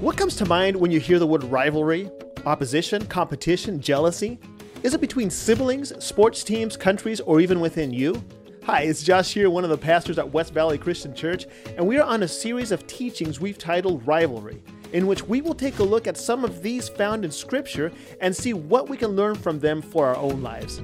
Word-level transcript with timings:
What 0.00 0.16
comes 0.16 0.34
to 0.36 0.46
mind 0.46 0.76
when 0.76 0.90
you 0.90 0.98
hear 0.98 1.18
the 1.18 1.26
word 1.26 1.44
rivalry, 1.44 2.10
opposition, 2.46 3.06
competition, 3.06 3.80
jealousy? 3.80 4.38
Is 4.82 4.94
it 4.94 5.00
between 5.00 5.30
siblings, 5.30 5.92
sports 6.02 6.42
teams, 6.42 6.76
countries, 6.76 7.20
or 7.20 7.40
even 7.40 7.60
within 7.60 7.92
you? 7.92 8.22
Hi, 8.64 8.82
it's 8.82 9.02
Josh 9.02 9.34
here, 9.34 9.50
one 9.50 9.62
of 9.62 9.70
the 9.70 9.78
pastors 9.78 10.18
at 10.18 10.32
West 10.32 10.52
Valley 10.54 10.78
Christian 10.78 11.14
Church, 11.14 11.46
and 11.76 11.86
we 11.86 11.98
are 11.98 12.06
on 12.06 12.22
a 12.22 12.28
series 12.28 12.72
of 12.72 12.86
teachings 12.86 13.40
we've 13.40 13.58
titled 13.58 14.06
Rivalry, 14.06 14.62
in 14.92 15.06
which 15.06 15.22
we 15.22 15.40
will 15.40 15.54
take 15.54 15.78
a 15.78 15.84
look 15.84 16.06
at 16.06 16.16
some 16.16 16.44
of 16.44 16.62
these 16.62 16.88
found 16.88 17.24
in 17.24 17.30
Scripture 17.30 17.92
and 18.20 18.34
see 18.34 18.54
what 18.54 18.88
we 18.88 18.96
can 18.96 19.10
learn 19.10 19.34
from 19.34 19.60
them 19.60 19.82
for 19.82 20.06
our 20.06 20.16
own 20.16 20.42
lives. 20.42 20.82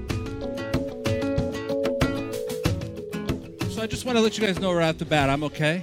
I 3.87 3.89
just 3.89 4.05
want 4.05 4.19
to 4.19 4.21
let 4.21 4.37
you 4.37 4.45
guys 4.45 4.59
know 4.59 4.73
right 4.73 4.89
off 4.89 4.99
the 4.99 5.05
bat, 5.05 5.31
I'm 5.31 5.45
okay. 5.45 5.81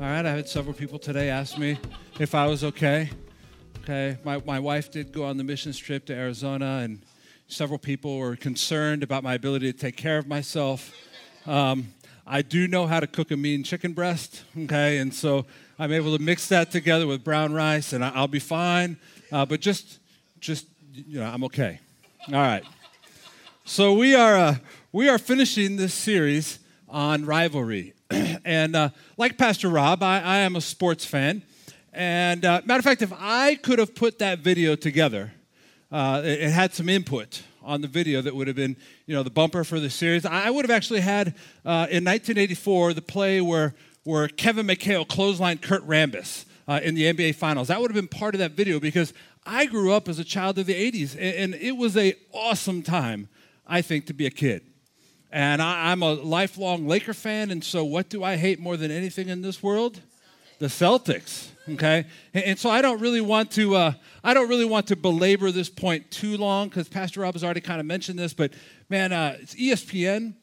right, 0.00 0.26
I 0.26 0.30
had 0.32 0.48
several 0.48 0.74
people 0.74 0.98
today 0.98 1.30
ask 1.30 1.56
me 1.56 1.78
if 2.18 2.34
I 2.34 2.48
was 2.48 2.64
okay. 2.64 3.08
Okay, 3.84 4.18
my, 4.24 4.42
my 4.44 4.58
wife 4.58 4.90
did 4.90 5.12
go 5.12 5.22
on 5.22 5.36
the 5.36 5.44
missions 5.44 5.78
trip 5.78 6.06
to 6.06 6.12
Arizona, 6.12 6.80
and 6.82 7.00
several 7.46 7.78
people 7.78 8.18
were 8.18 8.34
concerned 8.34 9.04
about 9.04 9.22
my 9.22 9.34
ability 9.34 9.72
to 9.72 9.78
take 9.78 9.96
care 9.96 10.18
of 10.18 10.26
myself. 10.26 10.92
Um, 11.46 11.94
I 12.26 12.42
do 12.42 12.66
know 12.66 12.88
how 12.88 12.98
to 12.98 13.06
cook 13.06 13.30
a 13.30 13.36
mean 13.36 13.62
chicken 13.62 13.92
breast, 13.92 14.42
okay, 14.64 14.98
and 14.98 15.14
so 15.14 15.46
I'm 15.78 15.92
able 15.92 16.16
to 16.16 16.20
mix 16.20 16.48
that 16.48 16.72
together 16.72 17.06
with 17.06 17.22
brown 17.22 17.52
rice, 17.52 17.92
and 17.92 18.04
I'll 18.04 18.26
be 18.26 18.40
fine. 18.40 18.96
Uh, 19.30 19.46
but 19.46 19.60
just, 19.60 20.00
just 20.40 20.66
you 20.92 21.20
know, 21.20 21.26
I'm 21.26 21.44
okay. 21.44 21.78
All 22.26 22.34
right. 22.34 22.64
So 23.66 23.94
we 23.94 24.16
are 24.16 24.34
uh, 24.34 24.56
we 24.90 25.08
are 25.08 25.16
finishing 25.16 25.76
this 25.76 25.94
series 25.94 26.58
on 26.90 27.24
rivalry, 27.24 27.94
and 28.44 28.76
uh, 28.76 28.90
like 29.16 29.38
Pastor 29.38 29.68
Rob, 29.68 30.02
I, 30.02 30.20
I 30.20 30.38
am 30.38 30.56
a 30.56 30.60
sports 30.60 31.04
fan. 31.04 31.42
And 31.92 32.44
uh, 32.44 32.62
matter 32.64 32.78
of 32.78 32.84
fact, 32.84 33.02
if 33.02 33.12
I 33.18 33.56
could 33.56 33.78
have 33.78 33.94
put 33.94 34.18
that 34.20 34.40
video 34.40 34.76
together, 34.76 35.32
uh, 35.90 36.22
it, 36.24 36.40
it, 36.40 36.50
had 36.50 36.72
some 36.72 36.88
input 36.88 37.42
on 37.62 37.80
the 37.80 37.88
video 37.88 38.22
that 38.22 38.34
would 38.34 38.46
have 38.46 38.56
been, 38.56 38.76
you 39.06 39.14
know, 39.14 39.22
the 39.22 39.30
bumper 39.30 39.64
for 39.64 39.80
the 39.80 39.90
series. 39.90 40.24
I 40.24 40.50
would 40.50 40.64
have 40.64 40.70
actually 40.70 41.00
had 41.00 41.28
uh, 41.64 41.88
in 41.90 42.04
1984 42.04 42.94
the 42.94 43.02
play 43.02 43.40
where 43.40 43.74
where 44.04 44.28
Kevin 44.28 44.66
McHale 44.66 45.06
clotheslined 45.06 45.60
Kurt 45.62 45.86
Rambis 45.86 46.46
uh, 46.66 46.80
in 46.82 46.94
the 46.94 47.12
NBA 47.12 47.34
Finals. 47.34 47.68
That 47.68 47.80
would 47.80 47.90
have 47.90 47.96
been 47.96 48.08
part 48.08 48.34
of 48.34 48.38
that 48.38 48.52
video 48.52 48.80
because 48.80 49.12
I 49.44 49.66
grew 49.66 49.92
up 49.92 50.08
as 50.08 50.18
a 50.18 50.24
child 50.24 50.58
of 50.58 50.66
the 50.66 50.74
80s, 50.74 51.14
and, 51.14 51.52
and 51.52 51.54
it 51.54 51.72
was 51.72 51.96
a 51.96 52.14
awesome 52.32 52.82
time, 52.82 53.28
I 53.66 53.82
think, 53.82 54.06
to 54.06 54.14
be 54.14 54.26
a 54.26 54.30
kid. 54.30 54.62
And 55.30 55.62
I, 55.62 55.90
I'm 55.90 56.02
a 56.02 56.14
lifelong 56.14 56.88
Laker 56.88 57.14
fan, 57.14 57.50
and 57.50 57.62
so 57.62 57.84
what 57.84 58.08
do 58.08 58.24
I 58.24 58.36
hate 58.36 58.58
more 58.58 58.76
than 58.76 58.90
anything 58.90 59.28
in 59.28 59.42
this 59.42 59.62
world? 59.62 60.00
The 60.58 60.66
Celtics 60.66 61.48
okay? 61.74 62.06
And, 62.34 62.58
so 62.58 62.68
i 62.68 62.82
don't 62.82 63.00
really 63.00 63.20
want 63.20 63.52
to 63.52 63.76
uh, 63.76 63.92
i 64.24 64.34
don't 64.34 64.48
really 64.48 64.64
want 64.64 64.88
to 64.88 64.96
belabor 64.96 65.52
this 65.52 65.68
point 65.68 66.10
too 66.10 66.36
long 66.36 66.68
because 66.68 66.88
pastor 66.88 67.20
rob 67.20 67.34
has 67.34 67.44
already 67.44 67.60
kind 67.60 67.80
of 67.80 67.86
mentioned 67.86 68.18
this 68.18 68.32
but 68.34 68.52
man 68.88 69.12
uh, 69.12 69.36
espn 69.40 70.34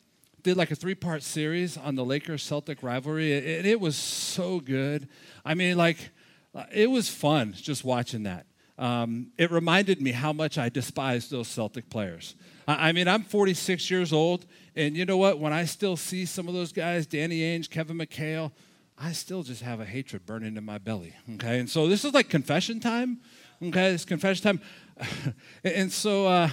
did 0.47 0.55
like 0.55 0.71
a 0.71 0.75
three 0.75 0.95
part 0.95 1.23
series 1.23 1.75
on 1.77 1.95
the 1.95 2.05
lakers 2.05 2.41
celtic 2.41 2.81
rivalry 2.81 3.35
and 3.35 3.67
it, 3.67 3.81
was 3.81 3.97
so 3.97 4.61
good. 4.61 5.09
I 5.43 5.55
mean 5.55 5.75
like 5.75 6.09
uh, 6.55 6.63
it 6.71 6.89
was 6.89 7.09
fun 7.09 7.53
just 7.53 7.83
watching 7.83 8.23
that. 8.23 8.45
Um, 8.77 9.31
it 9.37 9.51
reminded 9.51 10.01
me 10.01 10.11
how 10.11 10.31
much 10.31 10.57
i 10.57 10.69
despise 10.69 11.29
those 11.29 11.49
celtic 11.49 11.89
players 11.89 12.35
I, 12.67 12.91
mean 12.91 13.07
i'm 13.07 13.23
46 13.23 13.89
years 13.89 14.11
old 14.11 14.45
and 14.75 14.95
you 14.95 15.05
know 15.05 15.17
what 15.17 15.39
when 15.39 15.53
i 15.53 15.65
still 15.65 15.95
see 15.95 16.25
some 16.25 16.47
of 16.47 16.53
those 16.53 16.71
guys 16.73 17.05
danny 17.05 17.39
ainge 17.39 17.69
kevin 17.69 17.97
mchale 17.97 18.51
I 18.97 19.11
still 19.11 19.43
just 19.43 19.61
have 19.61 19.79
a 19.79 19.85
hatred 19.85 20.25
burning 20.25 20.57
in 20.57 20.65
my 20.65 20.79
belly. 20.79 21.13
Okay, 21.35 21.59
and 21.59 21.69
so 21.69 21.87
this 21.87 22.03
is 22.03 22.13
like 22.13 22.29
confession 22.29 22.79
time. 22.79 23.19
Okay, 23.61 23.91
it's 23.91 24.05
confession 24.05 24.43
time, 24.43 25.35
and 25.63 25.91
so 25.91 26.25
uh, 26.25 26.49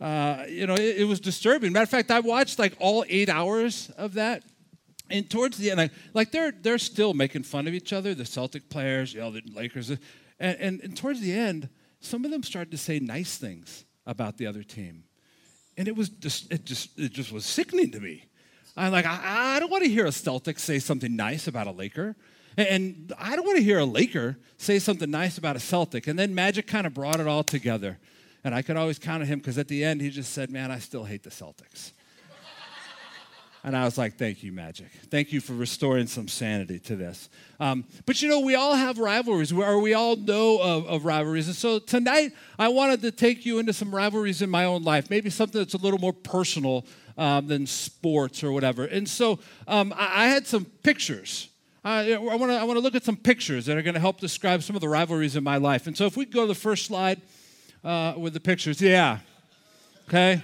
uh, 0.00 0.44
you 0.48 0.66
know 0.66 0.74
it, 0.74 0.98
it, 0.98 1.04
was 1.04 1.20
disturbing. 1.20 1.70
Matter 1.72 1.82
of 1.82 1.90
fact, 1.90 2.10
I 2.10 2.20
watched 2.20 2.58
like 2.58 2.74
all 2.78 3.04
eight 3.08 3.28
hours 3.28 3.90
of 3.98 4.14
that, 4.14 4.42
and 5.10 5.28
towards 5.28 5.58
the 5.58 5.70
end, 5.70 5.82
I, 5.82 5.90
like 6.14 6.30
they're 6.32 6.52
they're 6.52 6.78
still 6.78 7.12
making 7.12 7.42
fun 7.42 7.66
of 7.66 7.74
each 7.74 7.92
other. 7.92 8.14
The 8.14 8.24
Celtic 8.24 8.70
players, 8.70 9.12
you 9.12 9.20
know, 9.20 9.30
the 9.30 9.42
Lakers, 9.54 9.90
and, 9.90 10.00
and, 10.40 10.80
and 10.80 10.96
towards 10.96 11.20
the 11.20 11.32
end, 11.32 11.68
some 12.00 12.24
of 12.24 12.30
them 12.30 12.42
started 12.42 12.70
to 12.70 12.78
say 12.78 13.00
nice 13.00 13.36
things 13.36 13.84
about 14.06 14.38
the 14.38 14.46
other 14.46 14.62
team, 14.62 15.04
and 15.82 15.88
it 15.88 15.96
was 15.96 16.10
just 16.10 16.52
it 16.52 16.64
just 16.64 16.96
it 16.96 17.10
just 17.10 17.32
was 17.32 17.44
sickening 17.44 17.90
to 17.90 17.98
me. 17.98 18.26
I'm 18.76 18.92
like, 18.92 19.04
I, 19.04 19.56
I 19.56 19.58
don't 19.58 19.68
want 19.68 19.82
to 19.82 19.90
hear 19.90 20.06
a 20.06 20.12
Celtic 20.12 20.60
say 20.60 20.78
something 20.78 21.16
nice 21.16 21.48
about 21.48 21.66
a 21.66 21.72
Laker. 21.72 22.14
And 22.56 23.12
I 23.18 23.34
don't 23.34 23.44
want 23.44 23.58
to 23.58 23.64
hear 23.64 23.80
a 23.80 23.84
Laker 23.84 24.38
say 24.58 24.78
something 24.78 25.10
nice 25.10 25.38
about 25.38 25.56
a 25.56 25.58
Celtic. 25.58 26.06
And 26.06 26.16
then 26.16 26.36
Magic 26.36 26.68
kind 26.68 26.86
of 26.86 26.94
brought 26.94 27.18
it 27.18 27.26
all 27.26 27.42
together. 27.42 27.98
And 28.44 28.54
I 28.54 28.62
could 28.62 28.76
always 28.76 29.00
count 29.00 29.22
on 29.22 29.26
him 29.26 29.40
because 29.40 29.58
at 29.58 29.66
the 29.66 29.82
end 29.82 30.00
he 30.00 30.08
just 30.08 30.32
said, 30.32 30.50
Man, 30.50 30.70
I 30.70 30.78
still 30.78 31.02
hate 31.02 31.24
the 31.24 31.30
Celtics. 31.30 31.90
And 33.64 33.76
I 33.76 33.84
was 33.84 33.96
like, 33.96 34.16
Thank 34.16 34.42
you, 34.42 34.52
Magic. 34.52 34.88
Thank 35.10 35.32
you 35.32 35.40
for 35.40 35.54
restoring 35.54 36.06
some 36.06 36.28
sanity 36.28 36.78
to 36.80 36.96
this. 36.96 37.28
Um, 37.60 37.84
but 38.06 38.20
you 38.20 38.28
know, 38.28 38.40
we 38.40 38.54
all 38.54 38.74
have 38.74 38.98
rivalries, 38.98 39.52
or 39.52 39.80
we 39.80 39.94
all 39.94 40.16
know 40.16 40.58
of, 40.60 40.86
of 40.86 41.04
rivalries. 41.04 41.46
And 41.46 41.56
so 41.56 41.78
tonight 41.78 42.32
I 42.58 42.68
wanted 42.68 43.02
to 43.02 43.12
take 43.12 43.46
you 43.46 43.58
into 43.58 43.72
some 43.72 43.94
rivalries 43.94 44.42
in 44.42 44.50
my 44.50 44.64
own 44.64 44.82
life, 44.82 45.10
maybe 45.10 45.30
something 45.30 45.60
that's 45.60 45.74
a 45.74 45.78
little 45.78 46.00
more 46.00 46.12
personal 46.12 46.84
um, 47.16 47.46
than 47.46 47.66
sports 47.66 48.42
or 48.42 48.52
whatever. 48.52 48.84
And 48.84 49.08
so 49.08 49.38
um, 49.68 49.92
I, 49.96 50.24
I, 50.24 50.26
had 50.28 50.46
some 50.46 50.64
pictures. 50.64 51.48
I 51.84 52.16
want 52.16 52.50
to 52.50 52.56
I 52.56 52.64
look 52.64 52.94
at 52.94 53.04
some 53.04 53.16
pictures 53.16 53.66
that 53.66 53.76
are 53.76 53.82
going 53.82 53.94
to 53.94 54.00
help 54.00 54.18
describe 54.18 54.62
some 54.62 54.76
of 54.76 54.80
the 54.80 54.88
rivalries 54.88 55.36
in 55.36 55.44
my 55.44 55.58
life. 55.58 55.86
And 55.86 55.96
so 55.96 56.06
if 56.06 56.16
we 56.16 56.24
go 56.24 56.42
to 56.42 56.46
the 56.46 56.54
first 56.54 56.86
slide 56.86 57.20
uh, 57.84 58.14
with 58.16 58.32
the 58.32 58.40
pictures, 58.40 58.80
yeah. 58.80 59.18
Okay. 60.08 60.42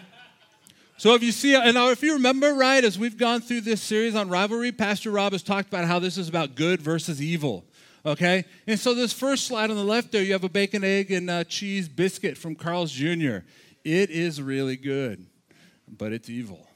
So 0.99 1.15
if 1.15 1.23
you 1.23 1.33
see, 1.33 1.55
and 1.55 1.77
if 1.77 2.03
you 2.03 2.15
remember, 2.15 2.53
right, 2.53 2.85
as 2.85 2.99
we've 2.99 3.17
gone 3.17 3.41
through 3.41 3.63
this 3.63 3.81
series 3.81 4.15
on 4.15 4.29
rivalry, 4.29 4.73
Pastor 4.73 5.11
Rob 5.11 5.33
has 5.33 5.43
talked 5.43 5.69
about 5.69 5.87
how 5.87 5.99
this 5.99 6.19
is 6.19 6.29
about 6.29 6.55
good 6.55 6.83
versus 6.83 7.23
evil. 7.23 7.65
Okay? 8.05 8.45
And 8.67 8.79
so 8.79 8.95
this 8.95 9.13
first 9.13 9.47
slide 9.47 9.71
on 9.71 9.77
the 9.77 9.85
left 9.85 10.13
there, 10.13 10.23
you 10.23 10.33
have 10.33 10.45
a 10.45 10.49
bacon, 10.49 10.85
egg, 10.85 11.11
and 11.11 11.31
uh, 11.31 11.45
cheese 11.45 11.89
biscuit 11.89 12.37
from 12.37 12.55
Carl's 12.55 12.93
Jr. 12.93 13.39
It 13.85 14.11
is 14.11 14.43
really 14.43 14.77
good 14.77 15.25
but 15.97 16.13
it's 16.13 16.29
evil. 16.29 16.67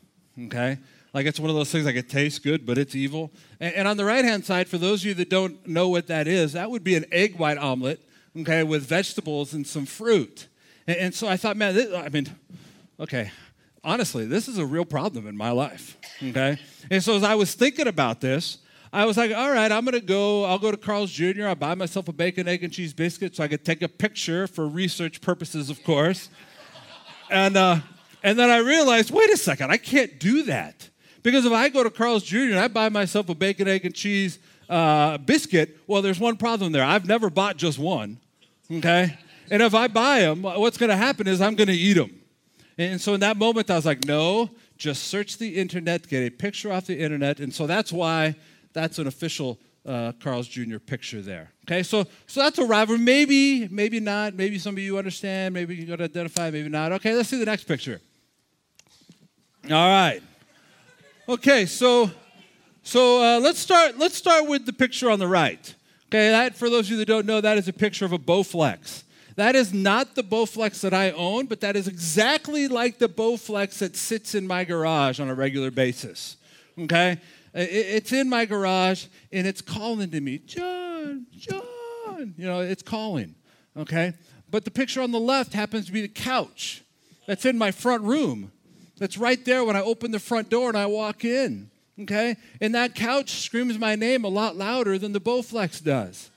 Okay? 0.46 0.78
Like 1.12 1.26
it's 1.26 1.38
one 1.38 1.50
of 1.50 1.56
those 1.56 1.70
things 1.70 1.84
like 1.84 1.96
it 1.96 2.08
tastes 2.08 2.38
good, 2.38 2.64
but 2.64 2.78
it's 2.78 2.94
evil. 2.94 3.30
And, 3.60 3.74
and 3.74 3.88
on 3.88 3.96
the 3.96 4.04
right 4.04 4.24
hand 4.24 4.44
side, 4.44 4.68
for 4.68 4.78
those 4.78 5.02
of 5.02 5.06
you 5.06 5.14
that 5.14 5.28
don't 5.28 5.66
know 5.66 5.88
what 5.88 6.06
that 6.06 6.26
is, 6.26 6.54
that 6.54 6.70
would 6.70 6.84
be 6.84 6.94
an 6.94 7.04
egg 7.12 7.38
white 7.38 7.58
omelet, 7.58 8.00
okay, 8.38 8.62
with 8.62 8.82
vegetables 8.82 9.52
and 9.52 9.66
some 9.66 9.86
fruit. 9.86 10.48
And, 10.86 10.96
and 10.96 11.14
so 11.14 11.28
I 11.28 11.36
thought, 11.36 11.56
man, 11.56 11.74
this, 11.74 11.92
I 11.94 12.08
mean, 12.08 12.28
okay, 12.98 13.30
honestly, 13.84 14.26
this 14.26 14.48
is 14.48 14.59
a 14.59 14.66
real 14.66 14.84
problem 14.84 15.26
in 15.26 15.37
my 15.37 15.50
life. 15.50 15.98
Okay? 16.22 16.59
And 16.91 17.03
so 17.03 17.16
as 17.16 17.22
I 17.22 17.34
was 17.34 17.54
thinking 17.54 17.87
about 17.88 18.20
this, 18.20 18.59
I 18.93 19.06
was 19.06 19.16
like, 19.16 19.32
all 19.32 19.50
right, 19.50 19.72
I'm 19.72 19.84
gonna 19.84 20.00
go, 20.00 20.44
I'll 20.44 20.59
go 20.59 20.70
to 20.70 20.76
Carl's 20.76 21.10
Jr., 21.10 21.47
I'll 21.47 21.54
buy 21.54 21.75
myself 21.75 22.09
a 22.09 22.12
bacon, 22.12 22.47
egg, 22.47 22.62
and 22.62 22.72
cheese 22.72 22.93
biscuit 22.93 23.34
so 23.37 23.43
I 23.43 23.48
could 23.48 23.65
take 23.65 23.81
a 23.81 23.88
picture 23.88 24.47
for 24.47 24.69
research 24.69 25.20
purposes, 25.22 25.70
of 25.70 25.82
course. 25.82 26.28
and 27.31 27.56
uh, 27.56 27.81
and 28.22 28.38
then 28.38 28.50
I 28.50 28.59
realized, 28.59 29.10
wait 29.10 29.31
a 29.31 29.37
second, 29.37 29.70
I 29.70 29.78
can't 29.78 30.20
do 30.20 30.44
that. 30.44 30.88
Because 31.22 31.44
if 31.44 31.53
I 31.53 31.69
go 31.69 31.82
to 31.82 31.91
Carl's 31.91 32.22
Jr. 32.22 32.38
and 32.38 32.59
I 32.59 32.69
buy 32.69 32.88
myself 32.88 33.28
a 33.28 33.34
bacon, 33.34 33.69
egg, 33.69 33.84
and 33.84 33.94
cheese 33.94 34.38
uh, 34.69 35.19
biscuit, 35.19 35.78
well, 35.87 36.03
there's 36.03 36.20
one 36.20 36.37
problem 36.37 36.72
there. 36.72 36.84
I've 36.84 37.06
never 37.06 37.31
bought 37.31 37.56
just 37.56 37.78
one, 37.78 38.19
okay? 38.70 39.19
And 39.50 39.62
if 39.62 39.75
I 39.75 39.88
buy 39.88 40.20
them, 40.20 40.43
what's 40.43 40.78
going 40.78 40.91
to 40.91 40.97
happen 40.97 41.26
is 41.28 41.41
I'm 41.41 41.54
going 41.54 41.69
to 41.69 41.75
eat 41.75 41.94
them. 41.94 42.21
And 42.78 43.00
so 43.00 43.14
in 43.14 43.20
that 43.20 43.36
moment, 43.36 43.70
I 43.70 43.76
was 43.76 43.86
like, 43.86 44.06
no, 44.06 44.50
just 44.76 45.04
search 45.04 45.38
the 45.38 45.56
internet, 45.56 46.08
get 46.08 46.26
a 46.26 46.30
picture 46.30 46.72
off 46.72 46.86
the 46.86 46.98
internet. 46.98 47.40
And 47.40 47.52
so 47.52 47.66
that's 47.66 47.92
why 47.92 48.34
that's 48.72 48.98
an 48.98 49.06
official 49.06 49.58
uh, 49.84 50.12
Carl's 50.20 50.48
Jr. 50.48 50.78
picture 50.78 51.20
there. 51.20 51.52
Okay, 51.66 51.82
so 51.82 52.04
so 52.26 52.40
that's 52.40 52.58
a 52.58 52.64
rivalry. 52.64 52.98
Maybe, 52.98 53.69
maybe 53.69 54.00
not. 54.00 54.34
Maybe 54.34 54.58
some 54.58 54.74
of 54.74 54.78
you 54.78 54.98
understand. 54.98 55.54
Maybe 55.54 55.74
you 55.74 55.86
got 55.86 55.96
to 55.96 56.04
identify. 56.04 56.50
Maybe 56.50 56.69
not. 56.69 56.92
Okay, 56.92 57.14
let's 57.14 57.28
see 57.28 57.38
the 57.38 57.46
next 57.46 57.64
picture. 57.64 58.00
All 59.64 59.88
right. 59.88 60.20
Okay, 61.28 61.66
so 61.66 62.10
so 62.82 63.22
uh, 63.22 63.40
let's 63.40 63.58
start. 63.58 63.98
Let's 63.98 64.16
start 64.16 64.48
with 64.48 64.66
the 64.66 64.72
picture 64.72 65.10
on 65.10 65.18
the 65.18 65.28
right. 65.28 65.75
Okay, 66.06 66.30
that 66.30 66.56
for 66.56 66.68
those 66.68 66.86
of 66.86 66.92
you 66.92 66.96
that 66.98 67.06
don't 67.06 67.26
know, 67.26 67.40
that 67.40 67.58
is 67.58 67.68
a 67.68 67.72
picture 67.72 68.04
of 68.04 68.12
a 68.12 68.18
Bowflex. 68.18 69.04
That 69.37 69.55
is 69.55 69.73
not 69.73 70.14
the 70.14 70.23
Bowflex 70.23 70.81
that 70.81 70.94
I 70.94 71.11
own, 71.12 71.46
but 71.46 71.61
that 71.61 71.76
is 71.76 71.88
exactly 71.88 72.69
like 72.69 72.99
the 72.99 73.08
Bowflex 73.08 73.79
that 73.79 73.96
sits 73.96 74.34
in 74.34 74.46
my 74.46 74.64
garage 74.64 75.20
on 75.20 75.29
a 75.29 75.34
regular 75.34 75.70
basis. 75.70 76.37
Okay, 76.79 77.19
it's 77.55 78.12
in 78.12 78.29
my 78.29 78.44
garage 78.44 79.06
and 79.31 79.46
it's 79.46 79.61
calling 79.61 80.11
to 80.11 80.20
me, 80.20 80.38
John, 80.38 81.26
John. 81.37 82.34
You 82.37 82.46
know, 82.46 82.61
it's 82.61 82.82
calling. 82.82 83.34
Okay, 83.76 84.14
but 84.50 84.64
the 84.64 84.70
picture 84.70 85.00
on 85.00 85.12
the 85.12 85.20
left 85.20 85.52
happens 85.52 85.87
to 85.87 85.93
be 85.93 86.02
the 86.02 86.08
couch 86.08 86.82
that's 87.26 87.44
in 87.44 87.56
my 87.56 87.70
front 87.70 88.02
room 88.02 88.52
that's 88.99 89.19
right 89.19 89.44
there 89.44 89.64
when 89.64 89.76
I 89.76 89.82
open 89.82 90.11
the 90.11 90.20
front 90.20 90.49
door 90.49 90.69
and 90.69 90.78
I 90.78 90.87
walk 90.87 91.25
in. 91.25 91.70
Okay? 92.00 92.37
And 92.61 92.75
that 92.75 92.94
couch 92.94 93.31
screams 93.43 93.78
my 93.78 93.96
name 93.96 94.25
a 94.25 94.28
lot 94.28 94.56
louder 94.56 94.99
than 94.99 95.12
the 95.12 95.20
Bowflex 95.20 95.82
does. 95.82 96.31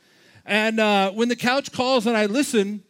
And 0.46 0.80
uh, 0.80 1.12
when 1.12 1.28
the 1.28 1.36
couch 1.36 1.72
calls 1.72 2.06
and 2.06 2.16
I 2.16 2.28
listen, 2.28 2.84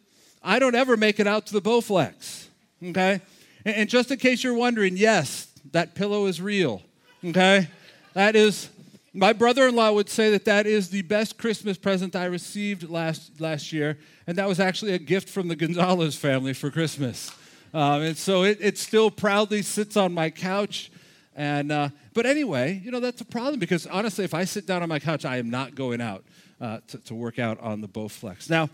I 0.43 0.59
don't 0.59 0.75
ever 0.75 0.97
make 0.97 1.19
it 1.19 1.27
out 1.27 1.47
to 1.47 1.53
the 1.53 1.61
Bowflex. 1.61 2.47
Okay? 2.83 3.21
And, 3.63 3.75
and 3.75 3.89
just 3.89 4.11
in 4.11 4.19
case 4.19 4.43
you're 4.43 4.53
wondering, 4.53 4.97
yes, 4.97 5.47
that 5.71 5.95
pillow 5.95 6.25
is 6.25 6.41
real. 6.41 6.81
Okay? 7.23 7.67
That 8.13 8.35
is, 8.35 8.69
my 9.13 9.33
brother 9.33 9.67
in 9.67 9.75
law 9.75 9.91
would 9.93 10.09
say 10.09 10.31
that 10.31 10.45
that 10.45 10.67
is 10.67 10.89
the 10.89 11.01
best 11.03 11.37
Christmas 11.37 11.77
present 11.77 12.15
I 12.15 12.25
received 12.25 12.89
last, 12.89 13.39
last 13.39 13.71
year. 13.71 13.97
And 14.27 14.37
that 14.37 14.47
was 14.47 14.59
actually 14.59 14.93
a 14.93 14.99
gift 14.99 15.29
from 15.29 15.47
the 15.47 15.55
Gonzalez 15.55 16.15
family 16.15 16.53
for 16.53 16.69
Christmas. 16.69 17.31
Um, 17.73 18.01
and 18.01 18.17
so 18.17 18.43
it, 18.43 18.57
it 18.61 18.77
still 18.77 19.09
proudly 19.09 19.61
sits 19.61 19.97
on 19.97 20.13
my 20.13 20.29
couch. 20.29 20.91
And, 21.35 21.71
uh, 21.71 21.89
but 22.13 22.25
anyway, 22.25 22.81
you 22.83 22.91
know, 22.91 22.99
that's 22.99 23.21
a 23.21 23.25
problem 23.25 23.59
because 23.59 23.87
honestly, 23.87 24.23
if 24.23 24.33
I 24.33 24.45
sit 24.45 24.65
down 24.65 24.83
on 24.83 24.89
my 24.89 24.99
couch, 24.99 25.25
I 25.25 25.37
am 25.37 25.49
not 25.49 25.75
going 25.75 26.01
out 26.01 26.23
uh, 26.59 26.79
to, 26.87 26.97
to 26.99 27.15
work 27.15 27.39
out 27.39 27.59
on 27.59 27.81
the 27.81 27.87
Bowflex. 27.87 28.49
Now, 28.49 28.69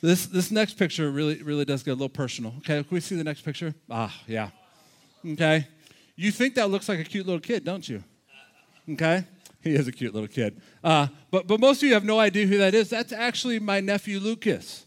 this, 0.00 0.26
this 0.26 0.50
next 0.50 0.74
picture 0.74 1.10
really, 1.10 1.42
really 1.42 1.64
does 1.64 1.82
get 1.82 1.92
a 1.92 1.94
little 1.94 2.08
personal. 2.08 2.54
Okay, 2.58 2.82
can 2.82 2.86
we 2.90 3.00
see 3.00 3.16
the 3.16 3.24
next 3.24 3.42
picture? 3.42 3.74
Ah, 3.90 4.14
yeah. 4.26 4.50
Okay. 5.24 5.66
You 6.16 6.30
think 6.30 6.54
that 6.56 6.70
looks 6.70 6.88
like 6.88 6.98
a 6.98 7.04
cute 7.04 7.26
little 7.26 7.40
kid, 7.40 7.64
don't 7.64 7.88
you? 7.88 8.02
Okay. 8.88 9.24
He 9.62 9.74
is 9.74 9.86
a 9.86 9.92
cute 9.92 10.12
little 10.12 10.28
kid. 10.28 10.60
Uh, 10.82 11.06
but, 11.30 11.46
but 11.46 11.60
most 11.60 11.82
of 11.82 11.88
you 11.88 11.94
have 11.94 12.04
no 12.04 12.18
idea 12.18 12.46
who 12.46 12.58
that 12.58 12.74
is. 12.74 12.90
That's 12.90 13.12
actually 13.12 13.60
my 13.60 13.80
nephew 13.80 14.18
Lucas. 14.18 14.86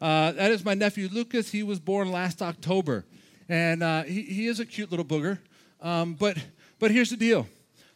Uh, 0.00 0.32
that 0.32 0.50
is 0.50 0.64
my 0.64 0.74
nephew 0.74 1.08
Lucas. 1.10 1.50
He 1.50 1.62
was 1.62 1.78
born 1.78 2.10
last 2.10 2.42
October. 2.42 3.04
And 3.48 3.82
uh, 3.82 4.02
he, 4.02 4.22
he 4.22 4.46
is 4.48 4.58
a 4.58 4.66
cute 4.66 4.90
little 4.90 5.04
booger. 5.04 5.38
Um, 5.80 6.14
but, 6.14 6.36
but 6.80 6.90
here's 6.90 7.10
the 7.10 7.16
deal. 7.16 7.46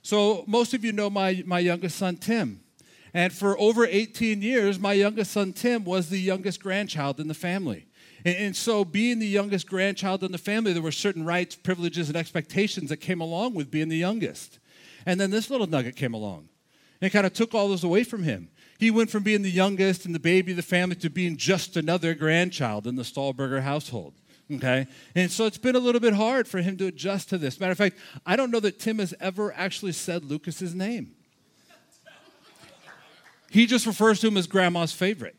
So, 0.03 0.45
most 0.47 0.73
of 0.73 0.85
you 0.85 0.93
know 0.93 1.11
my, 1.11 1.43
my 1.45 1.59
youngest 1.59 1.99
son, 1.99 2.17
Tim. 2.17 2.61
And 3.13 3.33
for 3.33 3.59
over 3.59 3.87
18 3.87 4.43
years, 4.43 4.79
my 4.79 4.93
youngest 4.93 5.33
son, 5.33 5.53
Tim, 5.53 5.85
was 5.85 6.09
the 6.09 6.21
youngest 6.21 6.63
grandchild 6.63 7.19
in 7.19 7.29
the 7.29 7.35
family. 7.35 7.87
And, 8.25 8.37
and 8.37 8.57
so, 8.57 8.85
being 8.85 9.19
the 9.19 9.27
youngest 9.27 9.67
grandchild 9.67 10.23
in 10.23 10.33
the 10.33 10.39
family, 10.39 10.73
there 10.73 10.83
were 10.83 10.93
certain 10.93 11.25
rights, 11.25 11.57
privileges, 11.57 12.09
and 12.09 12.17
expectations 12.17 12.91
that 12.91 12.99
came 12.99 13.21
along 13.21 13.55
with 13.55 13.71
being 13.71 13.89
the 13.89 13.97
youngest. 13.97 14.59
And 15.07 15.21
then 15.21 15.31
this 15.31 15.51
little 15.51 15.67
nugget 15.67 15.97
came 15.97 16.15
along 16.15 16.49
and 17.01 17.13
kind 17.13 17.27
of 17.27 17.33
took 17.33 17.55
all 17.55 17.69
those 17.69 17.85
away 17.85 18.05
from 18.05 18.23
him. 18.23 18.51
He 18.79 18.91
went 18.91 19.11
from 19.11 19.23
being 19.23 19.43
the 19.43 19.51
youngest 19.51 20.07
and 20.07 20.15
the 20.15 20.21
baby 20.21 20.53
of 20.53 20.57
the 20.57 20.63
family 20.63 20.97
to 20.97 21.11
being 21.11 21.37
just 21.37 21.77
another 21.77 22.15
grandchild 22.15 22.87
in 22.87 22.97
the 22.97 23.03
Stahlberger 23.03 23.63
household. 23.63 24.15
Okay? 24.53 24.87
And 25.15 25.31
so 25.31 25.47
it's 25.47 25.59
been 25.59 25.77
a 25.77 25.81
little 25.81 26.01
bit 26.01 26.15
hard 26.15 26.49
for 26.49 26.59
him 26.61 26.77
to 26.79 26.87
adjust 26.87 27.29
to 27.31 27.39
this. 27.39 27.61
Matter 27.61 27.73
of 27.73 27.79
fact, 27.79 27.99
I 28.27 28.37
don't 28.37 28.51
know 28.51 28.61
that 28.61 28.79
Tim 28.79 28.99
has 28.99 29.15
ever 29.21 29.53
actually 29.55 29.93
said 29.93 30.25
Lucas's 30.25 30.75
name. 30.75 31.15
He 33.51 33.67
just 33.67 33.85
refers 33.85 34.21
to 34.21 34.29
him 34.29 34.37
as 34.37 34.47
grandma's 34.47 34.93
favorite. 34.93 35.37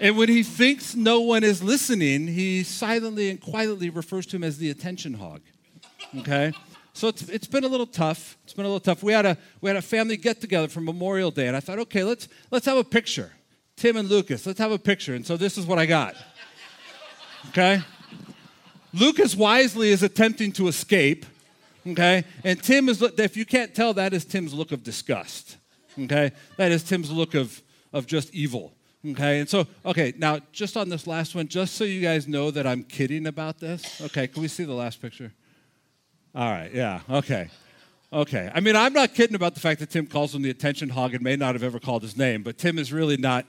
And 0.00 0.16
when 0.16 0.28
he 0.28 0.42
thinks 0.42 0.94
no 0.94 1.20
one 1.20 1.44
is 1.44 1.62
listening, 1.62 2.28
he 2.28 2.62
silently 2.62 3.30
and 3.30 3.40
quietly 3.40 3.90
refers 3.90 4.26
to 4.26 4.36
him 4.36 4.44
as 4.44 4.58
the 4.58 4.70
attention 4.70 5.14
hog. 5.14 5.40
Okay? 6.18 6.52
So 6.92 7.08
it's, 7.08 7.28
it's 7.28 7.46
been 7.48 7.64
a 7.64 7.68
little 7.68 7.86
tough. 7.86 8.36
It's 8.44 8.52
been 8.52 8.64
a 8.64 8.68
little 8.68 8.80
tough. 8.80 9.02
We 9.02 9.12
had 9.12 9.26
a, 9.26 9.36
we 9.60 9.68
had 9.68 9.76
a 9.76 9.82
family 9.82 10.16
get 10.16 10.40
together 10.40 10.68
for 10.68 10.80
Memorial 10.80 11.32
Day, 11.32 11.48
and 11.48 11.56
I 11.56 11.60
thought, 11.60 11.80
okay, 11.80 12.04
let's, 12.04 12.28
let's 12.50 12.66
have 12.66 12.76
a 12.76 12.84
picture. 12.84 13.32
Tim 13.76 13.96
and 13.96 14.08
Lucas, 14.08 14.46
let's 14.46 14.60
have 14.60 14.70
a 14.70 14.78
picture. 14.78 15.14
And 15.14 15.26
so 15.26 15.36
this 15.36 15.58
is 15.58 15.66
what 15.66 15.78
I 15.78 15.86
got. 15.86 16.14
Okay? 17.48 17.82
Lucas 18.92 19.34
wisely 19.34 19.90
is 19.90 20.04
attempting 20.04 20.52
to 20.52 20.68
escape. 20.68 21.26
Okay? 21.86 22.24
And 22.44 22.62
Tim 22.62 22.88
is, 22.88 23.02
if 23.02 23.36
you 23.36 23.44
can't 23.44 23.74
tell, 23.74 23.94
that 23.94 24.14
is 24.14 24.24
Tim's 24.24 24.54
look 24.54 24.70
of 24.70 24.84
disgust. 24.84 25.56
Okay? 25.98 26.32
That 26.56 26.72
is 26.72 26.82
Tim's 26.82 27.10
look 27.10 27.34
of, 27.34 27.62
of 27.92 28.06
just 28.06 28.34
evil. 28.34 28.74
Okay? 29.06 29.40
And 29.40 29.48
so, 29.48 29.66
okay, 29.84 30.14
now 30.16 30.40
just 30.52 30.76
on 30.76 30.88
this 30.88 31.06
last 31.06 31.34
one, 31.34 31.48
just 31.48 31.74
so 31.74 31.84
you 31.84 32.00
guys 32.00 32.26
know 32.26 32.50
that 32.50 32.66
I'm 32.66 32.82
kidding 32.82 33.26
about 33.26 33.60
this. 33.60 34.00
Okay, 34.00 34.26
can 34.26 34.42
we 34.42 34.48
see 34.48 34.64
the 34.64 34.74
last 34.74 35.00
picture? 35.00 35.32
All 36.34 36.50
right, 36.50 36.72
yeah, 36.72 37.00
okay. 37.08 37.48
Okay. 38.12 38.48
I 38.54 38.60
mean, 38.60 38.76
I'm 38.76 38.92
not 38.92 39.12
kidding 39.12 39.34
about 39.34 39.54
the 39.54 39.60
fact 39.60 39.80
that 39.80 39.90
Tim 39.90 40.06
calls 40.06 40.34
him 40.34 40.42
the 40.42 40.50
attention 40.50 40.88
hog 40.88 41.14
and 41.14 41.22
may 41.22 41.34
not 41.34 41.56
have 41.56 41.64
ever 41.64 41.80
called 41.80 42.02
his 42.02 42.16
name, 42.16 42.44
but 42.44 42.58
Tim 42.58 42.78
is 42.78 42.92
really 42.92 43.16
not, 43.16 43.44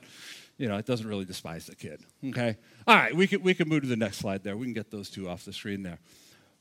you 0.58 0.68
know, 0.68 0.76
it 0.78 0.88
doesn't 0.88 1.08
really 1.08 1.26
despise 1.26 1.68
the 1.68 1.76
kid. 1.76 2.02
Okay? 2.26 2.58
All 2.88 2.96
right, 2.96 3.16
we 3.16 3.28
can, 3.28 3.44
we 3.44 3.54
can 3.54 3.70
move 3.70 3.84
to 3.84 3.88
the 3.88 3.96
next 3.96 4.18
slide 4.18 4.44
there. 4.44 4.58
We 4.58 4.66
can 4.66 4.74
get 4.74 4.90
those 4.90 5.12
two 5.12 5.30
off 5.30 5.46
the 5.46 5.54
screen 5.54 5.84
there. 5.84 6.00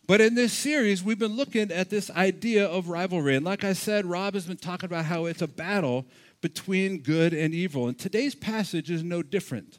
But 0.06 0.20
in 0.20 0.34
this 0.34 0.52
series, 0.52 1.02
we've 1.02 1.18
been 1.18 1.34
looking 1.34 1.72
at 1.72 1.88
this 1.88 2.10
idea 2.10 2.66
of 2.66 2.88
rivalry. 2.88 3.36
And 3.36 3.44
like 3.44 3.64
I 3.64 3.72
said, 3.72 4.04
Rob 4.04 4.34
has 4.34 4.44
been 4.44 4.58
talking 4.58 4.86
about 4.86 5.06
how 5.06 5.24
it's 5.24 5.40
a 5.40 5.48
battle 5.48 6.04
between 6.42 6.98
good 6.98 7.32
and 7.32 7.54
evil. 7.54 7.88
And 7.88 7.98
today's 7.98 8.34
passage 8.34 8.90
is 8.90 9.02
no 9.02 9.22
different. 9.22 9.78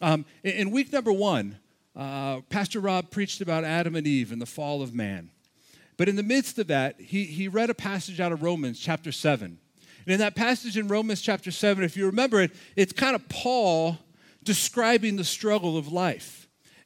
Um, 0.00 0.24
in, 0.42 0.70
week 0.70 0.90
number 0.90 1.12
one, 1.12 1.58
uh, 1.94 2.40
Pastor 2.48 2.80
Rob 2.80 3.10
preached 3.10 3.42
about 3.42 3.64
Adam 3.64 3.94
and 3.94 4.06
Eve 4.06 4.32
and 4.32 4.40
the 4.40 4.46
fall 4.46 4.80
of 4.80 4.94
man. 4.94 5.30
But 5.98 6.08
in 6.08 6.16
the 6.16 6.22
midst 6.22 6.58
of 6.58 6.68
that, 6.68 6.98
he, 6.98 7.24
he 7.24 7.46
read 7.46 7.68
a 7.68 7.74
passage 7.74 8.20
out 8.20 8.32
of 8.32 8.42
Romans 8.42 8.80
chapter 8.80 9.12
7. 9.12 9.58
And 10.06 10.12
in 10.14 10.18
that 10.20 10.34
passage 10.34 10.78
in 10.78 10.88
Romans 10.88 11.20
chapter 11.20 11.50
7, 11.50 11.84
if 11.84 11.94
you 11.94 12.06
remember 12.06 12.40
it, 12.40 12.52
it's 12.74 12.94
kind 12.94 13.14
of 13.14 13.28
Paul 13.28 13.98
describing 14.42 15.16
the 15.16 15.24
struggle 15.24 15.76
of 15.76 15.92
life. 15.92 16.37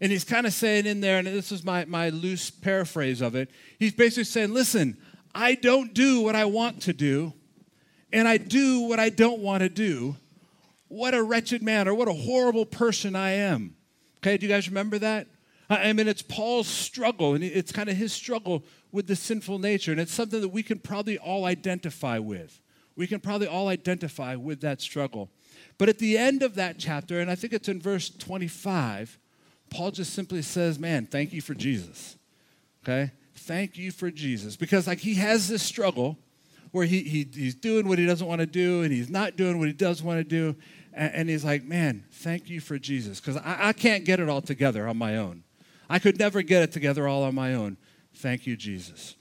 And 0.02 0.10
he's 0.10 0.25
kind 0.25 0.49
of 0.49 0.52
saying 0.52 0.87
in 0.87 1.00
there, 1.00 1.19
and 1.19 1.28
this 1.28 1.52
is 1.52 1.62
my, 1.62 1.84
my 1.84 2.08
loose 2.08 2.50
paraphrase 2.50 3.20
of 3.20 3.37
it, 3.37 3.52
he's 3.78 3.94
basically 3.94 4.25
saying, 4.25 4.52
listen, 4.52 4.96
I 5.32 5.54
don't 5.54 5.94
do 5.94 6.22
what 6.22 6.34
I 6.34 6.44
want 6.44 6.82
to 6.82 6.93
do, 6.93 7.32
and 8.12 8.26
I 8.26 8.37
do 8.37 8.81
what 8.81 8.99
I 8.99 9.10
don't 9.10 9.38
want 9.38 9.62
to 9.62 9.69
do. 9.69 10.16
What 10.88 11.14
a 11.14 11.22
wretched 11.22 11.62
man, 11.62 11.87
or 11.87 11.94
what 11.94 12.08
a 12.08 12.12
horrible 12.12 12.66
person 12.66 13.14
I 13.14 13.31
am. 13.31 13.76
Okay, 14.19 14.37
do 14.37 14.44
you 14.44 14.52
guys 14.52 14.69
remember 14.69 14.99
that? 14.99 15.28
I 15.70 15.93
mean, 15.93 16.08
it's 16.08 16.20
Paul's 16.20 16.66
struggle, 16.66 17.34
and 17.34 17.44
it's 17.44 17.70
kind 17.70 17.88
of 17.88 17.96
his 17.96 18.12
struggle 18.12 18.64
with 18.90 19.06
the 19.06 19.14
sinful 19.14 19.60
nature. 19.60 19.93
And 19.93 20.00
it's 20.00 20.12
something 20.12 20.40
that 20.40 20.48
we 20.48 20.64
can 20.64 20.81
probably 20.81 21.16
all 21.16 21.44
identify 21.44 22.19
with. 22.19 22.60
We 22.96 23.06
can 23.06 23.20
probably 23.20 23.46
all 23.46 23.69
identify 23.69 24.34
with 24.34 24.62
that 24.62 24.81
struggle. 24.81 25.31
But 25.78 25.88
at 25.88 25.98
the 25.98 26.19
end 26.19 26.43
of 26.43 26.56
that 26.56 26.78
chapter, 26.78 27.20
and 27.20 27.31
I 27.31 27.37
think 27.37 27.52
it's 27.52 27.69
in 27.69 27.81
verse 27.81 28.10
25, 28.10 29.20
Paul 29.72 29.90
just 29.90 30.12
simply 30.12 30.42
says, 30.42 30.78
Man, 30.78 31.06
thank 31.06 31.32
you 31.32 31.40
for 31.40 31.54
Jesus. 31.54 32.16
Okay? 32.84 33.10
Thank 33.34 33.78
you 33.78 33.90
for 33.90 34.10
Jesus. 34.10 34.56
Because, 34.56 34.86
like, 34.86 34.98
he 34.98 35.14
has 35.14 35.48
this 35.48 35.62
struggle 35.62 36.19
where 36.70 36.86
he, 36.86 37.02
he 37.02 37.26
he's 37.32 37.54
doing 37.54 37.88
what 37.88 37.98
he 37.98 38.06
doesn't 38.06 38.26
want 38.26 38.41
to 38.41 38.46
do 38.46 38.82
and 38.82 38.93
he's 38.93 39.10
not 39.10 39.36
doing 39.36 39.58
what 39.58 39.69
he 39.69 39.72
does 39.72 40.02
want 40.02 40.19
to 40.19 40.24
do. 40.24 40.55
And, 40.93 41.14
and 41.14 41.29
he's 41.29 41.44
like, 41.44 41.64
Man, 41.64 42.05
thank 42.10 42.50
you 42.50 42.60
for 42.60 42.79
Jesus. 42.79 43.19
Because 43.19 43.38
I, 43.38 43.69
I 43.69 43.72
can't 43.72 44.05
get 44.05 44.20
it 44.20 44.29
all 44.29 44.43
together 44.43 44.86
on 44.86 44.96
my 44.96 45.17
own. 45.17 45.43
I 45.88 45.98
could 45.98 46.19
never 46.19 46.43
get 46.43 46.62
it 46.62 46.72
together 46.72 47.08
all 47.08 47.22
on 47.22 47.34
my 47.34 47.55
own. 47.55 47.76
Thank 48.14 48.46
you, 48.46 48.56
Jesus. 48.56 49.17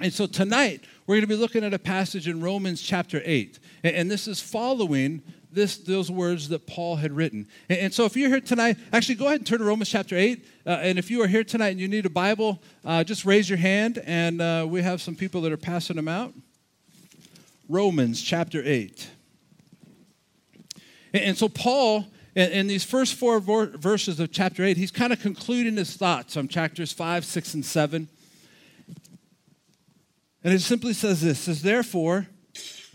And 0.00 0.12
so 0.12 0.26
tonight, 0.26 0.84
we're 1.06 1.16
going 1.16 1.22
to 1.22 1.26
be 1.26 1.34
looking 1.34 1.64
at 1.64 1.74
a 1.74 1.78
passage 1.78 2.28
in 2.28 2.40
Romans 2.40 2.80
chapter 2.80 3.20
8. 3.24 3.58
And 3.82 4.10
this 4.10 4.28
is 4.28 4.40
following 4.40 5.22
this, 5.52 5.78
those 5.78 6.10
words 6.10 6.48
that 6.50 6.66
Paul 6.66 6.96
had 6.96 7.12
written. 7.12 7.48
And, 7.68 7.92
so 7.92 8.04
if 8.04 8.16
you're 8.16 8.28
here 8.28 8.40
tonight, 8.40 8.76
actually 8.92 9.14
go 9.14 9.26
ahead 9.26 9.40
and 9.40 9.46
turn 9.46 9.58
to 9.58 9.64
Romans 9.64 9.88
chapter 9.88 10.16
8. 10.16 10.46
Uh, 10.66 10.70
and 10.70 10.98
if 10.98 11.10
you 11.10 11.22
are 11.22 11.26
here 11.26 11.44
tonight 11.44 11.70
and 11.70 11.80
you 11.80 11.88
need 11.88 12.06
a 12.06 12.10
Bible, 12.10 12.62
uh, 12.84 13.04
just 13.04 13.24
raise 13.24 13.48
your 13.48 13.58
hand, 13.58 14.02
and 14.04 14.40
uh, 14.40 14.66
we 14.68 14.82
have 14.82 15.00
some 15.00 15.14
people 15.14 15.40
that 15.42 15.52
are 15.52 15.56
passing 15.56 15.96
them 15.96 16.08
out. 16.08 16.34
Romans 17.68 18.22
chapter 18.22 18.62
8. 18.64 19.08
And, 21.12 21.22
and 21.22 21.38
so 21.38 21.48
Paul 21.48 22.06
in, 22.38 22.52
in 22.52 22.66
these 22.68 22.84
first 22.84 23.14
four 23.14 23.40
verses 23.40 24.20
of 24.20 24.30
chapter 24.30 24.62
8, 24.62 24.76
he's 24.76 24.92
kind 24.92 25.12
of 25.12 25.20
concluding 25.20 25.76
his 25.76 25.96
thoughts 25.96 26.36
on 26.36 26.46
chapters 26.46 26.92
5, 26.92 27.24
6, 27.24 27.54
and 27.54 27.64
7. 27.66 28.08
And 30.44 30.54
it 30.54 30.60
simply 30.60 30.92
says 30.92 31.20
this 31.20 31.40
says, 31.40 31.62
Therefore, 31.62 32.28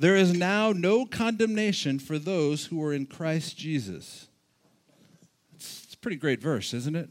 there 0.04 0.18
is 0.18 0.34
now 0.34 0.74
no 0.74 1.06
condemnation 1.06 1.98
for 1.98 2.20
those 2.20 2.66
who 2.66 2.84
are 2.84 2.92
in 2.92 3.06
Christ 3.06 3.58
Jesus. 3.58 4.28
It's, 5.56 5.86
it's 5.86 5.94
a 5.94 5.98
pretty 5.98 6.18
great 6.18 6.42
verse, 6.42 6.74
isn't 6.74 6.98
it? 6.98 7.08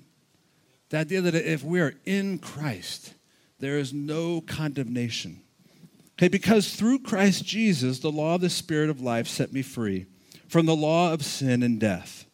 The 0.91 0.99
idea 0.99 1.23
that 1.23 1.35
if 1.35 1.65
we 1.65 1.81
are 1.81 1.95
in 2.05 2.39
Christ, 2.39 3.15
there 3.61 3.79
is 3.79 3.95
no 3.95 4.43
condemnation. 4.43 5.41
Okay, 6.19 6.29
because 6.29 6.75
through 6.75 6.99
Christ 6.99 7.47
Jesus, 7.47 8.01
the 8.01 8.13
law 8.13 8.35
of 8.35 8.43
the 8.43 8.51
Spirit 8.51 8.91
of 8.91 9.01
life 9.01 9.27
set 9.27 9.55
me 9.55 9.63
free 9.63 10.05
from 10.47 10.67
the 10.67 10.77
law 10.77 11.15
of 11.15 11.25
sin 11.25 11.63
and 11.63 11.81
death. 11.81 12.27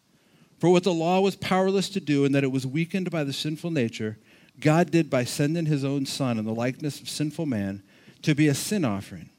For 0.58 0.70
what 0.70 0.82
the 0.82 0.92
law 0.92 1.20
was 1.20 1.36
powerless 1.36 1.88
to 1.90 2.00
do, 2.00 2.24
and 2.24 2.34
that 2.34 2.42
it 2.42 2.50
was 2.50 2.66
weakened 2.66 3.12
by 3.12 3.22
the 3.22 3.32
sinful 3.32 3.70
nature, 3.70 4.18
God 4.58 4.90
did 4.90 5.08
by 5.08 5.22
sending 5.22 5.66
his 5.66 5.84
own 5.84 6.04
Son 6.04 6.36
in 6.36 6.44
the 6.44 6.52
likeness 6.52 7.00
of 7.00 7.08
sinful 7.08 7.46
man 7.46 7.84
to 8.22 8.34
be 8.34 8.48
a 8.48 8.54
sin 8.56 8.84
offering. 8.84 9.30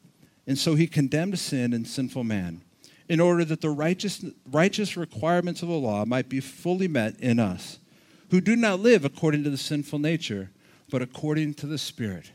And 0.49 0.57
so 0.57 0.73
he 0.73 0.87
condemned 0.87 1.37
sin 1.37 1.73
and 1.73 1.87
sinful 1.87 2.23
man, 2.23 2.61
in 3.07 3.19
order 3.19 3.45
that 3.45 3.61
the 3.61 3.69
righteous, 3.69 4.25
righteous 4.51 4.97
requirements 4.97 5.61
of 5.61 5.69
the 5.69 5.75
law 5.75 6.05
might 6.05 6.27
be 6.27 6.39
fully 6.39 6.87
met 6.87 7.19
in 7.19 7.37
us, 7.39 7.77
who 8.31 8.41
do 8.41 8.55
not 8.55 8.79
live 8.79 9.05
according 9.05 9.43
to 9.43 9.51
the 9.51 9.57
sinful 9.57 9.99
nature, 9.99 10.49
but 10.89 11.03
according 11.03 11.53
to 11.53 11.67
the 11.67 11.77
Spirit. 11.77 12.31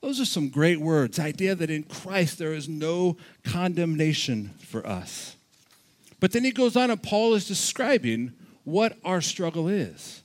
Those 0.00 0.20
are 0.20 0.24
some 0.24 0.48
great 0.48 0.80
words. 0.80 1.20
Idea 1.20 1.54
that 1.54 1.70
in 1.70 1.84
Christ 1.84 2.38
there 2.38 2.54
is 2.54 2.68
no 2.68 3.16
condemnation 3.44 4.50
for 4.58 4.84
us. 4.84 5.36
But 6.18 6.32
then 6.32 6.42
he 6.42 6.50
goes 6.50 6.74
on, 6.74 6.90
and 6.90 7.00
Paul 7.00 7.34
is 7.34 7.46
describing 7.46 8.32
what 8.64 8.98
our 9.04 9.20
struggle 9.20 9.68
is. 9.68 10.23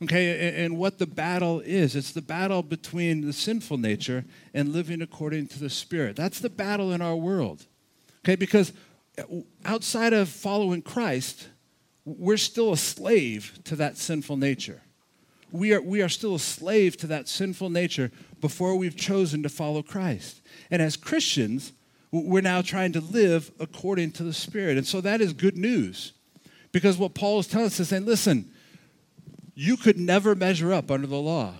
Okay, 0.00 0.64
and 0.64 0.78
what 0.78 0.98
the 0.98 1.06
battle 1.06 1.60
is. 1.60 1.96
It's 1.96 2.12
the 2.12 2.22
battle 2.22 2.62
between 2.62 3.26
the 3.26 3.32
sinful 3.32 3.78
nature 3.78 4.24
and 4.54 4.72
living 4.72 5.02
according 5.02 5.48
to 5.48 5.58
the 5.58 5.70
Spirit. 5.70 6.14
That's 6.14 6.38
the 6.38 6.48
battle 6.48 6.92
in 6.92 7.02
our 7.02 7.16
world. 7.16 7.66
Okay, 8.24 8.36
because 8.36 8.72
outside 9.64 10.12
of 10.12 10.28
following 10.28 10.82
Christ, 10.82 11.48
we're 12.04 12.36
still 12.36 12.72
a 12.72 12.76
slave 12.76 13.58
to 13.64 13.74
that 13.76 13.96
sinful 13.96 14.36
nature. 14.36 14.82
We 15.50 15.72
are, 15.72 15.82
we 15.82 16.00
are 16.02 16.08
still 16.08 16.36
a 16.36 16.40
slave 16.40 16.96
to 16.98 17.08
that 17.08 17.26
sinful 17.26 17.70
nature 17.70 18.12
before 18.40 18.76
we've 18.76 18.96
chosen 18.96 19.42
to 19.42 19.48
follow 19.48 19.82
Christ. 19.82 20.42
And 20.70 20.80
as 20.80 20.96
Christians, 20.96 21.72
we're 22.12 22.42
now 22.42 22.62
trying 22.62 22.92
to 22.92 23.00
live 23.00 23.50
according 23.58 24.12
to 24.12 24.22
the 24.22 24.32
Spirit. 24.32 24.76
And 24.76 24.86
so 24.86 25.00
that 25.00 25.20
is 25.20 25.32
good 25.32 25.56
news. 25.56 26.12
Because 26.70 26.98
what 26.98 27.14
Paul 27.14 27.40
is 27.40 27.46
telling 27.46 27.66
us 27.66 27.80
is 27.80 27.88
saying, 27.88 28.04
listen, 28.04 28.50
you 29.60 29.76
could 29.76 29.98
never 29.98 30.36
measure 30.36 30.72
up 30.72 30.88
under 30.88 31.08
the 31.08 31.16
law. 31.16 31.52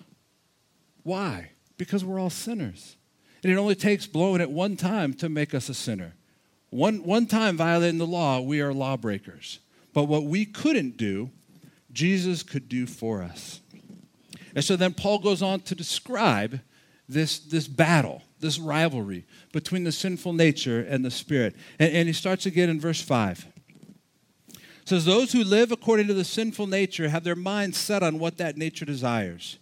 Why? 1.02 1.50
Because 1.78 2.05
we're 2.05 2.21
all 2.21 2.31
sinners. 2.31 2.97
And 3.43 3.52
it 3.52 3.57
only 3.57 3.75
takes 3.75 4.07
blowing 4.07 4.40
it 4.40 4.52
one 4.52 4.76
time 4.76 5.14
to 5.14 5.28
make 5.28 5.52
us 5.52 5.69
a 5.69 5.75
sinner. 5.75 6.14
One, 6.71 7.02
one 7.02 7.26
time 7.26 7.57
violating 7.57 7.99
the 7.99 8.07
law, 8.07 8.40
we 8.40 8.61
are 8.61 8.73
lawbreakers. 8.73 9.59
But 9.95 10.05
what 10.05 10.26
we 10.26 10.45
couldn't 10.45 10.97
do, 10.97 11.31
Jesus 11.90 12.45
could 12.45 12.69
do 12.69 12.87
for 12.87 13.21
us. 13.21 13.59
And 14.55 14.64
so 14.64 14.76
then 14.76 14.95
Paul 14.95 15.19
goes 15.19 15.43
on 15.43 15.62
to 15.62 15.75
describe 15.75 16.61
this, 17.09 17.40
this 17.40 17.67
battle, 17.67 18.23
this 18.38 18.61
rivalry 18.61 19.25
between 19.50 19.83
the 19.83 19.90
sinful 19.90 20.35
nature 20.35 20.87
and 20.88 21.05
the 21.05 21.11
spirit. 21.11 21.57
And, 21.81 21.93
and 21.93 22.07
he 22.07 22.12
starts 22.14 22.47
again 22.47 22.71
in 22.71 22.78
verse 22.78 23.02
5. 23.02 23.45
Says, 24.88 25.04
Those 25.04 25.33
who 25.33 25.45
live 25.45 25.71
according 25.71 26.07
to 26.09 26.14
the 26.14 26.25
sinful 26.25 26.66
nature 26.66 27.09
have 27.09 27.25
their 27.25 27.37
minds 27.37 27.76
set 27.78 28.02
on 28.02 28.18
what 28.18 28.38
that 28.38 28.57
nature 28.57 28.85
desires. 28.85 29.59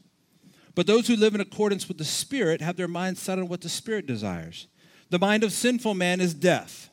But 0.75 0.87
those 0.87 1.07
who 1.09 1.17
live 1.17 1.35
in 1.35 1.41
accordance 1.41 1.89
with 1.89 1.99
the 1.99 2.05
Spirit 2.05 2.61
have 2.61 2.77
their 2.77 2.89
minds 2.89 3.21
set 3.21 3.39
on 3.39 3.49
what 3.49 3.63
the 3.63 3.69
Spirit 3.69 4.07
desires. 4.07 4.67
The 5.11 5.19
mind 5.19 5.45
of 5.45 5.53
sinful 5.53 5.95
man 5.95 6.21
is 6.21 6.35
death 6.35 6.91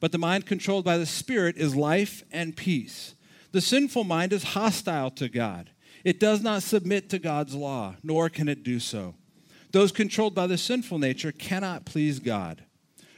but 0.00 0.12
the 0.12 0.18
mind 0.18 0.46
controlled 0.46 0.84
by 0.84 0.98
the 0.98 1.06
Spirit 1.06 1.56
is 1.56 1.74
life 1.74 2.22
and 2.30 2.56
peace. 2.56 3.14
The 3.52 3.60
sinful 3.60 4.04
mind 4.04 4.32
is 4.32 4.44
hostile 4.44 5.10
to 5.12 5.28
God. 5.28 5.70
It 6.04 6.20
does 6.20 6.42
not 6.42 6.62
submit 6.62 7.08
to 7.10 7.18
God's 7.18 7.54
law, 7.54 7.96
nor 8.02 8.28
can 8.28 8.48
it 8.48 8.62
do 8.62 8.78
so. 8.78 9.14
Those 9.72 9.92
controlled 9.92 10.34
by 10.34 10.46
the 10.46 10.58
sinful 10.58 10.98
nature 10.98 11.32
cannot 11.32 11.86
please 11.86 12.20
God. 12.20 12.64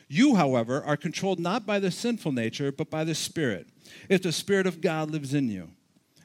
You, 0.08 0.36
however, 0.36 0.82
are 0.82 0.96
controlled 0.96 1.38
not 1.38 1.66
by 1.66 1.78
the 1.78 1.90
sinful 1.90 2.32
nature, 2.32 2.72
but 2.72 2.90
by 2.90 3.04
the 3.04 3.14
Spirit, 3.14 3.68
if 4.08 4.22
the 4.22 4.32
Spirit 4.32 4.66
of 4.66 4.80
God 4.80 5.10
lives 5.10 5.34
in 5.34 5.48
you. 5.48 5.70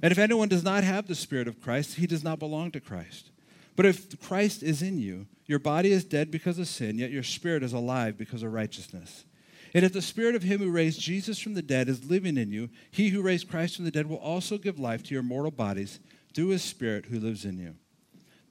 And 0.02 0.12
if 0.12 0.18
anyone 0.18 0.50
does 0.50 0.64
not 0.64 0.84
have 0.84 1.08
the 1.08 1.16
Spirit 1.16 1.48
of 1.48 1.62
Christ, 1.62 1.96
he 1.96 2.08
does 2.08 2.24
not 2.24 2.40
belong 2.40 2.72
to 2.72 2.80
Christ. 2.80 3.32
But 3.76 3.86
if 3.86 4.20
Christ 4.22 4.64
is 4.64 4.82
in 4.82 5.00
you, 5.00 5.28
your 5.46 5.60
body 5.60 5.92
is 5.92 6.04
dead 6.04 6.32
because 6.32 6.60
of 6.60 6.68
sin, 6.68 6.98
yet 6.98 7.12
your 7.12 7.24
spirit 7.24 7.64
is 7.64 7.74
alive 7.74 8.18
because 8.18 8.44
of 8.44 8.54
righteousness. 8.54 9.26
And 9.74 9.84
if 9.84 9.92
the 9.92 10.02
spirit 10.02 10.36
of 10.36 10.44
him 10.44 10.60
who 10.60 10.70
raised 10.70 11.02
Jesus 11.02 11.40
from 11.40 11.56
the 11.56 11.62
dead 11.62 11.90
is 11.90 12.10
living 12.10 12.38
in 12.38 12.52
you, 12.52 12.70
he 12.92 13.10
who 13.10 13.22
raised 13.22 13.50
Christ 13.50 13.76
from 13.76 13.86
the 13.86 13.92
dead 13.92 14.08
will 14.08 14.18
also 14.18 14.58
give 14.58 14.80
life 14.80 15.04
to 15.04 15.14
your 15.14 15.24
mortal 15.24 15.52
bodies 15.52 16.00
through 16.34 16.50
his 16.50 16.64
spirit 16.64 17.06
who 17.08 17.20
lives 17.20 17.44
in 17.44 17.58
you. 17.58 17.76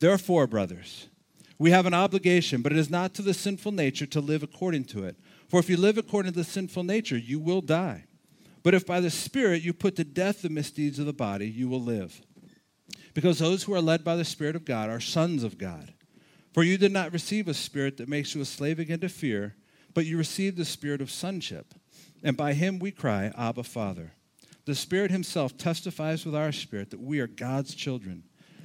Therefore, 0.01 0.49
brothers, 0.49 1.07
we 1.63 1.71
have 1.71 1.87
an 1.87 1.95
obligation, 1.95 2.61
but 2.61 2.73
it 2.73 2.79
is 2.79 2.91
not 2.91 3.15
to 3.15 3.23
the 3.23 3.35
sinful 3.35 3.73
nature 3.73 4.07
to 4.07 4.21
live 4.21 4.43
according 4.43 4.85
to 4.85 5.05
it. 5.05 5.17
For 5.49 5.61
if 5.61 5.71
you 5.71 5.77
live 5.77 5.97
according 5.97 6.33
to 6.33 6.39
the 6.39 6.45
sinful 6.45 6.83
nature, 6.83 7.17
you 7.17 7.39
will 7.39 7.61
die. 7.61 8.05
But 8.63 8.75
if 8.75 8.87
by 8.87 9.01
the 9.01 9.11
Spirit 9.11 9.63
you 9.63 9.73
put 9.73 9.97
to 9.97 10.05
death 10.05 10.43
the 10.43 10.49
misdeeds 10.49 10.99
of 10.99 11.07
the 11.07 11.13
body, 11.13 11.49
you 11.49 11.69
will 11.69 11.83
live. 11.83 12.21
Because 13.15 13.39
those 13.39 13.63
who 13.63 13.75
are 13.75 13.81
led 13.81 14.05
by 14.05 14.17
the 14.17 14.25
Spirit 14.25 14.57
of 14.57 14.65
God 14.65 14.91
are 14.91 15.01
sons 15.01 15.43
of 15.45 15.59
God. 15.59 15.93
For 16.53 16.63
you 16.63 16.79
did 16.79 16.93
not 16.93 17.13
receive 17.13 17.49
a 17.49 17.55
spirit 17.55 17.97
that 17.97 18.09
makes 18.09 18.35
you 18.35 18.41
a 18.41 18.45
slave 18.45 18.79
again 18.79 19.01
to 19.01 19.09
fear 19.09 19.57
but 19.95 20.07
you 20.07 20.17
received 20.17 20.57
the 20.57 20.65
spirit 20.65 21.01
of 21.01 21.11
sonship, 21.11 21.75
and 22.23 22.37
by 22.37 22.53
him 22.53 22.79
we 22.79 22.91
cry, 22.91 23.33
Abba, 23.37 23.63
Father. 23.65 24.13
The 24.65 24.75
Spirit 24.75 25.11
Himself 25.11 25.59
testifies 25.59 26.25
with 26.25 26.37
our 26.37 26.53
spirit 26.53 26.91
that 26.91 27.01
we 27.01 27.19
are 27.19 27.27
God's 27.27 27.75
children. 27.75 28.23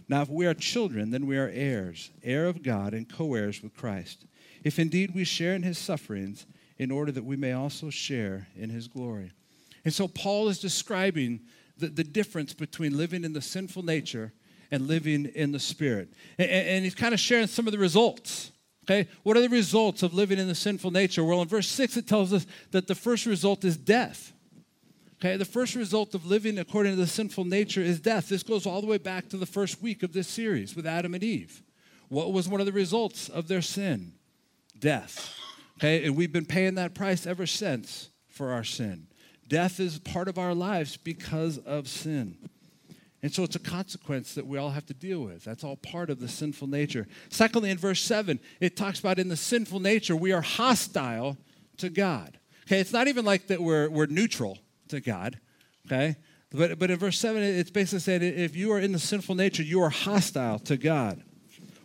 Now, 0.09 0.21
if 0.21 0.29
we 0.29 0.45
are 0.45 0.53
children, 0.53 1.11
then 1.11 1.25
we 1.25 1.37
are 1.37 1.51
heirs, 1.53 2.11
heir 2.23 2.47
of 2.47 2.63
God 2.63 2.93
and 2.93 3.11
co 3.11 3.33
heirs 3.33 3.61
with 3.61 3.75
Christ. 3.75 4.25
If 4.63 4.79
indeed 4.79 5.13
we 5.13 5.23
share 5.23 5.53
in 5.53 5.63
His 5.63 5.77
sufferings, 5.77 6.45
in 6.77 6.91
order 6.91 7.11
that 7.11 7.25
we 7.25 7.35
may 7.35 7.53
also 7.53 7.89
share 7.89 8.47
in 8.55 8.69
His 8.69 8.87
glory. 8.87 9.31
And 9.83 9.93
so, 9.93 10.07
Paul 10.07 10.49
is 10.49 10.59
describing 10.59 11.41
the, 11.77 11.87
the 11.87 12.03
difference 12.03 12.53
between 12.53 12.97
living 12.97 13.23
in 13.23 13.33
the 13.33 13.41
sinful 13.41 13.83
nature 13.83 14.33
and 14.71 14.87
living 14.87 15.25
in 15.25 15.51
the 15.51 15.59
Spirit. 15.59 16.09
And, 16.37 16.49
and 16.49 16.83
he's 16.83 16.95
kind 16.95 17.13
of 17.13 17.19
sharing 17.19 17.47
some 17.47 17.67
of 17.67 17.71
the 17.71 17.79
results 17.79 18.51
Okay, 18.89 19.09
what 19.23 19.35
are 19.35 19.41
the 19.41 19.49
results 19.49 20.01
of 20.01 20.13
living 20.13 20.39
in 20.39 20.47
the 20.47 20.55
sinful 20.55 20.91
nature? 20.91 21.21
Well, 21.21 21.41
in 21.41 21.47
verse 21.49 21.67
6, 21.67 21.97
it 21.97 22.07
tells 22.07 22.31
us 22.31 22.47
that 22.71 22.87
the 22.87 22.95
first 22.95 23.25
result 23.25 23.65
is 23.65 23.75
death. 23.75 24.31
Okay, 25.19 25.35
the 25.35 25.45
first 25.45 25.73
result 25.73 26.13
of 26.13 26.27
living 26.27 26.59
according 26.59 26.91
to 26.91 26.95
the 26.95 27.07
sinful 27.07 27.45
nature 27.45 27.81
is 27.81 27.99
death. 27.99 28.29
This 28.29 28.43
goes 28.43 28.67
all 28.67 28.81
the 28.81 28.87
way 28.87 28.99
back 28.99 29.29
to 29.29 29.37
the 29.37 29.47
first 29.47 29.81
week 29.81 30.03
of 30.03 30.13
this 30.13 30.27
series 30.27 30.75
with 30.75 30.85
Adam 30.85 31.15
and 31.15 31.23
Eve. 31.23 31.63
What 32.09 32.33
was 32.33 32.47
one 32.47 32.59
of 32.59 32.67
the 32.67 32.71
results 32.71 33.27
of 33.27 33.47
their 33.47 33.63
sin? 33.63 34.13
Death. 34.77 35.33
Okay, 35.79 36.05
and 36.05 36.15
we've 36.15 36.31
been 36.31 36.45
paying 36.45 36.75
that 36.75 36.93
price 36.93 37.25
ever 37.25 37.47
since 37.47 38.09
for 38.27 38.51
our 38.51 38.63
sin. 38.63 39.07
Death 39.47 39.79
is 39.79 39.97
part 39.97 40.27
of 40.27 40.37
our 40.37 40.53
lives 40.53 40.97
because 40.97 41.57
of 41.59 41.87
sin. 41.87 42.37
And 43.23 43.33
so 43.33 43.43
it's 43.43 43.55
a 43.55 43.59
consequence 43.59 44.35
that 44.35 44.45
we 44.45 44.59
all 44.59 44.69
have 44.69 44.85
to 44.85 44.93
deal 44.93 45.21
with. 45.21 45.43
That's 45.43 45.63
all 45.63 45.77
part 45.77 46.11
of 46.11 46.19
the 46.19 46.27
sinful 46.27 46.67
nature. 46.67 47.07
Secondly, 47.29 47.71
in 47.71 47.77
verse 47.79 48.01
7, 48.01 48.39
it 48.59 48.77
talks 48.77 48.99
about 48.99 49.17
in 49.17 49.29
the 49.29 49.37
sinful 49.37 49.79
nature, 49.79 50.15
we 50.15 50.31
are 50.31 50.41
hostile 50.41 51.37
to 51.77 51.89
God. 51.89 52.37
Okay, 52.67 52.79
it's 52.79 52.93
not 52.93 53.07
even 53.07 53.25
like 53.25 53.47
that 53.47 53.61
we're, 53.61 53.89
we're 53.89 54.05
neutral 54.05 54.59
to 54.89 54.99
God. 54.99 55.39
Okay? 55.85 56.15
But, 56.51 56.79
but 56.79 56.89
in 56.89 56.97
verse 56.97 57.19
7, 57.19 57.41
it's 57.41 57.69
basically 57.69 57.99
saying 57.99 58.21
if 58.21 58.55
you 58.55 58.71
are 58.71 58.79
in 58.79 58.91
the 58.91 58.99
sinful 58.99 59.35
nature, 59.35 59.63
you 59.63 59.81
are 59.81 59.89
hostile 59.89 60.59
to 60.59 60.77
God. 60.77 61.21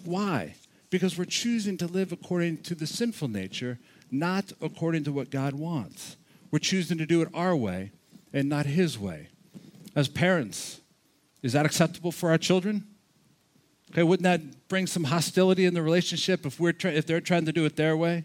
Why? 0.04 0.54
Because 0.90 1.18
we're 1.18 1.24
choosing 1.24 1.76
to 1.78 1.86
live 1.86 2.12
according 2.12 2.58
to 2.58 2.74
the 2.74 2.86
sinful 2.86 3.28
nature, 3.28 3.78
not 4.10 4.52
according 4.60 5.04
to 5.04 5.12
what 5.12 5.30
God 5.30 5.54
wants. 5.54 6.16
We're 6.50 6.58
choosing 6.58 6.98
to 6.98 7.06
do 7.06 7.22
it 7.22 7.28
our 7.34 7.56
way 7.56 7.92
and 8.32 8.48
not 8.48 8.66
His 8.66 8.98
way. 8.98 9.28
As 9.96 10.08
parents, 10.08 10.80
is 11.42 11.54
that 11.54 11.66
acceptable 11.66 12.12
for 12.12 12.30
our 12.30 12.38
children? 12.38 12.86
Okay, 13.90 14.02
wouldn't 14.02 14.24
that 14.24 14.68
bring 14.68 14.86
some 14.86 15.04
hostility 15.04 15.66
in 15.66 15.74
the 15.74 15.82
relationship 15.82 16.46
if, 16.46 16.58
we're 16.58 16.74
if 16.82 17.06
they're 17.06 17.20
trying 17.20 17.44
to 17.46 17.52
do 17.52 17.64
it 17.64 17.76
their 17.76 17.96
way? 17.96 18.24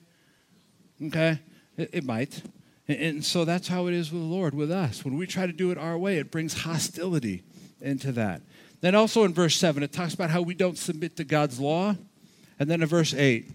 Okay, 1.01 1.39
it, 1.77 1.89
it 1.93 2.03
might. 2.05 2.41
And, 2.87 3.23
so 3.23 3.43
that's 3.43 3.67
how 3.67 3.87
it 3.87 3.93
is 3.93 4.11
with 4.11 4.21
the 4.21 4.27
Lord, 4.27 4.53
with 4.53 4.71
us. 4.71 5.03
When 5.03 5.17
we 5.17 5.27
try 5.27 5.45
to 5.45 5.53
do 5.53 5.71
it 5.71 5.77
our 5.77 5.97
way, 5.97 6.17
it 6.17 6.31
brings 6.31 6.61
hostility 6.61 7.43
into 7.81 8.11
that. 8.13 8.41
Then 8.79 8.95
also 8.95 9.23
in 9.23 9.33
verse 9.33 9.55
7, 9.57 9.83
it 9.83 9.91
talks 9.91 10.13
about 10.13 10.29
how 10.29 10.41
we 10.41 10.53
don't 10.53 10.77
submit 10.77 11.17
to 11.17 11.23
God's 11.23 11.59
law. 11.59 11.95
And 12.59 12.69
then 12.69 12.81
in 12.81 12.87
verse 12.87 13.13
8, 13.13 13.51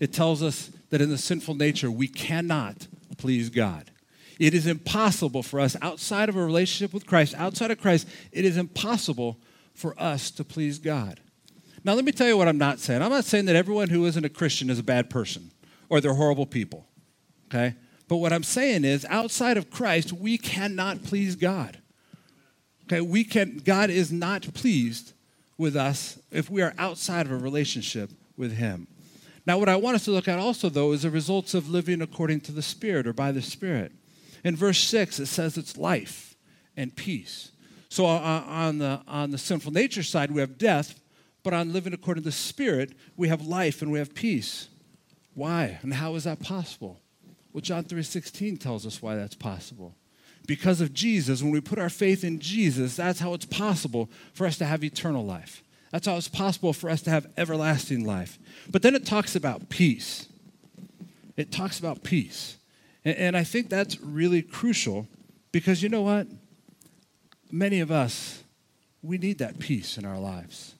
it 0.00 0.12
tells 0.12 0.42
us 0.42 0.70
that 0.90 1.00
in 1.00 1.08
the 1.08 1.18
sinful 1.18 1.54
nature, 1.54 1.90
we 1.90 2.08
cannot 2.08 2.86
please 3.16 3.48
God. 3.48 3.90
It 4.38 4.52
is 4.52 4.66
impossible 4.66 5.42
for 5.42 5.60
us 5.60 5.76
outside 5.80 6.28
of 6.28 6.36
a 6.36 6.44
relationship 6.44 6.92
with 6.92 7.06
Christ, 7.06 7.34
outside 7.36 7.70
of 7.70 7.80
Christ, 7.80 8.06
it 8.32 8.44
is 8.44 8.58
impossible 8.58 9.38
for 9.74 9.98
us 10.00 10.30
to 10.32 10.44
please 10.44 10.78
God. 10.78 11.20
Now, 11.84 11.94
let 11.94 12.04
me 12.04 12.12
tell 12.12 12.26
you 12.26 12.36
what 12.36 12.48
I'm 12.48 12.58
not 12.58 12.78
saying. 12.80 13.00
I'm 13.00 13.10
not 13.10 13.24
saying 13.24 13.46
that 13.46 13.56
everyone 13.56 13.88
who 13.88 14.04
isn't 14.06 14.24
a 14.24 14.28
Christian 14.28 14.68
is 14.68 14.78
a 14.78 14.82
bad 14.82 15.08
person 15.08 15.52
or 15.88 16.00
they're 16.00 16.14
horrible 16.14 16.46
people, 16.46 16.86
okay? 17.48 17.74
But 18.08 18.16
what 18.16 18.32
I'm 18.32 18.44
saying 18.44 18.84
is, 18.84 19.04
outside 19.06 19.56
of 19.56 19.70
Christ, 19.70 20.12
we 20.12 20.38
cannot 20.38 21.02
please 21.02 21.34
God. 21.34 21.78
Okay, 22.84 23.00
we 23.00 23.24
can, 23.24 23.58
God 23.58 23.90
is 23.90 24.12
not 24.12 24.54
pleased 24.54 25.12
with 25.58 25.74
us 25.74 26.18
if 26.30 26.48
we 26.48 26.62
are 26.62 26.74
outside 26.78 27.26
of 27.26 27.32
a 27.32 27.36
relationship 27.36 28.10
with 28.36 28.52
Him. 28.52 28.86
Now, 29.44 29.58
what 29.58 29.68
I 29.68 29.76
want 29.76 29.96
us 29.96 30.04
to 30.04 30.10
look 30.12 30.28
at 30.28 30.38
also, 30.38 30.68
though, 30.68 30.92
is 30.92 31.02
the 31.02 31.10
results 31.10 31.54
of 31.54 31.68
living 31.68 32.00
according 32.00 32.40
to 32.42 32.52
the 32.52 32.62
Spirit 32.62 33.06
or 33.06 33.12
by 33.12 33.32
the 33.32 33.42
Spirit. 33.42 33.92
In 34.44 34.54
verse 34.54 34.78
6, 34.78 35.18
it 35.20 35.26
says 35.26 35.56
it's 35.56 35.76
life 35.76 36.36
and 36.76 36.94
peace. 36.94 37.50
So 37.88 38.06
uh, 38.06 38.44
on 38.46 38.78
the, 38.78 39.00
on 39.08 39.30
the 39.30 39.38
sinful 39.38 39.72
nature 39.72 40.02
side, 40.02 40.30
we 40.30 40.40
have 40.40 40.58
death, 40.58 41.00
but 41.42 41.54
on 41.54 41.72
living 41.72 41.92
according 41.92 42.24
to 42.24 42.28
the 42.28 42.32
Spirit, 42.32 42.92
we 43.16 43.28
have 43.28 43.46
life 43.46 43.82
and 43.82 43.90
we 43.90 43.98
have 43.98 44.14
peace. 44.14 44.68
Why? 45.34 45.78
And 45.82 45.94
how 45.94 46.14
is 46.14 46.24
that 46.24 46.40
possible? 46.40 47.00
Well, 47.56 47.62
John 47.62 47.84
3:16 47.84 48.58
tells 48.58 48.84
us 48.84 49.00
why 49.00 49.16
that's 49.16 49.34
possible. 49.34 49.96
Because 50.46 50.82
of 50.82 50.92
Jesus, 50.92 51.42
when 51.42 51.52
we 51.52 51.62
put 51.62 51.78
our 51.78 51.88
faith 51.88 52.22
in 52.22 52.38
Jesus, 52.38 52.96
that's 52.96 53.20
how 53.20 53.32
it's 53.32 53.46
possible 53.46 54.10
for 54.34 54.46
us 54.46 54.58
to 54.58 54.66
have 54.66 54.84
eternal 54.84 55.24
life. 55.24 55.64
That's 55.90 56.06
how 56.06 56.18
it's 56.18 56.28
possible 56.28 56.74
for 56.74 56.90
us 56.90 57.00
to 57.04 57.10
have 57.10 57.26
everlasting 57.38 58.04
life. 58.04 58.38
But 58.70 58.82
then 58.82 58.94
it 58.94 59.06
talks 59.06 59.34
about 59.34 59.70
peace. 59.70 60.28
It 61.38 61.50
talks 61.50 61.78
about 61.78 62.02
peace. 62.02 62.58
And, 63.06 63.16
and 63.16 63.36
I 63.38 63.42
think 63.42 63.70
that's 63.70 63.98
really 64.02 64.42
crucial 64.42 65.08
because 65.50 65.82
you 65.82 65.88
know 65.88 66.02
what? 66.02 66.26
Many 67.50 67.80
of 67.80 67.90
us, 67.90 68.42
we 69.00 69.16
need 69.16 69.38
that 69.38 69.58
peace 69.58 69.96
in 69.96 70.04
our 70.04 70.18
lives. 70.18 70.74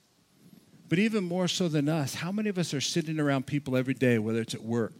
But 0.90 0.99
even 0.99 1.25
more 1.25 1.49
so 1.49 1.68
than 1.68 1.88
us, 1.88 2.16
how 2.16 2.30
many 2.30 2.50
of 2.50 2.59
us 2.59 2.75
are 2.75 2.83
sitting 2.83 3.18
around 3.18 3.47
people 3.47 3.78
every 3.78 3.95
day, 3.95 4.18
whether 4.18 4.42
it's 4.42 4.54
at 4.54 4.62
work 4.62 4.92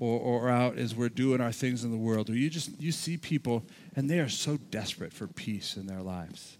or, 0.00 0.18
or 0.18 0.48
out 0.48 0.78
as 0.78 0.94
we're 0.94 1.10
doing 1.10 1.40
our 1.40 1.52
things 1.52 1.84
in 1.84 1.92
the 1.92 1.96
world, 1.96 2.28
where 2.28 2.38
you 2.38 2.50
just 2.50 2.80
you 2.80 2.90
see 2.90 3.16
people 3.16 3.62
and 3.94 4.10
they 4.10 4.18
are 4.18 4.30
so 4.30 4.56
desperate 4.56 5.12
for 5.12 5.28
peace 5.28 5.76
in 5.76 5.86
their 5.86 6.00
lives. 6.00 6.56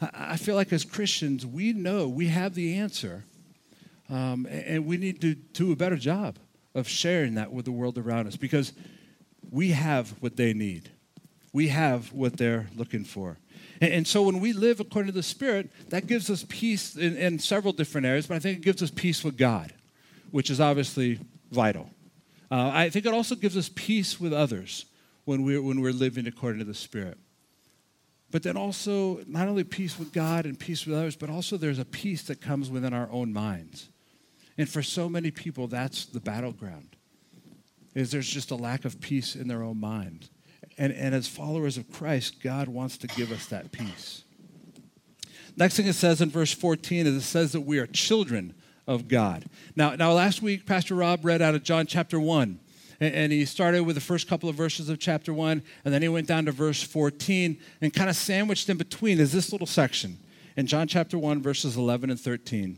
I, 0.00 0.10
I 0.32 0.36
feel 0.36 0.56
like 0.56 0.72
as 0.72 0.84
Christians, 0.84 1.46
we 1.46 1.72
know 1.72 2.08
we 2.08 2.26
have 2.26 2.54
the 2.54 2.76
answer, 2.76 3.24
um, 4.10 4.46
and 4.50 4.84
we 4.84 4.98
need 4.98 5.20
to 5.22 5.34
do 5.34 5.72
a 5.72 5.76
better 5.76 5.96
job 5.96 6.38
of 6.74 6.88
sharing 6.88 7.36
that 7.36 7.52
with 7.52 7.64
the 7.64 7.72
world 7.72 7.96
around 7.96 8.26
us 8.26 8.36
because 8.36 8.72
we 9.50 9.70
have 9.70 10.10
what 10.20 10.36
they 10.36 10.52
need. 10.52 10.90
We 11.52 11.68
have 11.68 12.12
what 12.12 12.36
they're 12.36 12.68
looking 12.76 13.04
for. 13.04 13.38
And, 13.80 13.92
and 13.92 14.08
so 14.08 14.22
when 14.22 14.40
we 14.40 14.52
live 14.52 14.80
according 14.80 15.12
to 15.12 15.16
the 15.16 15.22
Spirit, 15.22 15.70
that 15.88 16.08
gives 16.08 16.28
us 16.30 16.44
peace 16.48 16.96
in, 16.96 17.16
in 17.16 17.38
several 17.38 17.72
different 17.72 18.08
areas, 18.08 18.26
but 18.26 18.34
I 18.34 18.38
think 18.40 18.58
it 18.58 18.64
gives 18.64 18.82
us 18.82 18.90
peace 18.90 19.22
with 19.22 19.36
God, 19.36 19.72
which 20.32 20.50
is 20.50 20.60
obviously 20.60 21.20
vital. 21.52 21.90
Uh, 22.50 22.70
I 22.74 22.90
think 22.90 23.06
it 23.06 23.14
also 23.14 23.34
gives 23.34 23.56
us 23.56 23.70
peace 23.74 24.20
with 24.20 24.32
others 24.32 24.86
when 25.24 25.44
we're, 25.44 25.62
when 25.62 25.80
we're 25.80 25.92
living 25.92 26.26
according 26.26 26.58
to 26.58 26.64
the 26.64 26.74
Spirit. 26.74 27.18
But 28.30 28.42
then 28.42 28.56
also, 28.56 29.22
not 29.26 29.48
only 29.48 29.64
peace 29.64 29.98
with 29.98 30.12
God 30.12 30.46
and 30.46 30.58
peace 30.58 30.86
with 30.86 30.96
others, 30.96 31.16
but 31.16 31.30
also 31.30 31.56
there's 31.56 31.78
a 31.78 31.84
peace 31.84 32.22
that 32.24 32.40
comes 32.40 32.70
within 32.70 32.92
our 32.92 33.08
own 33.10 33.32
minds. 33.32 33.88
And 34.56 34.68
for 34.68 34.82
so 34.82 35.08
many 35.08 35.30
people, 35.30 35.66
that's 35.66 36.06
the 36.06 36.20
battleground, 36.20 36.96
is 37.94 38.10
there's 38.10 38.28
just 38.28 38.50
a 38.50 38.56
lack 38.56 38.84
of 38.84 39.00
peace 39.00 39.34
in 39.34 39.48
their 39.48 39.62
own 39.62 39.78
mind. 39.78 40.28
And, 40.78 40.92
and 40.92 41.14
as 41.14 41.26
followers 41.26 41.76
of 41.76 41.90
Christ, 41.90 42.42
God 42.42 42.68
wants 42.68 42.96
to 42.98 43.06
give 43.08 43.32
us 43.32 43.46
that 43.46 43.72
peace. 43.72 44.24
Next 45.56 45.76
thing 45.76 45.86
it 45.86 45.94
says 45.94 46.20
in 46.20 46.30
verse 46.30 46.52
14 46.52 47.06
is 47.06 47.14
it 47.14 47.20
says 47.22 47.52
that 47.52 47.62
we 47.62 47.78
are 47.78 47.86
children 47.86 48.54
of 48.86 49.08
God. 49.08 49.44
Now, 49.76 49.94
now 49.94 50.12
last 50.12 50.42
week, 50.42 50.66
Pastor 50.66 50.94
Rob 50.94 51.24
read 51.24 51.42
out 51.42 51.54
of 51.54 51.62
John 51.62 51.86
chapter 51.86 52.18
1. 52.18 52.58
And, 53.02 53.32
he 53.32 53.46
started 53.46 53.84
with 53.84 53.94
the 53.94 54.00
first 54.02 54.28
couple 54.28 54.50
of 54.50 54.56
verses 54.56 54.90
of 54.90 54.98
chapter 54.98 55.32
1, 55.32 55.62
and 55.86 55.94
then 55.94 56.02
he 56.02 56.08
went 56.08 56.26
down 56.26 56.44
to 56.44 56.52
verse 56.52 56.82
14, 56.82 57.58
and 57.80 57.94
kind 57.94 58.10
of 58.10 58.16
sandwiched 58.16 58.68
in 58.68 58.76
between 58.76 59.18
is 59.18 59.32
this 59.32 59.52
little 59.52 59.66
section 59.66 60.18
in 60.54 60.66
John 60.66 60.86
chapter 60.86 61.16
1, 61.16 61.40
verses 61.40 61.78
11 61.78 62.10
and 62.10 62.20
13. 62.20 62.76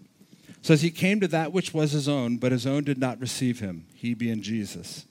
It 0.49 0.64
says, 0.64 0.82
He 0.82 0.90
came 0.90 1.18
to 1.18 1.28
that 1.28 1.52
which 1.52 1.75
was 1.75 1.90
his 1.90 2.09
own, 2.09 2.37
but 2.37 2.52
his 2.52 2.68
own 2.68 2.85
did 2.85 2.99
not 2.99 3.21
receive 3.21 3.59
him, 3.59 3.87
he 3.94 4.14
being 4.14 4.42
Jesus. 4.42 5.06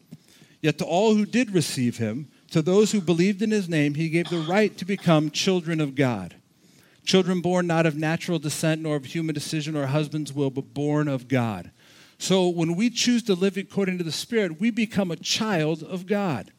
Yet 0.62 0.78
to 0.78 0.86
all 0.86 1.16
who 1.16 1.26
did 1.26 1.52
receive 1.52 1.98
him, 1.98 2.30
to 2.52 2.62
those 2.62 2.94
who 2.94 3.02
believed 3.02 3.42
in 3.42 3.52
his 3.52 3.68
name, 3.68 3.96
he 3.96 4.08
gave 4.08 4.30
the 4.30 4.40
right 4.40 4.78
to 4.78 4.86
become 4.86 5.30
children 5.30 5.82
of 5.82 5.96
God. 5.96 6.36
Children 7.04 7.42
born 7.42 7.68
not 7.68 7.86
of 7.86 7.96
natural 7.96 8.40
descent, 8.40 8.82
nor 8.82 8.96
of 8.96 9.06
human 9.06 9.34
decision 9.34 9.76
or 9.76 9.88
husband's 9.88 10.34
will, 10.34 10.50
but 10.50 10.74
born 10.74 11.08
of 11.08 11.28
God. 11.28 11.72
So 12.18 12.48
when 12.48 12.76
we 12.76 12.92
choose 12.92 13.24
to 13.24 13.34
live 13.34 13.58
according 13.58 13.98
to 13.98 14.04
the 14.04 14.12
Spirit, 14.12 14.60
we 14.60 14.70
become 14.70 15.10
a 15.10 15.16
child 15.16 15.82
of 15.82 16.06
God. 16.06 16.52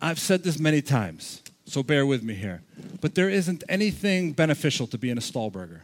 I've 0.00 0.20
said 0.20 0.44
this 0.44 0.58
many 0.58 0.80
times, 0.80 1.42
so 1.66 1.82
bear 1.82 2.06
with 2.06 2.22
me 2.22 2.34
here. 2.34 2.62
But 3.00 3.14
there 3.14 3.28
isn't 3.28 3.64
anything 3.68 4.32
beneficial 4.32 4.86
to 4.88 4.98
being 4.98 5.18
a 5.18 5.20
Stallburger. 5.20 5.80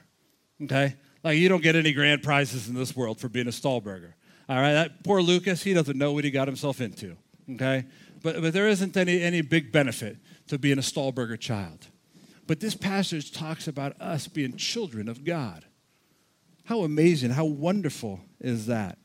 Okay? 0.63 0.95
Like, 1.25 1.39
you 1.39 1.49
don't 1.49 1.63
get 1.63 1.75
any 1.75 1.93
grand 1.93 2.23
prizes 2.23 2.69
in 2.69 2.75
this 2.75 2.95
world 2.95 3.19
for 3.19 3.29
being 3.29 3.49
a 3.49 3.51
Stallburger. 3.51 4.13
All 4.49 4.57
right? 4.57 4.73
That 4.73 5.03
poor 5.03 5.21
Lucas, 5.21 5.63
he 5.63 5.75
doesn't 5.75 5.99
know 5.99 6.13
what 6.13 6.23
he 6.23 6.31
got 6.31 6.47
himself 6.47 6.81
into. 6.81 7.17
Okay? 7.53 7.87
But, 8.23 8.41
but 8.41 8.53
there 8.53 8.69
isn't 8.69 8.97
any, 8.97 9.21
any 9.23 9.41
big 9.41 9.73
benefit 9.73 10.17
to 10.49 10.59
being 10.59 10.79
a 10.79 10.83
Stallburger 10.83 11.39
child. 11.39 11.87
But 12.51 12.59
this 12.59 12.75
passage 12.75 13.31
talks 13.31 13.69
about 13.69 14.01
us 14.01 14.27
being 14.27 14.57
children 14.57 15.09
of 15.09 15.25
God. 15.25 15.65
How 16.65 16.81
amazing, 16.81 17.31
how 17.31 17.45
wonderful 17.45 18.19
is 18.41 18.67
that? 18.67 18.99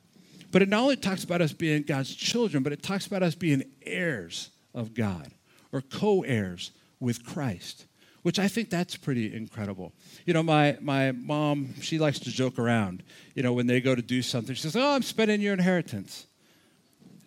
But 0.51 0.63
it 0.63 0.69
not 0.69 0.81
only 0.81 0.95
talks 0.95 1.23
about 1.23 1.43
us 1.43 1.53
being 1.53 1.83
God's 1.83 2.15
children, 2.15 2.63
but 2.63 2.73
it 2.73 2.81
talks 2.81 3.05
about 3.05 3.21
us 3.21 3.35
being 3.35 3.63
heirs 3.83 4.49
of 4.73 4.95
God 4.95 5.29
or 5.71 5.81
co 5.81 6.23
heirs 6.23 6.71
with 6.99 7.23
Christ, 7.23 7.85
which 8.23 8.39
I 8.39 8.47
think 8.47 8.71
that's 8.71 8.95
pretty 8.95 9.31
incredible. 9.31 9.93
You 10.25 10.33
know, 10.33 10.41
my, 10.41 10.79
my 10.81 11.11
mom, 11.11 11.79
she 11.81 11.99
likes 11.99 12.17
to 12.21 12.31
joke 12.31 12.57
around. 12.57 13.03
You 13.35 13.43
know, 13.43 13.53
when 13.53 13.67
they 13.67 13.79
go 13.79 13.93
to 13.93 14.01
do 14.01 14.23
something, 14.23 14.55
she 14.55 14.63
says, 14.63 14.75
Oh, 14.75 14.95
I'm 14.95 15.03
spending 15.03 15.39
your 15.39 15.53
inheritance. 15.53 16.25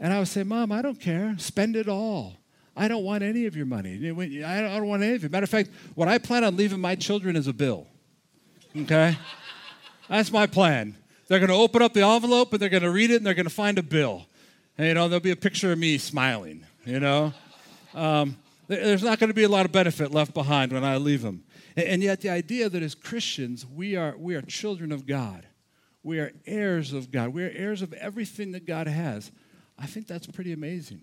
And 0.00 0.12
I 0.12 0.18
would 0.18 0.26
say, 0.26 0.42
Mom, 0.42 0.72
I 0.72 0.82
don't 0.82 1.00
care. 1.00 1.36
Spend 1.38 1.76
it 1.76 1.88
all. 1.88 2.38
I 2.78 2.86
don't 2.86 3.02
want 3.02 3.24
any 3.24 3.46
of 3.46 3.56
your 3.56 3.66
money. 3.66 3.96
I 4.44 4.60
don't 4.60 4.86
want 4.86 5.02
any 5.02 5.16
of 5.16 5.24
it. 5.24 5.32
Matter 5.32 5.44
of 5.44 5.50
fact, 5.50 5.70
what 5.96 6.06
I 6.06 6.18
plan 6.18 6.44
on 6.44 6.56
leaving 6.56 6.80
my 6.80 6.94
children 6.94 7.34
is 7.34 7.48
a 7.48 7.52
bill. 7.52 7.88
Okay? 8.76 9.18
That's 10.08 10.30
my 10.30 10.46
plan. 10.46 10.96
They're 11.26 11.40
going 11.40 11.50
to 11.50 11.56
open 11.56 11.82
up 11.82 11.92
the 11.92 12.02
envelope 12.02 12.52
and 12.52 12.62
they're 12.62 12.68
going 12.68 12.84
to 12.84 12.90
read 12.90 13.10
it 13.10 13.16
and 13.16 13.26
they're 13.26 13.34
going 13.34 13.46
to 13.46 13.50
find 13.50 13.78
a 13.78 13.82
bill. 13.82 14.26
And, 14.78 14.86
you 14.86 14.94
know, 14.94 15.08
there'll 15.08 15.20
be 15.20 15.32
a 15.32 15.36
picture 15.36 15.72
of 15.72 15.78
me 15.78 15.98
smiling, 15.98 16.64
you 16.84 17.00
know? 17.00 17.32
Um, 17.94 18.36
there's 18.68 19.02
not 19.02 19.18
going 19.18 19.28
to 19.28 19.34
be 19.34 19.42
a 19.42 19.48
lot 19.48 19.66
of 19.66 19.72
benefit 19.72 20.12
left 20.12 20.32
behind 20.32 20.72
when 20.72 20.84
I 20.84 20.98
leave 20.98 21.22
them. 21.22 21.42
And 21.76 22.00
yet, 22.00 22.20
the 22.20 22.30
idea 22.30 22.68
that 22.68 22.82
as 22.82 22.94
Christians, 22.94 23.66
we 23.66 23.96
are, 23.96 24.14
we 24.16 24.36
are 24.36 24.42
children 24.42 24.92
of 24.92 25.04
God. 25.04 25.46
We 26.04 26.20
are 26.20 26.30
heirs 26.46 26.92
of 26.92 27.10
God. 27.10 27.30
We 27.30 27.42
are 27.42 27.50
heirs 27.52 27.82
of 27.82 27.92
everything 27.94 28.52
that 28.52 28.66
God 28.66 28.86
has. 28.86 29.32
I 29.76 29.86
think 29.86 30.06
that's 30.06 30.26
pretty 30.28 30.52
amazing. 30.52 31.02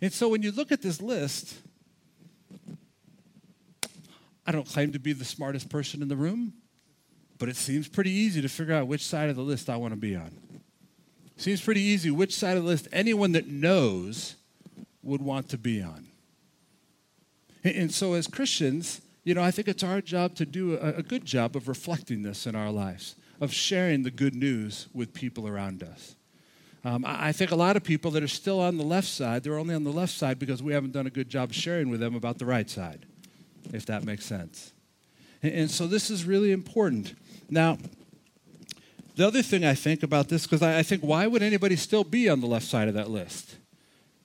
And 0.00 0.12
so 0.12 0.28
when 0.28 0.42
you 0.42 0.52
look 0.52 0.72
at 0.72 0.82
this 0.82 1.00
list, 1.00 1.54
I 4.46 4.52
don't 4.52 4.66
claim 4.66 4.92
to 4.92 4.98
be 4.98 5.12
the 5.12 5.24
smartest 5.24 5.68
person 5.68 6.02
in 6.02 6.08
the 6.08 6.16
room, 6.16 6.52
but 7.38 7.48
it 7.48 7.56
seems 7.56 7.88
pretty 7.88 8.10
easy 8.10 8.42
to 8.42 8.48
figure 8.48 8.74
out 8.74 8.86
which 8.86 9.04
side 9.06 9.30
of 9.30 9.36
the 9.36 9.42
list 9.42 9.70
I 9.70 9.76
want 9.76 9.92
to 9.92 10.00
be 10.00 10.14
on. 10.14 10.30
Seems 11.36 11.60
pretty 11.60 11.80
easy 11.80 12.10
which 12.10 12.34
side 12.34 12.56
of 12.56 12.62
the 12.62 12.68
list 12.68 12.88
anyone 12.92 13.32
that 13.32 13.48
knows 13.48 14.36
would 15.02 15.22
want 15.22 15.48
to 15.50 15.58
be 15.58 15.82
on. 15.82 16.06
And 17.64 17.92
so, 17.92 18.12
as 18.12 18.26
Christians, 18.26 19.00
you 19.24 19.34
know, 19.34 19.42
I 19.42 19.50
think 19.50 19.68
it's 19.68 19.82
our 19.82 20.02
job 20.02 20.34
to 20.36 20.46
do 20.46 20.76
a, 20.76 21.02
good 21.02 21.24
job 21.24 21.56
of 21.56 21.66
reflecting 21.66 22.22
this 22.22 22.46
in 22.46 22.54
our 22.54 22.70
lives, 22.70 23.16
of 23.40 23.52
sharing 23.52 24.02
the 24.02 24.10
good 24.10 24.34
news 24.34 24.86
with 24.92 25.14
people 25.14 25.48
around 25.48 25.82
us. 25.82 26.14
Um, 26.84 27.02
I 27.06 27.32
think 27.32 27.50
a 27.50 27.56
lot 27.56 27.76
of 27.76 27.82
people 27.82 28.10
that 28.10 28.22
are 28.22 28.28
still 28.28 28.60
on 28.60 28.76
the 28.76 28.84
left 28.84 29.08
side, 29.08 29.42
they're 29.42 29.58
only 29.58 29.74
on 29.74 29.84
the 29.84 29.92
left 29.92 30.12
side 30.12 30.38
because 30.38 30.62
we 30.62 30.74
haven't 30.74 30.92
done 30.92 31.06
a 31.06 31.10
good 31.10 31.30
job 31.30 31.52
sharing 31.54 31.88
with 31.88 31.98
them 31.98 32.14
about 32.14 32.38
the 32.38 32.44
right 32.44 32.68
side, 32.68 33.06
if 33.72 33.86
that 33.86 34.04
makes 34.04 34.26
sense. 34.26 34.74
And, 35.42 35.52
and 35.54 35.70
so 35.70 35.86
this 35.86 36.10
is 36.10 36.26
really 36.26 36.52
important. 36.52 37.14
Now, 37.48 37.78
the 39.16 39.26
other 39.26 39.42
thing 39.42 39.64
I 39.64 39.74
think 39.74 40.02
about 40.02 40.28
this, 40.28 40.44
because 40.44 40.60
I, 40.60 40.80
I 40.80 40.82
think 40.82 41.02
why 41.02 41.26
would 41.26 41.42
anybody 41.42 41.76
still 41.76 42.04
be 42.04 42.28
on 42.28 42.40
the 42.40 42.46
left 42.46 42.66
side 42.66 42.88
of 42.88 42.94
that 42.94 43.08
list? 43.08 43.56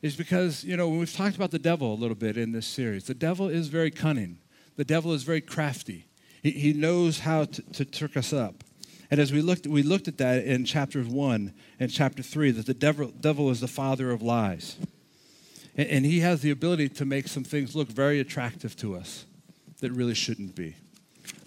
Is 0.01 0.17
because, 0.17 0.63
you 0.63 0.75
know, 0.75 0.89
we've 0.89 1.13
talked 1.13 1.37
about 1.37 1.51
the 1.51 1.59
devil 1.59 1.93
a 1.93 1.95
little 1.95 2.15
bit 2.15 2.37
in 2.37 2.51
this 2.51 2.67
series. 2.67 3.05
The 3.05 3.13
devil 3.13 3.47
is 3.47 3.69
very 3.69 3.91
cunning, 3.91 4.39
the 4.75 4.85
devil 4.85 5.13
is 5.13 5.23
very 5.23 5.41
crafty. 5.41 6.07
He, 6.43 6.51
he 6.51 6.73
knows 6.73 7.19
how 7.19 7.45
to, 7.45 7.61
to 7.73 7.85
trick 7.85 8.17
us 8.17 8.33
up. 8.33 8.63
And 9.11 9.19
as 9.19 9.31
we 9.31 9.41
looked, 9.41 9.65
we 9.65 9.81
looked 9.81 10.07
at 10.07 10.17
that 10.19 10.45
in 10.45 10.65
chapter 10.65 11.01
1 11.01 11.53
and 11.79 11.91
chapter 11.91 12.21
3, 12.21 12.51
that 12.51 12.65
the 12.67 12.73
devil, 12.73 13.07
devil 13.07 13.49
is 13.49 13.59
the 13.59 13.67
father 13.67 14.11
of 14.11 14.21
lies. 14.21 14.77
And, 15.75 15.87
and 15.89 16.05
he 16.05 16.19
has 16.19 16.41
the 16.41 16.51
ability 16.51 16.89
to 16.89 17.05
make 17.05 17.27
some 17.27 17.43
things 17.43 17.75
look 17.75 17.87
very 17.87 18.19
attractive 18.19 18.75
to 18.77 18.95
us 18.95 19.25
that 19.79 19.91
really 19.91 20.13
shouldn't 20.13 20.55
be. 20.55 20.75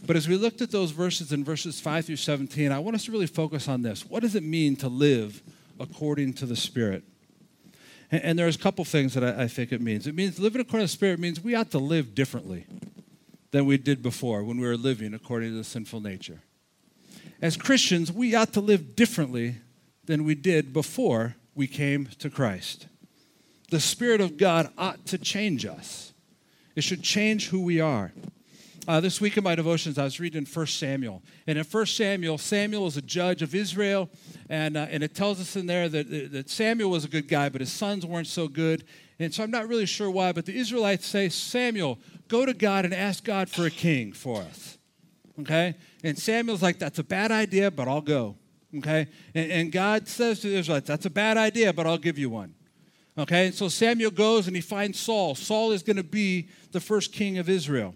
But 0.04 0.16
as 0.16 0.28
we 0.28 0.36
looked 0.36 0.60
at 0.60 0.72
those 0.72 0.90
verses 0.90 1.32
in 1.32 1.44
verses 1.44 1.80
5 1.80 2.06
through 2.06 2.16
17, 2.16 2.72
I 2.72 2.80
want 2.80 2.96
us 2.96 3.04
to 3.04 3.12
really 3.12 3.26
focus 3.26 3.68
on 3.68 3.82
this. 3.82 4.04
What 4.04 4.22
does 4.22 4.34
it 4.34 4.42
mean 4.42 4.74
to 4.76 4.88
live 4.88 5.40
according 5.78 6.34
to 6.34 6.46
the 6.46 6.56
Spirit? 6.56 7.04
And, 8.10 8.22
and 8.24 8.38
there's 8.38 8.56
a 8.56 8.58
couple 8.58 8.84
things 8.84 9.14
that 9.14 9.22
I, 9.22 9.44
I 9.44 9.48
think 9.48 9.70
it 9.70 9.80
means. 9.80 10.08
It 10.08 10.16
means 10.16 10.40
living 10.40 10.60
according 10.60 10.88
to 10.88 10.92
the 10.92 10.96
Spirit 10.96 11.20
means 11.20 11.40
we 11.40 11.54
ought 11.54 11.70
to 11.70 11.78
live 11.78 12.16
differently 12.16 12.66
than 13.52 13.66
we 13.66 13.78
did 13.78 14.02
before 14.02 14.42
when 14.42 14.58
we 14.58 14.66
were 14.66 14.76
living 14.76 15.14
according 15.14 15.50
to 15.50 15.56
the 15.56 15.64
sinful 15.64 16.00
nature 16.00 16.40
as 17.42 17.56
Christians, 17.56 18.12
we 18.12 18.36
ought 18.36 18.52
to 18.52 18.60
live 18.60 18.94
differently 18.94 19.56
than 20.04 20.24
we 20.24 20.36
did 20.36 20.72
before 20.72 21.34
we 21.56 21.66
came 21.66 22.06
to 22.20 22.30
Christ. 22.30 22.86
The 23.70 23.80
Spirit 23.80 24.20
of 24.20 24.36
God 24.36 24.70
ought 24.78 25.04
to 25.06 25.18
change 25.18 25.66
us, 25.66 26.12
it 26.76 26.84
should 26.84 27.02
change 27.02 27.48
who 27.48 27.60
we 27.60 27.80
are. 27.80 28.12
Uh, 28.88 28.98
this 28.98 29.20
week 29.20 29.36
in 29.36 29.44
my 29.44 29.54
devotions, 29.54 29.96
I 29.96 30.02
was 30.02 30.18
reading 30.18 30.44
1 30.44 30.66
Samuel. 30.66 31.22
And 31.46 31.56
in 31.56 31.64
1 31.64 31.86
Samuel, 31.86 32.36
Samuel 32.36 32.88
is 32.88 32.96
a 32.96 33.02
judge 33.02 33.40
of 33.40 33.54
Israel. 33.54 34.10
And, 34.48 34.76
uh, 34.76 34.88
and 34.90 35.04
it 35.04 35.14
tells 35.14 35.40
us 35.40 35.54
in 35.54 35.66
there 35.66 35.88
that, 35.88 36.32
that 36.32 36.50
Samuel 36.50 36.90
was 36.90 37.04
a 37.04 37.08
good 37.08 37.28
guy, 37.28 37.48
but 37.48 37.60
his 37.60 37.70
sons 37.70 38.04
weren't 38.04 38.26
so 38.26 38.48
good. 38.48 38.82
And 39.20 39.32
so 39.32 39.44
I'm 39.44 39.52
not 39.52 39.68
really 39.68 39.86
sure 39.86 40.10
why, 40.10 40.32
but 40.32 40.46
the 40.46 40.56
Israelites 40.58 41.06
say, 41.06 41.28
Samuel, 41.28 42.00
go 42.26 42.44
to 42.44 42.54
God 42.54 42.84
and 42.84 42.92
ask 42.92 43.22
God 43.22 43.48
for 43.48 43.66
a 43.66 43.70
king 43.70 44.12
for 44.12 44.40
us. 44.42 44.78
Okay? 45.40 45.74
And 46.04 46.18
Samuel's 46.18 46.62
like, 46.62 46.78
that's 46.78 46.98
a 46.98 47.04
bad 47.04 47.30
idea, 47.30 47.70
but 47.70 47.88
I'll 47.88 48.00
go. 48.00 48.36
Okay? 48.78 49.06
And, 49.34 49.50
and 49.50 49.72
God 49.72 50.08
says 50.08 50.40
to 50.40 50.48
the 50.48 50.56
Israelites, 50.56 50.88
that's 50.88 51.06
a 51.06 51.10
bad 51.10 51.36
idea, 51.36 51.72
but 51.72 51.86
I'll 51.86 51.98
give 51.98 52.18
you 52.18 52.30
one. 52.30 52.54
Okay? 53.16 53.46
And 53.46 53.54
so 53.54 53.68
Samuel 53.68 54.10
goes 54.10 54.46
and 54.46 54.56
he 54.56 54.62
finds 54.62 54.98
Saul. 54.98 55.34
Saul 55.34 55.72
is 55.72 55.82
going 55.82 55.96
to 55.96 56.04
be 56.04 56.48
the 56.72 56.80
first 56.80 57.12
king 57.12 57.38
of 57.38 57.48
Israel. 57.48 57.94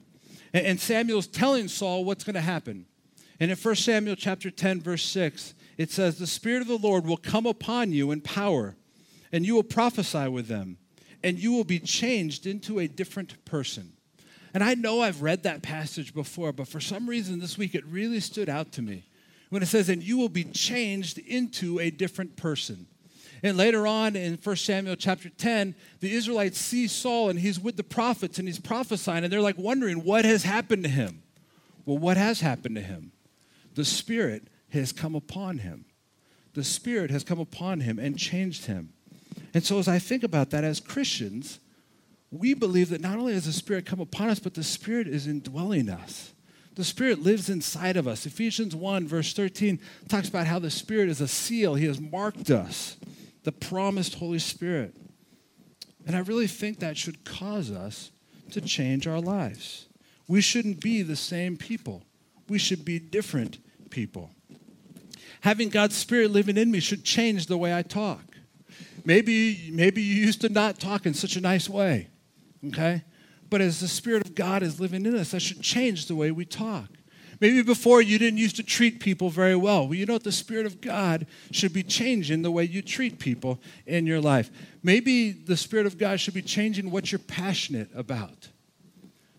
And, 0.53 0.67
and 0.67 0.81
Samuel's 0.81 1.27
telling 1.27 1.69
Saul 1.69 2.05
what's 2.05 2.25
going 2.25 2.35
to 2.35 2.41
happen. 2.41 2.87
And 3.39 3.51
in 3.51 3.57
1 3.57 3.75
Samuel 3.77 4.17
chapter 4.17 4.51
10, 4.51 4.81
verse 4.81 5.05
6, 5.05 5.55
it 5.77 5.91
says, 5.91 6.19
The 6.19 6.27
Spirit 6.27 6.63
of 6.63 6.69
the 6.69 6.79
Lord 6.79 7.07
will 7.07 7.19
come 7.19 7.47
upon 7.47 7.93
you 7.93 8.11
in 8.11 8.23
power, 8.23 8.77
and 9.31 9.45
you 9.45 9.55
will 9.55 9.63
prophesy 9.63 10.29
with 10.29 10.49
them, 10.49 10.79
and 11.23 11.39
you 11.39 11.53
will 11.53 11.65
be 11.65 11.79
changed 11.79 12.47
into 12.47 12.79
a 12.79 12.89
different 12.89 13.45
person. 13.45 13.93
And 14.57 14.65
I 14.65 14.73
know 14.73 15.03
I've 15.03 15.21
read 15.21 15.43
that 15.43 15.61
passage 15.61 16.15
before, 16.15 16.51
but 16.51 16.67
for 16.67 16.81
some 16.81 17.07
reason 17.07 17.41
this 17.41 17.59
week 17.59 17.75
it 17.75 17.85
really 17.85 18.21
stood 18.21 18.49
out 18.49 18.73
to 18.73 18.81
me 18.81 19.05
when 19.51 19.63
it 19.63 19.67
says, 19.67 19.91
and 19.91 20.03
you 20.03 20.17
will 20.17 20.31
be 20.31 20.45
changed 20.45 21.19
into 21.19 21.79
a 21.79 21.91
different 21.91 22.37
person. 22.37 22.87
And 23.43 23.59
later 23.59 23.87
on 23.87 24.17
in 24.17 24.39
1 24.43 24.57
Samuel 24.57 24.97
chapter 24.97 25.29
10, 25.29 25.75
the 26.01 26.11
Israelites 26.11 26.59
see 26.59 26.87
Saul 26.87 27.29
and 27.29 27.39
he's 27.39 27.61
with 27.61 27.77
the 27.77 27.85
prophets 27.85 28.39
and 28.39 28.49
he's 28.49 28.59
prophesying, 28.59 29.25
and 29.25 29.31
they're 29.31 29.43
like 29.43 29.59
wondering 29.59 30.03
what 30.03 30.25
has 30.25 30.45
happened 30.45 30.85
to 30.85 30.89
him. 30.89 31.23
Well, 31.85 31.99
what 31.99 32.17
has 32.17 32.41
happened 32.41 32.77
to 32.77 32.83
him? 32.83 33.13
The 33.75 33.85
Spirit 33.85 34.45
has 34.71 34.91
come 34.91 35.15
upon 35.15 35.59
him. 35.59 35.85
The 36.55 36.65
Spirit 36.65 37.11
has 37.11 37.25
come 37.25 37.41
upon 37.41 37.81
him 37.81 37.99
and 37.99 38.19
changed 38.19 38.65
him. 38.65 38.95
And 39.53 39.63
so, 39.63 39.79
as 39.79 39.87
I 39.87 39.99
think 39.99 40.23
about 40.23 40.49
that 40.49 40.65
as 40.65 40.81
Christians, 40.81 41.61
we 42.39 42.55
believe 42.55 42.91
that 42.91 43.01
not 43.01 43.19
only 43.19 43.35
has 43.35 43.47
the 43.47 43.53
Spirit 43.53 43.87
come 43.87 44.01
upon 44.01 44.29
us, 44.29 44.39
but 44.39 44.55
the 44.55 44.65
Spirit 44.65 45.07
is 45.07 45.27
indwelling 45.27 45.89
us. 45.89 46.33
The 46.75 46.85
Spirit 46.85 47.23
lives 47.23 47.49
inside 47.49 47.97
of 47.97 48.07
us. 48.07 48.27
Ephesians 48.27 48.77
1, 48.77 49.09
verse 49.09 49.33
13, 49.33 49.81
talks 50.09 50.29
about 50.29 50.47
how 50.47 50.59
the 50.59 50.71
Spirit 50.71 51.09
is 51.09 51.21
a 51.21 51.29
seal. 51.29 51.75
He 51.75 51.87
has 51.87 52.01
marked 52.01 52.51
us, 52.51 52.97
the 53.45 53.53
promised 53.53 54.17
Holy 54.17 54.39
Spirit. 54.39 54.95
And 56.07 56.15
I 56.15 56.21
really 56.21 56.47
think 56.47 56.79
that 56.79 56.97
should 56.97 57.25
cause 57.25 57.71
us 57.71 58.11
to 58.51 58.61
change 58.61 59.07
our 59.07 59.21
lives. 59.21 59.87
We 60.29 60.41
shouldn't 60.41 60.81
be 60.81 61.03
the 61.03 61.17
same 61.17 61.57
people, 61.57 62.03
we 62.49 62.59
should 62.59 62.85
be 62.85 62.99
different 62.99 63.59
people. 63.91 64.31
Having 65.41 65.69
God's 65.71 65.97
Spirit 65.97 66.31
living 66.31 66.57
in 66.57 66.71
me 66.71 66.81
should 66.81 67.05
change 67.05 67.47
the 67.47 67.57
way 67.57 67.75
I 67.75 67.83
talk. 67.83 68.23
Maybe, 69.05 69.71
maybe 69.73 70.03
you 70.03 70.15
used 70.15 70.41
to 70.41 70.49
not 70.49 70.81
talk 70.81 71.07
in 71.07 71.15
such 71.15 71.37
a 71.37 71.41
nice 71.41 71.69
way 71.69 72.09
okay? 72.69 73.03
But 73.49 73.61
as 73.61 73.81
the 73.81 73.89
Spirit 73.89 74.27
of 74.27 74.35
God 74.35 74.63
is 74.63 74.81
living 74.81 75.07
in 75.07 75.17
us, 75.17 75.31
that 75.31 75.41
should 75.41 75.61
change 75.61 76.07
the 76.07 76.17
way 76.17 76.31
we 76.31 76.45
talk. 76.45 76.89
Maybe 77.41 77.63
before 77.63 78.01
you 78.01 78.19
didn't 78.19 78.39
used 78.39 78.57
to 78.57 78.63
treat 78.63 78.99
people 78.99 79.29
very 79.29 79.57
well. 79.57 79.85
Well, 79.85 79.95
you 79.95 80.07
know 80.07 80.15
what? 80.15 80.25
The 80.25 80.33
Spirit 80.33 80.65
of 80.65 80.81
God 80.81 81.27
should 81.51 81.73
be 81.73 81.83
changing 81.83 82.43
the 82.43 82.51
way 82.51 82.65
you 82.65 82.81
treat 82.81 83.19
people 83.19 83.61
in 83.87 84.07
your 84.07 84.21
life. 84.21 84.51
Maybe 84.83 85.33
the 85.33 85.57
Spirit 85.57 85.87
of 85.87 85.99
God 85.99 86.19
should 86.19 86.35
be 86.35 86.43
changing 86.43 86.91
what 86.91 87.13
you're 87.13 87.19
passionate 87.19 87.91
about. 87.95 88.49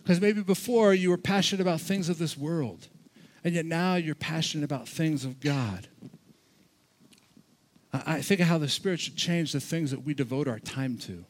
Because 0.03 0.21
maybe 0.21 0.41
before 0.41 0.93
you 0.93 1.09
were 1.09 1.17
passionate 1.17 1.61
about 1.61 1.81
things 1.81 2.07
of 2.07 2.19
this 2.19 2.37
world, 2.37 2.87
and 3.43 3.55
yet 3.55 3.65
now 3.65 3.95
you're 3.95 4.15
passionate 4.15 4.63
about 4.63 4.87
things 4.87 5.25
of 5.25 5.39
God. 5.39 5.87
I 7.91 8.21
think 8.21 8.41
of 8.41 8.47
how 8.47 8.59
the 8.59 8.69
Spirit 8.69 8.99
should 8.99 9.15
change 9.15 9.53
the 9.53 9.59
things 9.59 9.89
that 9.91 10.03
we 10.03 10.13
devote 10.13 10.47
our 10.47 10.59
time 10.59 10.97
to 10.99 11.25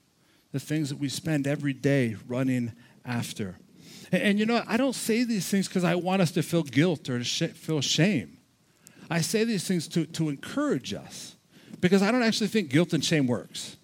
the 0.51 0.59
things 0.59 0.89
that 0.89 0.97
we 0.97 1.09
spend 1.09 1.47
every 1.47 1.73
day 1.73 2.15
running 2.27 2.73
after. 3.05 3.57
And, 4.11 4.21
and 4.23 4.39
you 4.39 4.45
know, 4.45 4.63
I 4.67 4.77
don't 4.77 4.95
say 4.95 5.23
these 5.23 5.47
things 5.47 5.67
because 5.67 5.83
I 5.83 5.95
want 5.95 6.21
us 6.21 6.31
to 6.31 6.43
feel 6.43 6.63
guilt 6.63 7.09
or 7.09 7.19
to 7.19 7.23
sh- 7.23 7.53
feel 7.53 7.81
shame. 7.81 8.37
I 9.09 9.21
say 9.21 9.43
these 9.43 9.67
things 9.67 9.87
to, 9.89 10.05
to 10.05 10.29
encourage 10.29 10.93
us 10.93 11.35
because 11.79 12.01
I 12.01 12.11
don't 12.11 12.23
actually 12.23 12.47
think 12.47 12.69
guilt 12.69 12.93
and 12.93 13.03
shame 13.03 13.27
works. 13.27 13.77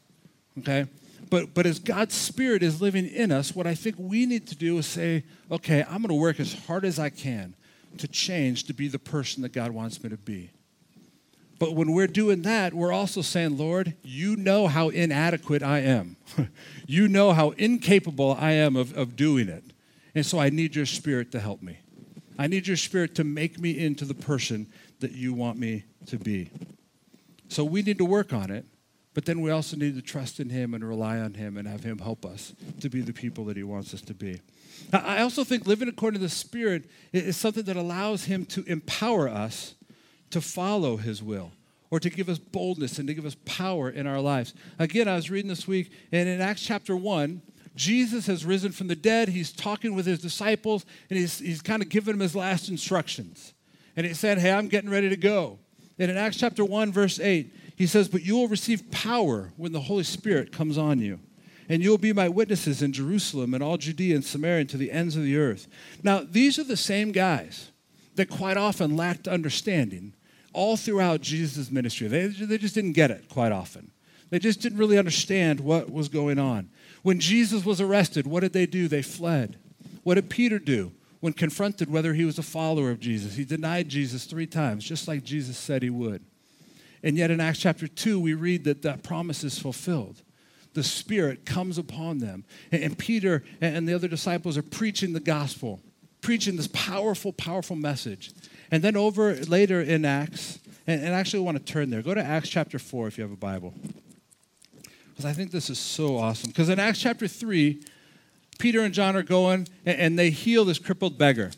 Okay? 0.59 0.85
But, 1.29 1.53
but 1.53 1.65
as 1.65 1.79
God's 1.79 2.13
Spirit 2.13 2.61
is 2.61 2.81
living 2.81 3.07
in 3.07 3.31
us, 3.31 3.55
what 3.55 3.65
I 3.65 3.73
think 3.73 3.95
we 3.97 4.25
need 4.25 4.47
to 4.47 4.55
do 4.55 4.77
is 4.77 4.85
say, 4.85 5.23
okay, 5.49 5.83
I'm 5.83 5.97
going 5.97 6.09
to 6.09 6.15
work 6.15 6.39
as 6.39 6.53
hard 6.65 6.85
as 6.85 6.99
I 6.99 7.09
can 7.09 7.55
to 7.97 8.07
change 8.07 8.65
to 8.65 8.73
be 8.73 8.87
the 8.87 8.99
person 8.99 9.41
that 9.43 9.53
God 9.53 9.71
wants 9.71 10.03
me 10.03 10.09
to 10.09 10.17
be. 10.17 10.51
But 11.63 11.75
when 11.75 11.93
we're 11.93 12.07
doing 12.07 12.41
that, 12.41 12.73
we're 12.73 12.91
also 12.91 13.21
saying, 13.21 13.57
Lord, 13.57 13.93
you 14.03 14.35
know 14.35 14.67
how 14.67 14.89
inadequate 14.89 15.63
I 15.63 15.79
am. 15.79 16.17
you 16.87 17.07
know 17.07 17.31
how 17.31 17.51
incapable 17.51 18.35
I 18.37 18.51
am 18.51 18.75
of, 18.75 18.93
of 18.97 19.15
doing 19.15 19.47
it. 19.47 19.63
And 20.13 20.25
so 20.25 20.39
I 20.39 20.49
need 20.49 20.75
your 20.75 20.85
spirit 20.85 21.31
to 21.31 21.39
help 21.39 21.61
me. 21.61 21.77
I 22.37 22.47
need 22.47 22.67
your 22.67 22.75
spirit 22.75 23.15
to 23.15 23.23
make 23.23 23.59
me 23.59 23.79
into 23.79 24.03
the 24.03 24.13
person 24.13 24.67
that 24.99 25.13
you 25.13 25.33
want 25.33 25.57
me 25.57 25.85
to 26.07 26.17
be. 26.17 26.49
So 27.47 27.63
we 27.63 27.81
need 27.81 27.99
to 27.99 28.05
work 28.05 28.33
on 28.33 28.51
it, 28.51 28.65
but 29.13 29.23
then 29.23 29.39
we 29.39 29.49
also 29.49 29.77
need 29.77 29.95
to 29.95 30.01
trust 30.01 30.41
in 30.41 30.49
Him 30.49 30.73
and 30.73 30.85
rely 30.85 31.19
on 31.19 31.35
Him 31.35 31.55
and 31.55 31.65
have 31.65 31.85
Him 31.85 31.99
help 31.99 32.25
us 32.25 32.53
to 32.81 32.89
be 32.89 32.99
the 32.99 33.13
people 33.13 33.45
that 33.45 33.55
He 33.55 33.63
wants 33.63 33.93
us 33.93 34.01
to 34.01 34.13
be. 34.13 34.41
I 34.91 35.21
also 35.21 35.45
think 35.45 35.65
living 35.65 35.87
according 35.87 36.19
to 36.19 36.25
the 36.25 36.29
Spirit 36.29 36.89
is 37.13 37.37
something 37.37 37.63
that 37.63 37.77
allows 37.77 38.25
Him 38.25 38.45
to 38.47 38.65
empower 38.65 39.29
us 39.29 39.75
to 40.33 40.41
follow 40.41 40.97
his 40.97 41.23
will 41.23 41.51
or 41.89 41.99
to 41.99 42.09
give 42.09 42.27
us 42.27 42.39
boldness 42.39 42.97
and 42.97 43.07
to 43.07 43.13
give 43.13 43.25
us 43.25 43.35
power 43.45 43.89
in 43.89 44.07
our 44.07 44.19
lives. 44.19 44.53
Again, 44.79 45.07
I 45.07 45.15
was 45.15 45.29
reading 45.29 45.47
this 45.47 45.67
week, 45.67 45.91
and 46.11 46.27
in 46.27 46.41
Acts 46.41 46.63
chapter 46.63 46.97
1, 46.97 47.41
Jesus 47.75 48.25
has 48.25 48.45
risen 48.45 48.71
from 48.71 48.87
the 48.87 48.95
dead. 48.95 49.29
He's 49.29 49.51
talking 49.51 49.93
with 49.93 50.07
his 50.07 50.19
disciples, 50.19 50.85
and 51.09 51.19
he's, 51.19 51.39
he's 51.39 51.61
kind 51.61 51.83
of 51.83 51.89
giving 51.89 52.13
them 52.13 52.21
his 52.21 52.35
last 52.35 52.67
instructions. 52.67 53.53
And 53.95 54.07
he 54.07 54.15
said, 54.15 54.39
Hey, 54.39 54.51
I'm 54.51 54.69
getting 54.69 54.89
ready 54.89 55.09
to 55.09 55.15
go. 55.15 55.59
And 55.99 56.09
in 56.09 56.17
Acts 56.17 56.37
chapter 56.37 56.65
1, 56.65 56.91
verse 56.91 57.19
8, 57.19 57.53
he 57.75 57.85
says, 57.85 58.07
But 58.07 58.23
you 58.23 58.37
will 58.37 58.47
receive 58.47 58.89
power 58.91 59.51
when 59.55 59.71
the 59.71 59.81
Holy 59.81 60.03
Spirit 60.03 60.51
comes 60.51 60.79
on 60.79 60.99
you. 60.99 61.19
And 61.69 61.83
you 61.83 61.91
will 61.91 61.99
be 61.99 62.11
my 62.11 62.27
witnesses 62.27 62.81
in 62.81 62.91
Jerusalem 62.91 63.53
and 63.53 63.63
all 63.63 63.77
Judea 63.77 64.15
and 64.15 64.25
Samaria 64.25 64.61
and 64.61 64.69
to 64.71 64.77
the 64.77 64.91
ends 64.91 65.15
of 65.15 65.23
the 65.23 65.37
earth. 65.37 65.67
Now, 66.01 66.23
these 66.27 66.57
are 66.57 66.63
the 66.63 66.75
same 66.75 67.11
guys 67.11 67.71
that 68.15 68.29
quite 68.29 68.57
often 68.57 68.97
lacked 68.97 69.27
understanding 69.27 70.13
all 70.53 70.77
throughout 70.77 71.21
Jesus' 71.21 71.71
ministry. 71.71 72.07
They, 72.07 72.27
they 72.27 72.57
just 72.57 72.75
didn't 72.75 72.93
get 72.93 73.11
it 73.11 73.29
quite 73.29 73.51
often. 73.51 73.91
They 74.29 74.39
just 74.39 74.61
didn't 74.61 74.79
really 74.79 74.97
understand 74.97 75.59
what 75.59 75.91
was 75.91 76.09
going 76.09 76.39
on. 76.39 76.69
When 77.03 77.19
Jesus 77.19 77.65
was 77.65 77.81
arrested, 77.81 78.25
what 78.25 78.39
did 78.39 78.53
they 78.53 78.65
do? 78.65 78.87
They 78.87 79.01
fled. 79.01 79.57
What 80.03 80.15
did 80.15 80.29
Peter 80.29 80.59
do 80.59 80.91
when 81.19 81.33
confronted 81.33 81.91
whether 81.91 82.13
he 82.13 82.25
was 82.25 82.39
a 82.39 82.43
follower 82.43 82.89
of 82.89 82.99
Jesus? 82.99 83.35
He 83.35 83.45
denied 83.45 83.89
Jesus 83.89 84.25
three 84.25 84.47
times, 84.47 84.83
just 84.83 85.07
like 85.07 85.23
Jesus 85.23 85.57
said 85.57 85.83
he 85.83 85.89
would. 85.89 86.23
And 87.03 87.17
yet 87.17 87.31
in 87.31 87.41
Acts 87.41 87.59
chapter 87.59 87.87
2, 87.87 88.19
we 88.19 88.33
read 88.33 88.63
that 88.63 88.81
that 88.83 89.03
promise 89.03 89.43
is 89.43 89.59
fulfilled. 89.59 90.21
The 90.73 90.83
Spirit 90.83 91.45
comes 91.45 91.77
upon 91.77 92.19
them. 92.19 92.45
And 92.71 92.97
Peter 92.97 93.43
and 93.61 93.87
the 93.87 93.93
other 93.93 94.07
disciples 94.07 94.57
are 94.57 94.63
preaching 94.63 95.13
the 95.13 95.19
gospel, 95.19 95.81
preaching 96.21 96.55
this 96.55 96.69
powerful, 96.69 97.33
powerful 97.33 97.75
message. 97.75 98.31
And 98.73 98.81
then 98.81 98.97
over 98.97 99.35
later 99.35 99.81
in 99.81 100.03
Acts, 100.03 100.57
and, 100.87 100.99
and 100.99 101.13
actually 101.13 101.43
I 101.43 101.45
want 101.45 101.63
to 101.63 101.63
turn 101.63 101.91
there. 101.91 102.01
Go 102.01 102.15
to 102.15 102.23
Acts 102.23 102.49
chapter 102.49 102.79
4 102.79 103.07
if 103.07 103.19
you 103.19 103.23
have 103.23 103.31
a 103.31 103.35
Bible. 103.35 103.71
Because 105.11 105.25
I 105.25 105.31
think 105.31 105.51
this 105.51 105.69
is 105.69 105.77
so 105.77 106.17
awesome. 106.17 106.49
Because 106.49 106.69
in 106.69 106.79
Acts 106.79 106.97
chapter 106.97 107.27
3, 107.27 107.83
Peter 108.57 108.81
and 108.81 108.91
John 108.91 109.15
are 109.15 109.21
going 109.21 109.67
and, 109.85 109.99
and 109.99 110.19
they 110.19 110.31
heal 110.31 110.65
this 110.65 110.79
crippled 110.79 111.19
beggar. 111.19 111.51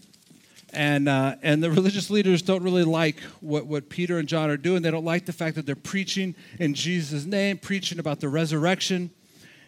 And, 0.74 1.08
uh, 1.08 1.38
and 1.42 1.64
the 1.64 1.72
religious 1.72 2.10
leaders 2.10 2.42
don't 2.42 2.64
really 2.64 2.84
like 2.84 3.22
what, 3.40 3.66
what 3.66 3.88
Peter 3.88 4.20
and 4.20 4.28
John 4.28 4.50
are 4.50 4.58
doing. 4.58 4.82
They 4.82 4.92
don't 4.92 5.06
like 5.06 5.26
the 5.26 5.32
fact 5.32 5.56
that 5.56 5.66
they're 5.66 5.74
preaching 5.74 6.36
in 6.60 6.74
Jesus' 6.74 7.24
name, 7.24 7.60
preaching 7.60 7.98
about 7.98 8.20
the 8.20 8.28
resurrection. 8.28 9.10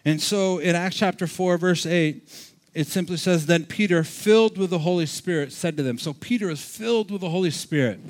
And 0.04 0.20
so 0.20 0.58
in 0.58 0.76
Acts 0.76 0.96
chapter 0.96 1.26
4, 1.26 1.56
verse 1.56 1.86
8, 1.86 2.30
it 2.74 2.86
simply 2.86 3.16
says, 3.16 3.46
Then 3.46 3.64
Peter, 3.64 4.04
filled 4.04 4.58
with 4.58 4.70
the 4.70 4.80
Holy 4.80 5.06
Spirit, 5.06 5.52
said 5.52 5.76
to 5.76 5.82
them. 5.82 5.98
So 5.98 6.12
Peter 6.12 6.50
is 6.50 6.62
filled 6.62 7.10
with 7.10 7.20
the 7.20 7.30
Holy 7.30 7.50
Spirit. 7.50 8.00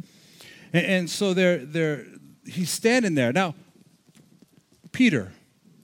And, 0.73 0.87
and 0.87 1.11
so 1.11 1.35
they're, 1.35 1.59
they're, 1.59 2.05
he's 2.45 2.71
standing 2.71 3.15
there. 3.15 3.33
Now, 3.33 3.55
Peter, 4.93 5.33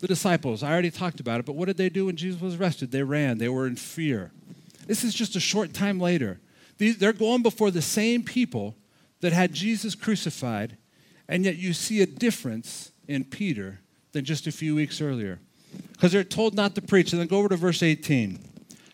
the 0.01 0.07
disciples, 0.07 0.63
I 0.63 0.73
already 0.73 0.91
talked 0.91 1.21
about 1.21 1.41
it, 1.41 1.47
but 1.47 1.55
what 1.55 1.67
did 1.67 1.77
they 1.77 1.89
do 1.89 2.07
when 2.07 2.17
Jesus 2.17 2.41
was 2.41 2.57
arrested? 2.57 2.91
They 2.91 3.03
ran, 3.03 3.39
they 3.39 3.49
were 3.49 3.67
in 3.67 3.77
fear. 3.77 4.33
This 4.87 5.05
is 5.05 5.15
just 5.15 5.37
a 5.37 5.41
short 5.41 5.73
time 5.73 5.99
later. 5.99 6.41
These, 6.77 6.99
they're 6.99 7.13
going 7.13 7.43
before 7.43 7.71
the 7.71 7.83
same 7.83 8.23
people 8.23 8.75
that 9.21 9.33
had 9.33 9.55
Jesus 9.55 9.95
crucified, 9.95 10.77
and 11.29 11.45
yet 11.45 11.57
you 11.57 11.73
see 11.73 12.03
a 12.03 12.07
difference 12.07 12.93
in 13.09 13.25
Peter 13.25 13.81
than 14.13 14.25
just 14.25 14.47
a 14.47 14.53
few 14.53 14.75
weeks 14.75 15.01
earlier. 15.01 15.39
Because 15.93 16.13
they're 16.13 16.25
told 16.25 16.55
not 16.55 16.75
to 16.75 16.83
preach. 16.83 17.13
And 17.13 17.21
then 17.21 17.29
go 17.29 17.39
over 17.39 17.49
to 17.49 17.57
verse 17.57 17.83
18 17.83 18.39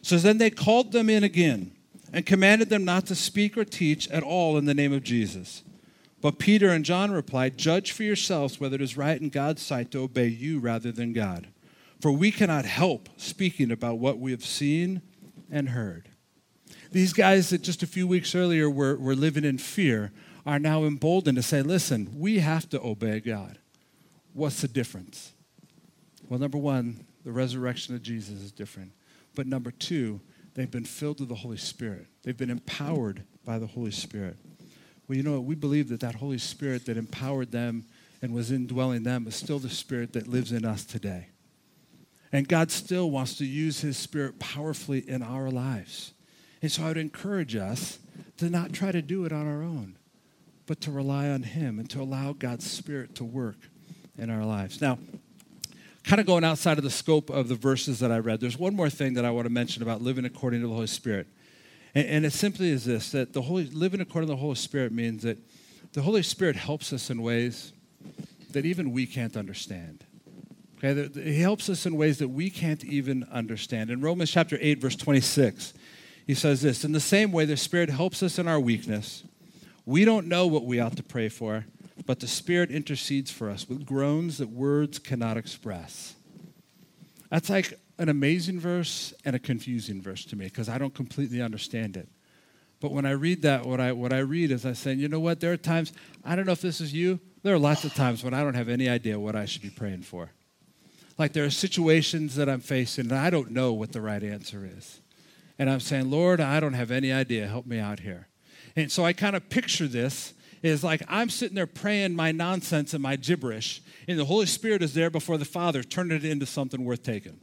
says, 0.02 0.22
Then 0.22 0.38
they 0.38 0.50
called 0.50 0.92
them 0.92 1.08
in 1.08 1.24
again 1.24 1.72
and 2.12 2.26
commanded 2.26 2.68
them 2.68 2.84
not 2.84 3.06
to 3.06 3.14
speak 3.14 3.56
or 3.56 3.64
teach 3.64 4.08
at 4.08 4.22
all 4.22 4.56
in 4.58 4.64
the 4.64 4.74
name 4.74 4.92
of 4.92 5.02
Jesus. 5.02 5.62
But 6.20 6.38
Peter 6.38 6.70
and 6.70 6.84
John 6.84 7.10
replied, 7.10 7.56
Judge 7.56 7.92
for 7.92 8.02
yourselves 8.02 8.60
whether 8.60 8.74
it 8.74 8.82
is 8.82 8.96
right 8.96 9.20
in 9.20 9.30
God's 9.30 9.62
sight 9.62 9.90
to 9.92 10.02
obey 10.02 10.28
you 10.28 10.58
rather 10.58 10.92
than 10.92 11.12
God. 11.12 11.48
For 12.00 12.12
we 12.12 12.30
cannot 12.30 12.64
help 12.64 13.08
speaking 13.16 13.70
about 13.70 13.98
what 13.98 14.18
we 14.18 14.30
have 14.30 14.44
seen 14.44 15.02
and 15.50 15.70
heard. 15.70 16.08
These 16.92 17.12
guys 17.12 17.50
that 17.50 17.62
just 17.62 17.82
a 17.82 17.86
few 17.86 18.06
weeks 18.06 18.34
earlier 18.34 18.68
were, 18.68 18.96
were 18.96 19.14
living 19.14 19.44
in 19.44 19.58
fear 19.58 20.12
are 20.44 20.58
now 20.58 20.84
emboldened 20.84 21.36
to 21.36 21.42
say, 21.42 21.62
listen, 21.62 22.14
we 22.18 22.40
have 22.40 22.68
to 22.70 22.82
obey 22.82 23.20
God. 23.20 23.58
What's 24.32 24.60
the 24.60 24.68
difference? 24.68 25.32
Well, 26.28 26.40
number 26.40 26.58
one, 26.58 27.06
the 27.24 27.32
resurrection 27.32 27.94
of 27.94 28.02
Jesus 28.02 28.40
is 28.40 28.52
different. 28.52 28.92
But 29.34 29.46
number 29.46 29.70
two, 29.70 30.20
they've 30.54 30.70
been 30.70 30.84
filled 30.84 31.20
with 31.20 31.28
the 31.28 31.34
Holy 31.34 31.56
Spirit. 31.56 32.06
They've 32.22 32.36
been 32.36 32.50
empowered 32.50 33.24
by 33.44 33.58
the 33.58 33.66
Holy 33.66 33.90
Spirit. 33.90 34.36
Well, 35.08 35.16
you 35.16 35.22
know 35.22 35.32
what? 35.32 35.44
We 35.44 35.54
believe 35.54 35.88
that 35.88 36.00
that 36.00 36.16
Holy 36.16 36.38
Spirit 36.38 36.86
that 36.86 36.96
empowered 36.96 37.50
them 37.50 37.84
and 38.22 38.32
was 38.32 38.52
indwelling 38.52 39.02
them 39.02 39.26
is 39.26 39.34
still 39.34 39.58
the 39.58 39.70
Spirit 39.70 40.12
that 40.12 40.28
lives 40.28 40.52
in 40.52 40.64
us 40.64 40.84
today. 40.84 41.28
And 42.32 42.46
God 42.46 42.70
still 42.70 43.10
wants 43.10 43.34
to 43.38 43.44
use 43.44 43.80
His 43.80 43.96
Spirit 43.96 44.38
powerfully 44.38 45.00
in 45.08 45.22
our 45.22 45.50
lives. 45.50 46.12
And 46.62 46.70
so 46.70 46.84
I 46.84 46.88
would 46.88 46.96
encourage 46.96 47.56
us 47.56 47.98
to 48.36 48.48
not 48.48 48.72
try 48.72 48.92
to 48.92 49.02
do 49.02 49.24
it 49.24 49.32
on 49.32 49.46
our 49.46 49.62
own, 49.62 49.96
but 50.66 50.80
to 50.82 50.90
rely 50.90 51.28
on 51.28 51.42
Him 51.42 51.78
and 51.78 51.90
to 51.90 52.00
allow 52.00 52.32
God's 52.32 52.70
Spirit 52.70 53.14
to 53.16 53.24
work 53.24 53.56
in 54.16 54.30
our 54.30 54.44
lives. 54.44 54.80
Now, 54.80 54.98
kind 56.04 56.20
of 56.20 56.26
going 56.26 56.44
outside 56.44 56.78
of 56.78 56.84
the 56.84 56.90
scope 56.90 57.30
of 57.30 57.48
the 57.48 57.54
verses 57.54 57.98
that 58.00 58.10
I 58.10 58.18
read, 58.18 58.40
there's 58.40 58.58
one 58.58 58.74
more 58.74 58.90
thing 58.90 59.14
that 59.14 59.24
I 59.24 59.30
want 59.30 59.46
to 59.46 59.52
mention 59.52 59.82
about 59.82 60.02
living 60.02 60.24
according 60.24 60.60
to 60.62 60.68
the 60.68 60.74
Holy 60.74 60.86
Spirit. 60.86 61.26
And, 61.94 62.06
and 62.06 62.26
it 62.26 62.32
simply 62.32 62.70
is 62.70 62.84
this 62.84 63.12
that 63.12 63.32
the 63.32 63.42
Holy, 63.42 63.64
living 63.66 64.00
according 64.00 64.28
to 64.28 64.34
the 64.34 64.40
Holy 64.40 64.54
Spirit 64.54 64.92
means 64.92 65.22
that 65.22 65.38
the 65.92 66.02
Holy 66.02 66.22
Spirit 66.22 66.56
helps 66.56 66.92
us 66.92 67.10
in 67.10 67.22
ways 67.22 67.72
that 68.52 68.64
even 68.64 68.92
we 68.92 69.06
can't 69.06 69.36
understand. 69.36 70.04
Okay, 70.82 71.08
he 71.22 71.40
helps 71.40 71.68
us 71.68 71.84
in 71.84 71.96
ways 71.96 72.18
that 72.18 72.28
we 72.28 72.48
can't 72.48 72.84
even 72.84 73.24
understand. 73.30 73.90
In 73.90 74.00
Romans 74.00 74.30
chapter 74.30 74.56
8, 74.60 74.80
verse 74.80 74.96
26, 74.96 75.74
he 76.26 76.34
says 76.34 76.62
this 76.62 76.84
In 76.84 76.92
the 76.92 77.00
same 77.00 77.32
way, 77.32 77.44
the 77.44 77.56
Spirit 77.56 77.90
helps 77.90 78.22
us 78.22 78.38
in 78.38 78.48
our 78.48 78.58
weakness. 78.58 79.24
We 79.84 80.04
don't 80.04 80.26
know 80.26 80.46
what 80.46 80.64
we 80.64 80.80
ought 80.80 80.96
to 80.96 81.02
pray 81.02 81.28
for, 81.28 81.66
but 82.06 82.20
the 82.20 82.26
Spirit 82.26 82.70
intercedes 82.70 83.30
for 83.30 83.50
us 83.50 83.68
with 83.68 83.86
groans 83.86 84.38
that 84.38 84.48
words 84.48 84.98
cannot 84.98 85.36
express. 85.36 86.14
That's 87.30 87.50
like 87.50 87.78
an 87.98 88.08
amazing 88.08 88.58
verse 88.58 89.12
and 89.24 89.36
a 89.36 89.38
confusing 89.38 90.00
verse 90.00 90.24
to 90.26 90.36
me 90.36 90.46
because 90.46 90.68
I 90.68 90.78
don't 90.78 90.94
completely 90.94 91.40
understand 91.40 91.96
it. 91.96 92.08
But 92.80 92.92
when 92.92 93.04
I 93.04 93.10
read 93.10 93.42
that, 93.42 93.66
what 93.66 93.78
I, 93.78 93.92
what 93.92 94.12
I 94.12 94.20
read 94.20 94.50
is 94.50 94.64
I 94.64 94.72
say, 94.72 94.94
you 94.94 95.08
know 95.08 95.20
what? 95.20 95.40
There 95.40 95.52
are 95.52 95.58
times, 95.58 95.92
I 96.24 96.34
don't 96.34 96.46
know 96.46 96.52
if 96.52 96.62
this 96.62 96.80
is 96.80 96.94
you, 96.94 97.20
there 97.42 97.54
are 97.54 97.58
lots 97.58 97.84
of 97.84 97.94
times 97.94 98.24
when 98.24 98.32
I 98.32 98.42
don't 98.42 98.54
have 98.54 98.70
any 98.70 98.88
idea 98.88 99.20
what 99.20 99.36
I 99.36 99.44
should 99.44 99.62
be 99.62 99.70
praying 99.70 100.02
for. 100.02 100.30
Like 101.18 101.34
there 101.34 101.44
are 101.44 101.50
situations 101.50 102.36
that 102.36 102.48
I'm 102.48 102.60
facing 102.60 103.10
and 103.10 103.18
I 103.18 103.28
don't 103.28 103.50
know 103.50 103.74
what 103.74 103.92
the 103.92 104.00
right 104.00 104.22
answer 104.22 104.68
is. 104.78 105.00
And 105.58 105.68
I'm 105.68 105.80
saying, 105.80 106.10
Lord, 106.10 106.40
I 106.40 106.58
don't 106.58 106.72
have 106.72 106.90
any 106.90 107.12
idea. 107.12 107.46
Help 107.46 107.66
me 107.66 107.78
out 107.78 108.00
here. 108.00 108.28
And 108.76 108.90
so 108.90 109.04
I 109.04 109.12
kind 109.12 109.36
of 109.36 109.50
picture 109.50 109.86
this 109.86 110.32
is 110.62 110.84
like 110.84 111.02
I'm 111.08 111.30
sitting 111.30 111.54
there 111.54 111.66
praying 111.66 112.14
my 112.14 112.32
nonsense 112.32 112.94
and 112.94 113.02
my 113.02 113.16
gibberish, 113.16 113.82
and 114.06 114.18
the 114.18 114.24
Holy 114.24 114.46
Spirit 114.46 114.82
is 114.82 114.94
there 114.94 115.10
before 115.10 115.38
the 115.38 115.44
Father, 115.44 115.82
turning 115.82 116.16
it 116.16 116.24
into 116.24 116.46
something 116.46 116.84
worth 116.84 117.02
taking. 117.02 117.38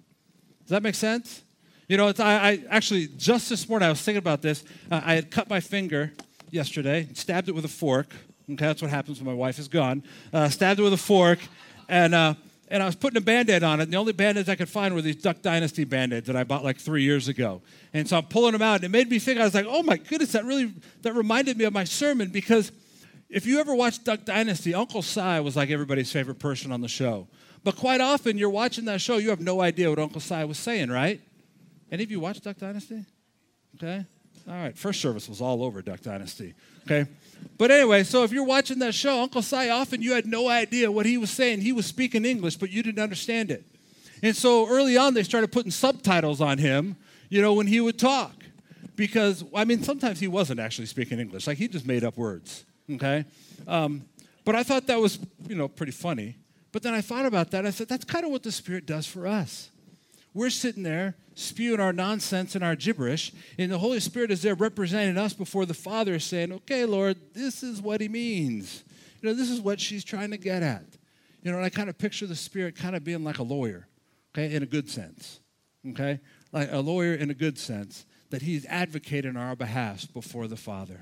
Does 0.61 0.69
that 0.69 0.83
make 0.83 0.95
sense? 0.95 1.43
You 1.87 1.95
know, 1.95 2.07
I, 2.19 2.23
I, 2.23 2.63
actually 2.69 3.07
just 3.07 3.49
this 3.49 3.69
morning 3.69 3.87
I 3.87 3.89
was 3.89 4.01
thinking 4.01 4.19
about 4.19 4.41
this. 4.41 4.65
Uh, 4.91 5.01
I 5.03 5.15
had 5.15 5.31
cut 5.31 5.49
my 5.49 5.61
finger 5.61 6.11
yesterday, 6.51 7.07
stabbed 7.13 7.47
it 7.47 7.55
with 7.55 7.63
a 7.63 7.69
fork. 7.69 8.13
Okay, 8.49 8.65
that's 8.65 8.81
what 8.81 8.91
happens 8.91 9.19
when 9.19 9.27
my 9.27 9.33
wife 9.33 9.57
is 9.59 9.67
gone. 9.67 10.03
Uh, 10.33 10.49
stabbed 10.49 10.79
it 10.79 10.83
with 10.83 10.93
a 10.93 10.97
fork, 10.97 11.39
and 11.87 12.13
uh, 12.13 12.33
and 12.69 12.83
I 12.83 12.85
was 12.85 12.95
putting 12.95 13.17
a 13.17 13.21
band-aid 13.21 13.63
on 13.63 13.79
it. 13.79 13.83
And 13.83 13.93
the 13.93 13.97
only 13.97 14.11
band-aids 14.11 14.49
I 14.49 14.55
could 14.55 14.69
find 14.69 14.93
were 14.93 15.01
these 15.01 15.15
Duck 15.15 15.41
Dynasty 15.41 15.85
band-aids 15.85 16.27
that 16.27 16.35
I 16.35 16.43
bought 16.43 16.63
like 16.63 16.77
three 16.77 17.03
years 17.03 17.29
ago. 17.29 17.61
And 17.93 18.07
so 18.07 18.17
I'm 18.17 18.25
pulling 18.25 18.51
them 18.51 18.61
out, 18.61 18.75
and 18.75 18.83
it 18.83 18.89
made 18.89 19.09
me 19.09 19.19
think. 19.19 19.39
I 19.39 19.45
was 19.45 19.53
like, 19.53 19.65
oh 19.67 19.83
my 19.83 19.97
goodness, 19.97 20.33
that 20.33 20.43
really 20.43 20.73
that 21.03 21.13
reminded 21.13 21.57
me 21.57 21.63
of 21.63 21.73
my 21.73 21.85
sermon 21.85 22.29
because 22.29 22.71
if 23.29 23.45
you 23.45 23.59
ever 23.59 23.75
watched 23.75 24.03
Duck 24.03 24.25
Dynasty, 24.25 24.73
Uncle 24.73 25.01
Si 25.01 25.39
was 25.39 25.55
like 25.55 25.69
everybody's 25.69 26.11
favorite 26.11 26.39
person 26.39 26.71
on 26.71 26.81
the 26.81 26.87
show. 26.87 27.27
But 27.63 27.75
quite 27.75 28.01
often, 28.01 28.37
you're 28.37 28.49
watching 28.49 28.85
that 28.85 29.01
show, 29.01 29.17
you 29.17 29.29
have 29.29 29.41
no 29.41 29.61
idea 29.61 29.89
what 29.89 29.99
Uncle 29.99 30.21
Si 30.21 30.43
was 30.45 30.57
saying, 30.57 30.89
right? 30.89 31.19
Any 31.91 32.03
of 32.03 32.11
you 32.11 32.19
watch 32.19 32.41
Duck 32.41 32.57
Dynasty? 32.57 33.03
Okay. 33.75 34.05
All 34.47 34.53
right. 34.53 34.77
First 34.77 35.01
service 35.01 35.27
was 35.27 35.41
all 35.41 35.63
over 35.63 35.81
Duck 35.81 36.01
Dynasty. 36.01 36.53
Okay. 36.85 37.09
But 37.57 37.71
anyway, 37.71 38.03
so 38.03 38.23
if 38.23 38.31
you're 38.31 38.45
watching 38.45 38.79
that 38.79 38.93
show, 38.93 39.21
Uncle 39.21 39.41
Si, 39.41 39.69
often 39.69 40.01
you 40.01 40.13
had 40.13 40.25
no 40.25 40.47
idea 40.47 40.91
what 40.91 41.05
he 41.05 41.17
was 41.17 41.29
saying. 41.29 41.61
He 41.61 41.73
was 41.73 41.85
speaking 41.85 42.23
English, 42.23 42.55
but 42.55 42.69
you 42.69 42.81
didn't 42.81 43.01
understand 43.01 43.51
it. 43.51 43.65
And 44.23 44.35
so 44.35 44.67
early 44.67 44.97
on, 44.97 45.13
they 45.13 45.23
started 45.23 45.51
putting 45.51 45.71
subtitles 45.71 46.41
on 46.41 46.57
him, 46.57 46.95
you 47.29 47.41
know, 47.41 47.53
when 47.53 47.67
he 47.67 47.81
would 47.81 47.99
talk. 47.99 48.33
Because, 48.95 49.43
I 49.53 49.65
mean, 49.65 49.83
sometimes 49.83 50.19
he 50.19 50.27
wasn't 50.27 50.59
actually 50.59 50.87
speaking 50.87 51.19
English. 51.19 51.45
Like, 51.45 51.57
he 51.57 51.67
just 51.67 51.85
made 51.85 52.03
up 52.03 52.17
words, 52.17 52.65
okay? 52.91 53.25
Um, 53.67 54.03
but 54.45 54.55
I 54.55 54.63
thought 54.63 54.87
that 54.87 54.99
was, 54.99 55.19
you 55.47 55.55
know, 55.55 55.67
pretty 55.67 55.91
funny. 55.91 56.37
But 56.71 56.83
then 56.83 56.93
I 56.93 57.01
thought 57.01 57.25
about 57.25 57.51
that. 57.51 57.65
I 57.65 57.71
said, 57.71 57.87
that's 57.87 58.05
kind 58.05 58.25
of 58.25 58.31
what 58.31 58.43
the 58.43 58.51
Spirit 58.51 58.85
does 58.85 59.07
for 59.07 59.27
us. 59.27 59.69
We're 60.33 60.49
sitting 60.49 60.83
there 60.83 61.15
spewing 61.33 61.79
our 61.79 61.93
nonsense 61.93 62.55
and 62.55 62.63
our 62.63 62.75
gibberish, 62.75 63.31
and 63.57 63.71
the 63.71 63.77
Holy 63.77 63.99
Spirit 63.99 64.31
is 64.31 64.41
there 64.41 64.55
representing 64.55 65.17
us 65.17 65.33
before 65.33 65.65
the 65.65 65.73
Father, 65.73 66.19
saying, 66.19 66.51
Okay, 66.51 66.85
Lord, 66.85 67.17
this 67.33 67.63
is 67.63 67.81
what 67.81 68.01
He 68.01 68.07
means. 68.07 68.83
You 69.21 69.29
know, 69.29 69.35
this 69.35 69.49
is 69.49 69.59
what 69.59 69.79
she's 69.79 70.03
trying 70.03 70.31
to 70.31 70.37
get 70.37 70.63
at. 70.63 70.85
You 71.41 71.51
know, 71.51 71.57
and 71.57 71.65
I 71.65 71.69
kind 71.69 71.89
of 71.89 71.97
picture 71.97 72.27
the 72.27 72.35
Spirit 72.35 72.75
kind 72.75 72.95
of 72.95 73.03
being 73.03 73.23
like 73.23 73.39
a 73.39 73.43
lawyer, 73.43 73.87
okay, 74.35 74.53
in 74.53 74.63
a 74.63 74.67
good 74.67 74.89
sense, 74.89 75.39
okay? 75.89 76.19
Like 76.51 76.71
a 76.71 76.79
lawyer 76.79 77.13
in 77.13 77.29
a 77.29 77.35
good 77.35 77.57
sense, 77.57 78.05
that 78.29 78.41
He's 78.41 78.65
advocating 78.65 79.35
on 79.35 79.43
our 79.43 79.55
behalf 79.55 80.11
before 80.13 80.47
the 80.47 80.57
Father. 80.57 81.01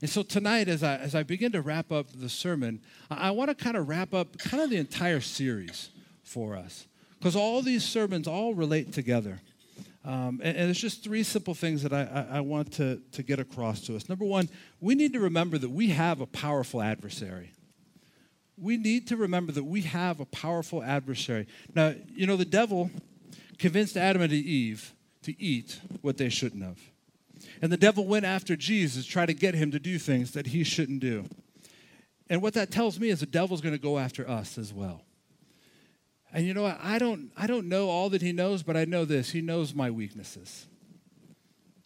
And 0.00 0.08
so 0.08 0.22
tonight, 0.22 0.68
as 0.68 0.82
I, 0.82 0.96
as 0.96 1.14
I 1.14 1.22
begin 1.22 1.52
to 1.52 1.60
wrap 1.60 1.92
up 1.92 2.06
the 2.14 2.28
sermon, 2.28 2.80
I, 3.10 3.28
I 3.28 3.30
want 3.32 3.50
to 3.50 3.54
kind 3.54 3.76
of 3.76 3.88
wrap 3.88 4.14
up 4.14 4.38
kind 4.38 4.62
of 4.62 4.70
the 4.70 4.78
entire 4.78 5.20
series 5.20 5.90
for 6.22 6.56
us. 6.56 6.86
Because 7.18 7.36
all 7.36 7.60
these 7.60 7.84
sermons 7.84 8.26
all 8.26 8.54
relate 8.54 8.92
together. 8.94 9.40
Um, 10.04 10.40
and, 10.42 10.56
and 10.56 10.66
there's 10.66 10.80
just 10.80 11.04
three 11.04 11.22
simple 11.22 11.54
things 11.54 11.82
that 11.82 11.92
I, 11.92 12.04
I, 12.04 12.38
I 12.38 12.40
want 12.40 12.72
to, 12.74 13.02
to 13.12 13.22
get 13.22 13.38
across 13.38 13.82
to 13.82 13.96
us. 13.96 14.08
Number 14.08 14.24
one, 14.24 14.48
we 14.80 14.94
need 14.94 15.12
to 15.12 15.20
remember 15.20 15.58
that 15.58 15.68
we 15.70 15.88
have 15.88 16.22
a 16.22 16.26
powerful 16.26 16.80
adversary. 16.80 17.52
We 18.56 18.78
need 18.78 19.08
to 19.08 19.16
remember 19.16 19.52
that 19.52 19.64
we 19.64 19.82
have 19.82 20.20
a 20.20 20.24
powerful 20.24 20.82
adversary. 20.82 21.46
Now, 21.74 21.94
you 22.08 22.26
know, 22.26 22.36
the 22.36 22.46
devil 22.46 22.90
convinced 23.58 23.98
Adam 23.98 24.22
and 24.22 24.32
Eve 24.32 24.94
to 25.24 25.38
eat 25.42 25.78
what 26.00 26.16
they 26.16 26.30
shouldn't 26.30 26.62
have. 26.62 26.78
And 27.62 27.70
the 27.72 27.76
devil 27.76 28.06
went 28.06 28.24
after 28.24 28.56
Jesus, 28.56 29.06
trying 29.06 29.28
to 29.28 29.34
get 29.34 29.54
him 29.54 29.70
to 29.70 29.78
do 29.78 29.98
things 29.98 30.32
that 30.32 30.48
he 30.48 30.64
shouldn't 30.64 31.00
do. 31.00 31.26
And 32.28 32.42
what 32.42 32.54
that 32.54 32.70
tells 32.70 33.00
me 33.00 33.08
is 33.08 33.20
the 33.20 33.26
devil's 33.26 33.60
going 33.60 33.74
to 33.74 33.80
go 33.80 33.98
after 33.98 34.28
us 34.28 34.56
as 34.56 34.72
well. 34.72 35.02
And 36.32 36.46
you 36.46 36.54
know 36.54 36.62
what? 36.62 36.78
I 36.82 36.98
don't, 36.98 37.32
I 37.36 37.46
don't 37.46 37.68
know 37.68 37.88
all 37.88 38.08
that 38.10 38.22
he 38.22 38.32
knows, 38.32 38.62
but 38.62 38.76
I 38.76 38.84
know 38.84 39.04
this. 39.04 39.30
He 39.30 39.40
knows 39.40 39.74
my 39.74 39.90
weaknesses. 39.90 40.66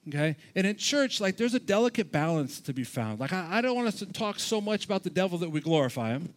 Okay? 0.09 0.37
And 0.55 0.67
in 0.67 0.77
church, 0.77 1.21
like, 1.21 1.39
there's 1.39 1.55
a 1.55 1.61
delicate 1.61 2.13
balance 2.13 2.61
to 2.61 2.75
be 2.75 2.85
found. 2.85 3.21
Like, 3.21 3.33
I, 3.33 3.59
I 3.59 3.61
don't 3.63 3.75
want 3.75 3.89
us 3.89 3.99
to 4.01 4.07
talk 4.07 4.39
so 4.39 4.61
much 4.61 4.85
about 4.85 5.03
the 5.03 5.11
devil 5.11 5.39
that 5.39 5.51
we 5.51 5.61
glorify 5.61 6.11
him. 6.11 6.35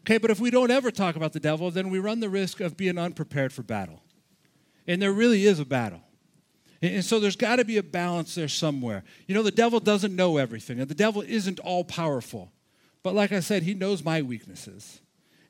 Okay, 0.00 0.18
but 0.18 0.30
if 0.30 0.40
we 0.40 0.50
don't 0.50 0.70
ever 0.70 0.90
talk 0.90 1.16
about 1.16 1.32
the 1.32 1.40
devil, 1.40 1.70
then 1.70 1.90
we 1.90 1.98
run 1.98 2.20
the 2.20 2.28
risk 2.28 2.60
of 2.60 2.76
being 2.76 2.96
unprepared 2.96 3.52
for 3.52 3.62
battle. 3.62 4.02
And 4.86 5.02
there 5.02 5.12
really 5.12 5.46
is 5.46 5.60
a 5.60 5.64
battle. 5.64 6.00
And 6.82 7.04
so 7.04 7.20
there's 7.20 7.36
got 7.36 7.56
to 7.56 7.64
be 7.64 7.76
a 7.76 7.82
balance 7.82 8.34
there 8.34 8.48
somewhere. 8.48 9.04
You 9.26 9.34
know, 9.34 9.42
the 9.42 9.50
devil 9.50 9.80
doesn't 9.80 10.16
know 10.16 10.38
everything, 10.38 10.80
and 10.80 10.88
the 10.88 10.94
devil 10.94 11.22
isn't 11.22 11.58
all 11.60 11.84
powerful. 11.84 12.52
But 13.02 13.14
like 13.14 13.32
I 13.32 13.40
said, 13.40 13.62
he 13.62 13.74
knows 13.74 14.04
my 14.04 14.22
weaknesses. 14.22 15.00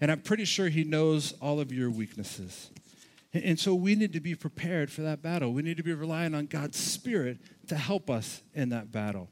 And 0.00 0.10
I'm 0.10 0.20
pretty 0.20 0.44
sure 0.44 0.68
he 0.68 0.82
knows 0.82 1.34
all 1.40 1.60
of 1.60 1.72
your 1.72 1.90
weaknesses. 1.90 2.70
And 3.32 3.60
so 3.60 3.74
we 3.74 3.94
need 3.94 4.12
to 4.14 4.20
be 4.20 4.34
prepared 4.34 4.90
for 4.90 5.02
that 5.02 5.22
battle. 5.22 5.52
We 5.52 5.62
need 5.62 5.76
to 5.76 5.82
be 5.82 5.92
relying 5.92 6.34
on 6.34 6.46
God's 6.46 6.78
Spirit 6.78 7.38
to 7.68 7.76
help 7.76 8.10
us 8.10 8.42
in 8.54 8.70
that 8.70 8.90
battle. 8.90 9.28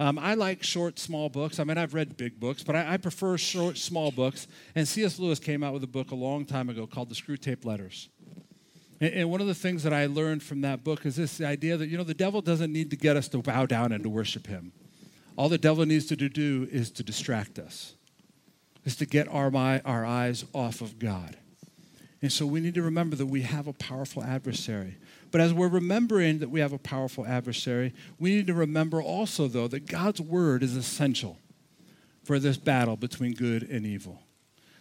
Um, 0.00 0.18
I 0.18 0.34
like 0.34 0.62
short, 0.62 0.98
small 0.98 1.28
books. 1.28 1.58
I 1.58 1.64
mean, 1.64 1.76
I've 1.76 1.92
read 1.92 2.16
big 2.16 2.38
books, 2.38 2.62
but 2.62 2.76
I, 2.76 2.94
I, 2.94 2.96
prefer 2.96 3.36
short, 3.36 3.76
small 3.78 4.12
books. 4.12 4.46
And 4.76 4.86
C.S. 4.86 5.18
Lewis 5.18 5.40
came 5.40 5.64
out 5.64 5.72
with 5.72 5.82
a 5.82 5.88
book 5.88 6.12
a 6.12 6.14
long 6.14 6.44
time 6.44 6.68
ago 6.68 6.86
called 6.86 7.08
The 7.08 7.16
Screwtape 7.16 7.64
Letters. 7.64 8.08
And, 9.00 9.30
one 9.30 9.40
of 9.40 9.46
the 9.46 9.54
things 9.54 9.82
that 9.84 9.92
I 9.92 10.06
learned 10.06 10.42
from 10.42 10.62
that 10.62 10.82
book 10.82 11.06
is 11.06 11.16
this 11.16 11.40
idea 11.40 11.76
that, 11.76 11.88
you 11.88 11.96
know, 11.96 12.04
the 12.04 12.14
devil 12.14 12.42
doesn't 12.42 12.72
need 12.72 12.90
to 12.90 12.96
get 12.96 13.16
us 13.16 13.28
to 13.28 13.38
bow 13.38 13.66
down 13.66 13.92
and 13.92 14.02
to 14.02 14.08
worship 14.08 14.46
him. 14.46 14.72
All 15.36 15.48
the 15.48 15.58
devil 15.58 15.86
needs 15.86 16.06
to 16.06 16.16
do 16.16 16.68
is 16.70 16.90
to 16.92 17.04
distract 17.04 17.58
us 17.58 17.94
is 18.88 18.96
to 18.96 19.06
get 19.06 19.28
our, 19.28 19.54
our 19.84 20.06
eyes 20.06 20.46
off 20.54 20.80
of 20.80 20.98
God. 20.98 21.36
And 22.22 22.32
so 22.32 22.46
we 22.46 22.60
need 22.60 22.74
to 22.74 22.82
remember 22.82 23.16
that 23.16 23.26
we 23.26 23.42
have 23.42 23.66
a 23.66 23.74
powerful 23.74 24.24
adversary. 24.24 24.96
But 25.30 25.42
as 25.42 25.52
we're 25.52 25.68
remembering 25.68 26.38
that 26.38 26.48
we 26.48 26.60
have 26.60 26.72
a 26.72 26.78
powerful 26.78 27.26
adversary, 27.26 27.92
we 28.18 28.30
need 28.30 28.46
to 28.46 28.54
remember 28.54 29.02
also, 29.02 29.46
though, 29.46 29.68
that 29.68 29.86
God's 29.86 30.22
word 30.22 30.62
is 30.62 30.74
essential 30.74 31.38
for 32.24 32.38
this 32.38 32.56
battle 32.56 32.96
between 32.96 33.34
good 33.34 33.62
and 33.62 33.86
evil. 33.86 34.22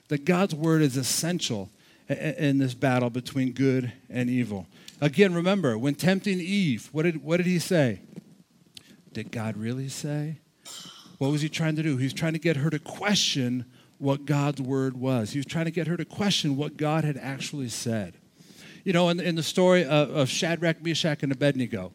That 0.07 0.23
God's 0.23 0.55
word 0.55 0.81
is 0.81 0.95
essential 0.95 1.69
in 2.09 2.57
this 2.57 2.73
battle 2.73 3.09
between 3.09 3.51
good 3.51 3.91
and 4.09 4.29
evil. 4.29 4.67
Again, 5.01 5.33
remember, 5.33 5.77
when 5.77 5.95
tempting 5.95 6.39
Eve, 6.39 6.89
what 6.91 7.03
did, 7.03 7.23
what 7.23 7.37
did 7.37 7.45
he 7.45 7.59
say? 7.59 8.01
Did 9.13 9.31
God 9.31 9.57
really 9.57 9.89
say? 9.89 10.39
What 11.17 11.31
was 11.31 11.41
he 11.41 11.49
trying 11.49 11.75
to 11.75 11.83
do? 11.83 11.97
He 11.97 12.05
was 12.05 12.13
trying 12.13 12.33
to 12.33 12.39
get 12.39 12.57
her 12.57 12.69
to 12.69 12.79
question 12.79 13.65
what 13.97 14.25
God's 14.25 14.61
word 14.61 14.95
was. 14.97 15.31
He 15.31 15.39
was 15.39 15.45
trying 15.45 15.65
to 15.65 15.71
get 15.71 15.87
her 15.87 15.97
to 15.97 16.05
question 16.05 16.55
what 16.55 16.77
God 16.77 17.03
had 17.03 17.17
actually 17.17 17.69
said. 17.69 18.17
You 18.83 18.93
know, 18.93 19.09
in, 19.09 19.19
in 19.19 19.35
the 19.35 19.43
story 19.43 19.83
of, 19.83 20.15
of 20.15 20.29
Shadrach, 20.29 20.83
Meshach, 20.83 21.23
and 21.23 21.31
Abednego, 21.31 21.91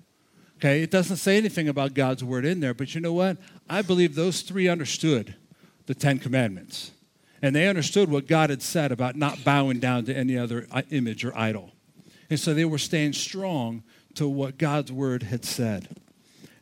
okay, 0.57 0.83
it 0.83 0.91
doesn't 0.91 1.17
say 1.17 1.37
anything 1.37 1.69
about 1.69 1.95
God's 1.95 2.23
word 2.25 2.45
in 2.45 2.61
there, 2.61 2.75
but 2.75 2.95
you 2.95 3.01
know 3.01 3.13
what? 3.13 3.39
I 3.69 3.83
believe 3.83 4.15
those 4.15 4.43
three 4.43 4.69
understood 4.69 5.37
the 5.87 5.95
Ten 5.95 6.19
Commandments. 6.19 6.91
And 7.43 7.57
they 7.57 7.69
understood 7.69 8.09
what 8.09 8.29
God 8.29 8.51
had 8.51 8.63
said 8.63 8.93
about 8.93 9.17
not 9.17 9.43
bowing 9.43 9.81
down 9.81 10.05
to 10.05 10.17
any 10.17 10.39
other 10.39 10.67
uh, 10.71 10.83
image 10.91 11.25
or 11.25 11.37
idol. 11.37 11.73
And 12.31 12.39
so 12.39 12.55
they 12.55 12.65
were 12.65 12.79
staying 12.79 13.15
strong 13.15 13.83
to 14.15 14.29
what 14.29 14.59
God's 14.59 14.93
word 14.93 15.25
had 15.25 15.45
said. 15.45 15.89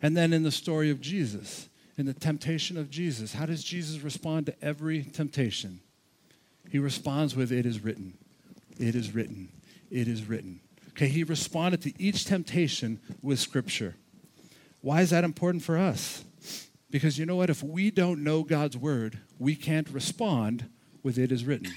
And 0.02 0.16
then 0.16 0.32
in 0.32 0.42
the 0.42 0.50
story 0.50 0.90
of 0.90 1.00
Jesus, 1.00 1.68
in 1.98 2.06
the 2.06 2.14
temptation 2.14 2.78
of 2.78 2.90
Jesus, 2.90 3.34
how 3.34 3.44
does 3.44 3.62
Jesus 3.62 4.00
respond 4.00 4.46
to 4.46 4.64
every 4.64 5.02
temptation? 5.02 5.80
He 6.70 6.78
responds 6.78 7.36
with, 7.36 7.52
It 7.52 7.66
is 7.66 7.84
written. 7.84 8.16
It 8.78 8.94
is 8.94 9.14
written. 9.14 9.50
It 9.90 10.08
is 10.08 10.26
written. 10.26 10.60
Okay, 10.90 11.08
he 11.08 11.24
responded 11.24 11.82
to 11.82 12.02
each 12.02 12.24
temptation 12.24 13.00
with 13.22 13.38
scripture. 13.38 13.96
Why 14.80 15.02
is 15.02 15.10
that 15.10 15.24
important 15.24 15.62
for 15.62 15.76
us? 15.76 16.24
Because 16.90 17.18
you 17.18 17.26
know 17.26 17.36
what? 17.36 17.50
If 17.50 17.62
we 17.62 17.90
don't 17.90 18.24
know 18.24 18.42
God's 18.42 18.76
word, 18.76 19.18
we 19.38 19.54
can't 19.54 19.88
respond 19.90 20.68
with 21.02 21.18
it 21.18 21.30
is 21.30 21.44
written. 21.44 21.72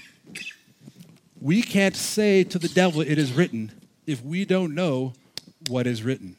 We 1.40 1.62
can't 1.62 1.96
say 1.96 2.44
to 2.44 2.58
the 2.58 2.68
devil, 2.68 3.00
it 3.00 3.18
is 3.18 3.32
written, 3.32 3.72
if 4.06 4.24
we 4.24 4.44
don't 4.44 4.74
know 4.74 5.12
what 5.68 5.86
is 5.86 6.02
written. 6.02 6.36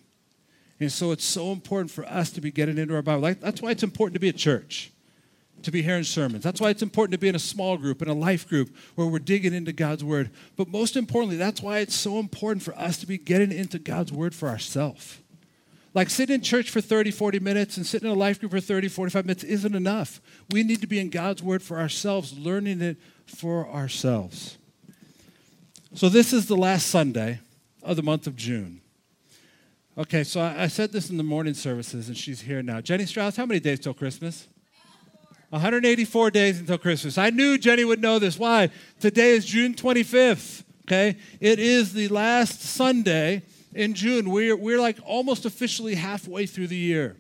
And 0.80 0.92
so 0.92 1.12
it's 1.12 1.24
so 1.24 1.52
important 1.52 1.92
for 1.92 2.06
us 2.06 2.32
to 2.32 2.42
be 2.42 2.52
getting 2.52 2.78
into 2.78 2.96
our 2.96 3.02
Bible. 3.02 3.34
That's 3.40 3.62
why 3.62 3.72
it's 3.72 3.84
important 3.84 4.16
to 4.16 4.20
be 4.20 4.30
at 4.30 4.36
church, 4.36 4.92
to 5.64 5.72
be 5.72 5.82
hearing 5.82 6.04
sermons. 6.04 6.44
That's 6.44 6.60
why 6.60 6.70
it's 6.70 6.82
important 6.82 7.14
to 7.14 7.18
be 7.18 7.30
in 7.30 7.36
a 7.36 7.40
small 7.40 7.78
group, 7.78 8.02
in 8.02 8.10
a 8.10 8.14
life 8.14 8.48
group, 8.48 8.76
where 8.96 9.08
we're 9.08 9.20
digging 9.20 9.54
into 9.54 9.72
God's 9.72 10.04
Word. 10.04 10.32
But 10.58 10.68
most 10.68 10.98
importantly, 10.98 11.38
that's 11.38 11.62
why 11.62 11.80
it's 11.80 11.96
so 11.96 12.20
important 12.20 12.64
for 12.64 12.78
us 12.78 12.98
to 12.98 13.08
be 13.08 13.18
getting 13.18 13.52
into 13.52 13.80
God's 13.80 14.12
Word 14.12 14.36
for 14.36 14.50
ourselves. 14.50 15.20
Like 15.96 16.10
sitting 16.10 16.36
in 16.36 16.42
church 16.42 16.70
for 16.70 16.82
30, 16.82 17.12
40 17.12 17.40
minutes 17.40 17.78
and 17.78 17.86
sitting 17.86 18.10
in 18.10 18.14
a 18.14 18.20
life 18.20 18.42
group 18.42 18.52
for 18.52 18.60
30, 18.60 18.90
45 18.90 19.26
minutes 19.26 19.44
isn't 19.46 19.74
enough. 19.74 20.22
We 20.52 20.62
need 20.62 20.82
to 20.82 20.88
be 20.88 21.00
in 21.00 21.10
God's 21.10 21.42
Word 21.42 21.64
for 21.64 21.80
ourselves, 21.80 22.38
learning 22.38 22.82
it 22.82 22.98
for 23.26 23.66
ourselves. 23.70 24.58
So, 25.94 26.10
this 26.10 26.34
is 26.34 26.48
the 26.48 26.58
last 26.58 26.88
Sunday 26.88 27.40
of 27.82 27.96
the 27.96 28.04
month 28.04 28.28
of 28.28 28.36
June. 28.36 28.82
Okay, 29.98 30.26
so 30.26 30.42
I, 30.42 30.64
I 30.64 30.68
said 30.68 30.92
this 30.92 31.10
in 31.10 31.16
the 31.16 31.24
morning 31.24 31.54
services, 31.54 32.10
and 32.10 32.18
she's 32.18 32.42
here 32.42 32.62
now. 32.62 32.82
Jenny 32.82 33.06
Strauss, 33.06 33.38
how 33.38 33.46
many 33.46 33.62
days 33.62 33.80
till 33.80 33.94
Christmas? 33.94 34.50
184 35.52 36.32
days 36.32 36.60
until 36.60 36.78
Christmas. 36.78 37.18
I 37.18 37.30
knew 37.30 37.58
Jenny 37.58 37.86
would 37.86 38.02
know 38.02 38.20
this. 38.20 38.38
Why? 38.38 38.70
Today 39.00 39.32
is 39.32 39.46
June 39.46 39.74
25th. 39.74 40.64
Okay? 40.86 41.16
It 41.40 41.60
is 41.60 41.94
the 41.94 42.10
last 42.10 42.62
Sunday 42.62 43.44
in 43.76 43.94
June. 43.94 44.32
We're, 44.32 44.56
we're 44.56 44.80
like 44.80 44.98
almost 45.06 45.46
officially 45.46 45.96
halfway 45.96 46.48
through 46.48 46.68
the 46.68 46.78
year. 46.78 47.18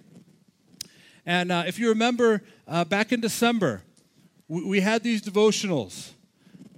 And 1.25 1.51
uh, 1.51 1.65
if 1.67 1.77
you 1.77 1.89
remember, 1.89 2.41
uh, 2.67 2.85
back 2.85 3.11
in 3.11 3.19
December, 3.19 3.83
we, 4.47 4.63
we, 4.63 4.79
had 4.79 5.03
these 5.03 5.21
devotionals. 5.21 6.11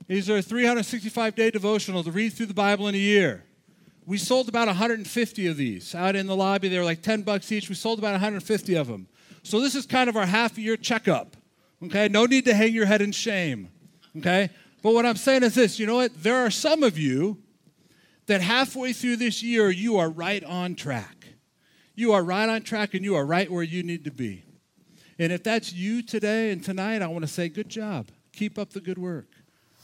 These 0.07 0.29
are 0.29 0.41
365 0.41 1.35
day 1.35 1.51
devotionals 1.51 2.05
to 2.05 2.11
read 2.11 2.33
through 2.33 2.45
the 2.47 2.53
Bible 2.53 2.87
in 2.87 2.95
a 2.95 2.99
year. 2.99 3.43
We 4.05 4.17
sold 4.17 4.47
about 4.47 4.67
150 4.67 5.47
of 5.47 5.57
these 5.57 5.93
out 5.93 6.15
in 6.15 6.27
the 6.27 6.35
lobby. 6.35 6.69
They 6.69 6.77
were 6.77 6.85
like 6.85 7.01
10 7.01 7.23
bucks 7.23 7.51
each. 7.51 7.67
We 7.67 7.75
sold 7.75 7.99
about 7.99 8.13
150 8.13 8.75
of 8.75 8.87
them. 8.87 9.07
So 9.43 9.59
this 9.59 9.75
is 9.75 9.85
kind 9.85 10.09
of 10.09 10.15
our 10.15 10.25
half 10.25 10.57
year 10.57 10.77
checkup. 10.77 11.35
Okay, 11.83 12.07
no 12.07 12.25
need 12.25 12.45
to 12.45 12.53
hang 12.53 12.73
your 12.73 12.85
head 12.85 13.01
in 13.01 13.11
shame. 13.11 13.69
Okay, 14.17 14.49
but 14.81 14.93
what 14.93 15.05
I'm 15.05 15.17
saying 15.17 15.43
is 15.43 15.53
this 15.53 15.77
you 15.77 15.85
know 15.85 15.97
what? 15.97 16.23
There 16.23 16.37
are 16.37 16.49
some 16.49 16.83
of 16.83 16.97
you 16.97 17.37
that 18.27 18.41
halfway 18.41 18.93
through 18.93 19.17
this 19.17 19.41
year, 19.41 19.69
you 19.69 19.97
are 19.97 20.09
right 20.09 20.43
on 20.43 20.75
track. 20.75 21.25
You 21.95 22.13
are 22.13 22.23
right 22.23 22.47
on 22.47 22.61
track 22.61 22.93
and 22.93 23.03
you 23.03 23.15
are 23.15 23.25
right 23.25 23.51
where 23.51 23.63
you 23.63 23.83
need 23.83 24.03
to 24.05 24.11
be. 24.11 24.43
And 25.17 25.31
if 25.33 25.43
that's 25.43 25.73
you 25.73 26.03
today 26.03 26.51
and 26.51 26.63
tonight, 26.63 27.01
I 27.01 27.07
want 27.07 27.23
to 27.23 27.27
say, 27.27 27.49
good 27.49 27.69
job. 27.69 28.09
Keep 28.33 28.59
up 28.59 28.71
the 28.71 28.79
good 28.79 28.99
work. 28.99 29.27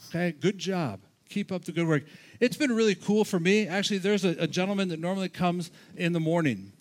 Okay? 0.08 0.32
Good 0.32 0.58
job. 0.58 1.00
Keep 1.28 1.50
up 1.50 1.64
the 1.64 1.72
good 1.72 1.88
work. 1.88 2.04
It's 2.38 2.56
been 2.56 2.70
really 2.70 2.94
cool 2.94 3.24
for 3.24 3.40
me. 3.40 3.66
Actually, 3.66 3.98
there's 3.98 4.24
a, 4.24 4.36
a 4.38 4.46
gentleman 4.46 4.88
that 4.90 5.00
normally 5.00 5.28
comes 5.28 5.72
in 5.96 6.12
the 6.12 6.20
morning, 6.20 6.72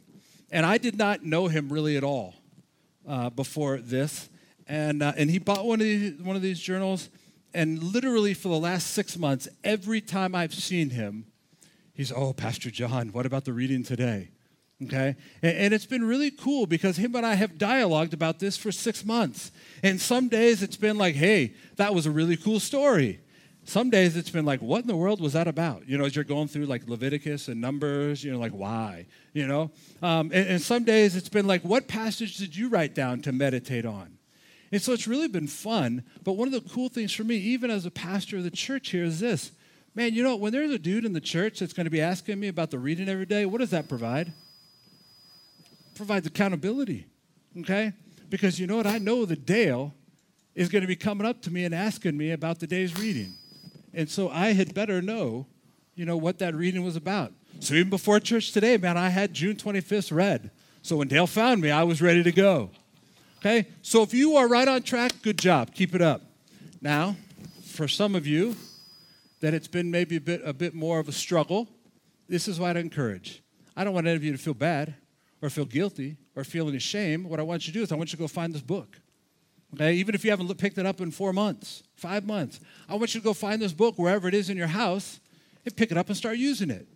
and 0.52 0.66
I 0.66 0.78
did 0.78 0.98
not 0.98 1.24
know 1.24 1.48
him 1.48 1.70
really 1.70 1.98
at 1.98 2.04
all 2.04 2.36
uh, 3.08 3.32
before 3.32 3.78
this. 3.78 4.30
And, 4.68 5.02
uh, 5.02 5.14
and 5.18 5.30
he 5.32 5.40
bought 5.40 5.66
one 5.66 5.80
of, 5.80 5.86
these, 5.86 6.22
one 6.22 6.36
of 6.36 6.42
these 6.42 6.60
journals, 6.60 7.10
and 7.54 7.82
literally 7.82 8.34
for 8.34 8.50
the 8.50 8.60
last 8.60 8.92
six 8.92 9.18
months, 9.18 9.48
every 9.64 10.02
time 10.02 10.36
I've 10.36 10.54
seen 10.54 10.92
him, 10.92 11.26
He's, 11.94 12.12
oh, 12.12 12.34
Pastor 12.34 12.72
John, 12.72 13.10
what 13.10 13.26
about 13.26 13.46
the 13.46 13.54
reading 13.54 13.84
today? 13.84 14.30
Okay? 14.84 15.16
And, 15.42 15.58
and, 15.58 15.74
it's 15.74 15.86
been 15.86 16.04
really 16.04 16.32
cool 16.32 16.66
because 16.66 16.98
him 16.98 17.16
and 17.16 17.26
I 17.26 17.36
have 17.36 17.58
dialogued 17.58 18.14
about 18.14 18.40
this 18.40 18.58
for 18.58 18.72
six 18.72 19.06
months. 19.06 19.52
And 19.84 20.02
some 20.02 20.28
days 20.28 20.64
it's 20.64 20.76
been 20.76 20.98
like, 20.98 21.16
hey, 21.16 21.54
that 21.76 21.94
was 21.94 22.06
a 22.06 22.12
really 22.12 22.36
cool 22.36 22.60
story. 22.60 23.20
Some 23.66 23.90
days 23.90 24.18
it's 24.18 24.32
been 24.32 24.44
like, 24.44 24.62
what 24.62 24.82
in 24.82 24.88
the 24.88 24.96
world 24.96 25.22
was 25.22 25.34
that 25.34 25.48
about? 25.48 25.88
You 25.88 25.98
know, 25.98 26.04
as 26.04 26.16
you're 26.16 26.26
going 26.26 26.48
through 26.48 26.66
like 26.66 26.88
Leviticus 26.88 27.48
and 27.48 27.62
Numbers, 27.62 28.24
you 28.24 28.32
know, 28.32 28.40
like, 28.40 28.52
why? 28.52 29.06
You 29.32 29.48
know? 29.48 29.72
Um, 30.02 30.32
and, 30.34 30.48
and 30.50 30.62
some 30.62 30.84
days 30.84 31.16
it's 31.16 31.30
been 31.30 31.48
like, 31.48 31.62
what 31.62 31.88
passage 31.88 32.38
did 32.38 32.56
you 32.56 32.68
write 32.68 32.94
down 32.94 33.22
to 33.22 33.32
meditate 33.32 33.86
on? 33.86 34.18
And 34.72 34.82
so 34.82 34.92
it's 34.92 35.08
really 35.08 35.28
been 35.28 35.48
fun. 35.48 36.04
But 36.24 36.34
one 36.34 36.52
of 36.52 36.64
the 36.64 36.70
cool 36.70 36.90
things 36.90 37.14
for 37.14 37.24
me, 37.24 37.36
even 37.36 37.70
as 37.70 37.86
a 37.86 37.92
pastor 37.92 38.38
of 38.38 38.44
the 38.44 38.52
church 38.52 38.90
here, 38.90 39.04
is 39.04 39.20
this 39.20 39.52
Man, 39.96 40.14
you 40.14 40.24
know, 40.24 40.36
when 40.36 40.52
there's 40.52 40.72
a 40.72 40.80
dude 40.80 41.06
in 41.06 41.14
the 41.14 41.22
church 41.22 41.60
that's 41.60 41.74
going 41.74 41.86
to 41.86 41.92
be 41.92 42.02
asking 42.02 42.40
me 42.40 42.48
about 42.48 42.72
the 42.72 42.80
reading 42.80 43.08
every 43.08 43.28
day, 43.28 43.46
what 43.46 43.60
does 43.60 43.70
that 43.70 43.88
provide? 43.88 44.28
It 44.28 45.96
provides 45.96 46.26
accountability, 46.26 47.06
okay? 47.60 47.94
Because 48.30 48.60
you 48.60 48.66
know 48.66 48.78
what? 48.78 48.88
I 48.88 48.98
know 48.98 49.26
that 49.26 49.46
Dale 49.46 49.94
is 50.56 50.70
going 50.70 50.82
to 50.82 50.88
be 50.88 50.96
coming 50.96 51.28
up 51.28 51.42
to 51.44 51.52
me 51.52 51.66
and 51.66 51.76
asking 51.76 52.18
me 52.18 52.32
about 52.32 52.60
the 52.60 52.66
day's 52.66 52.98
reading. 52.98 53.34
And 53.94 54.10
so 54.10 54.30
I 54.30 54.54
had 54.54 54.74
better 54.74 55.02
know, 55.02 55.46
you 55.96 56.06
know, 56.06 56.18
what 56.18 56.40
that 56.40 56.56
reading 56.56 56.84
was 56.84 56.96
about. 56.96 57.32
So 57.60 57.76
even 57.76 57.92
before 57.92 58.20
church 58.20 58.52
today, 58.52 58.78
man, 58.78 58.98
I 58.98 59.10
had 59.10 59.34
June 59.34 59.56
25th 59.56 60.12
read. 60.12 60.50
So 60.82 60.98
when 60.98 61.08
Dale 61.08 61.28
found 61.28 61.62
me, 61.62 61.70
I 61.70 61.84
was 61.84 62.02
ready 62.02 62.24
to 62.24 62.32
go. 62.32 62.72
Okay? 63.40 63.68
So 63.84 64.02
if 64.02 64.14
you 64.14 64.36
are 64.38 64.48
right 64.48 64.68
on 64.68 64.82
track, 64.82 65.14
good 65.22 65.38
job. 65.38 65.74
Keep 65.74 65.94
it 65.94 66.02
up. 66.02 66.22
Now, 66.82 67.16
for 67.64 67.88
some 67.88 68.16
of 68.16 68.26
you, 68.26 68.56
that 69.44 69.54
it's 69.54 69.68
been 69.68 69.92
maybe 69.92 70.16
a 70.16 70.22
bit, 70.22 70.42
a 70.46 70.54
bit 70.54 70.74
more 70.74 71.00
of 71.00 71.10
a 71.10 71.12
struggle, 71.12 71.68
this 72.30 72.48
is 72.48 72.62
what 72.62 72.70
I'd 72.70 72.78
encourage. 72.78 73.44
I 73.76 73.84
don't 73.84 73.94
want 73.94 74.08
any 74.08 74.16
of 74.16 74.24
you 74.24 74.32
to 74.32 74.38
feel 74.38 74.54
bad 74.54 74.96
or 75.42 75.50
feel 75.50 75.66
guilty 75.66 76.16
or 76.34 76.46
feel 76.46 76.70
any 76.70 76.80
shame. 76.80 77.28
What 77.28 77.42
I 77.42 77.44
want 77.44 77.68
you 77.68 77.74
to 77.74 77.80
do 77.80 77.84
is 77.84 77.92
I 77.92 77.96
want 77.96 78.14
you 78.14 78.16
to 78.16 78.22
go 78.24 78.30
find 78.30 78.54
this 78.54 78.62
book. 78.62 79.02
Okay, 79.74 79.96
even 79.96 80.16
if 80.16 80.24
you 80.24 80.32
haven't 80.32 80.48
picked 80.58 80.78
it 80.78 80.86
up 80.86 81.02
in 81.02 81.12
four 81.12 81.34
months, 81.34 81.84
five 81.98 82.26
months, 82.26 82.62
I 82.88 82.96
want 82.96 83.14
you 83.14 83.20
to 83.20 83.24
go 83.26 83.34
find 83.34 83.62
this 83.62 83.74
book 83.74 83.96
wherever 83.98 84.30
it 84.30 84.34
is 84.34 84.50
in 84.50 84.56
your 84.56 84.68
house 84.68 85.20
and 85.66 85.76
pick 85.76 85.92
it 85.92 85.98
up 85.98 86.08
and 86.08 86.16
start 86.16 86.38
using 86.38 86.70
it. 86.70 86.88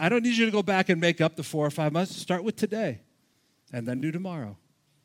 I 0.00 0.08
don't 0.08 0.22
need 0.22 0.38
you 0.38 0.46
to 0.46 0.52
go 0.52 0.62
back 0.62 0.88
and 0.88 0.98
make 0.98 1.20
up 1.20 1.36
the 1.36 1.42
four 1.42 1.66
or 1.66 1.70
five 1.70 1.92
months. 1.92 2.16
Start 2.16 2.44
with 2.44 2.56
today 2.56 3.02
and 3.74 3.86
then 3.86 4.00
do 4.00 4.10
tomorrow 4.10 4.56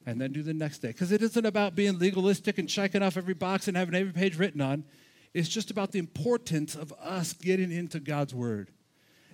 and 0.05 0.21
then 0.21 0.31
do 0.31 0.41
the 0.41 0.53
next 0.53 0.77
day. 0.77 0.89
Because 0.89 1.11
it 1.11 1.21
isn't 1.21 1.45
about 1.45 1.75
being 1.75 1.99
legalistic 1.99 2.57
and 2.57 2.69
checking 2.69 3.03
off 3.03 3.17
every 3.17 3.33
box 3.33 3.67
and 3.67 3.75
having 3.75 3.95
every 3.95 4.13
page 4.13 4.39
written 4.39 4.61
on. 4.61 4.85
It's 5.33 5.49
just 5.49 5.71
about 5.71 5.91
the 5.91 5.99
importance 5.99 6.75
of 6.75 6.93
us 7.01 7.33
getting 7.33 7.71
into 7.71 7.99
God's 7.99 8.33
Word. 8.33 8.69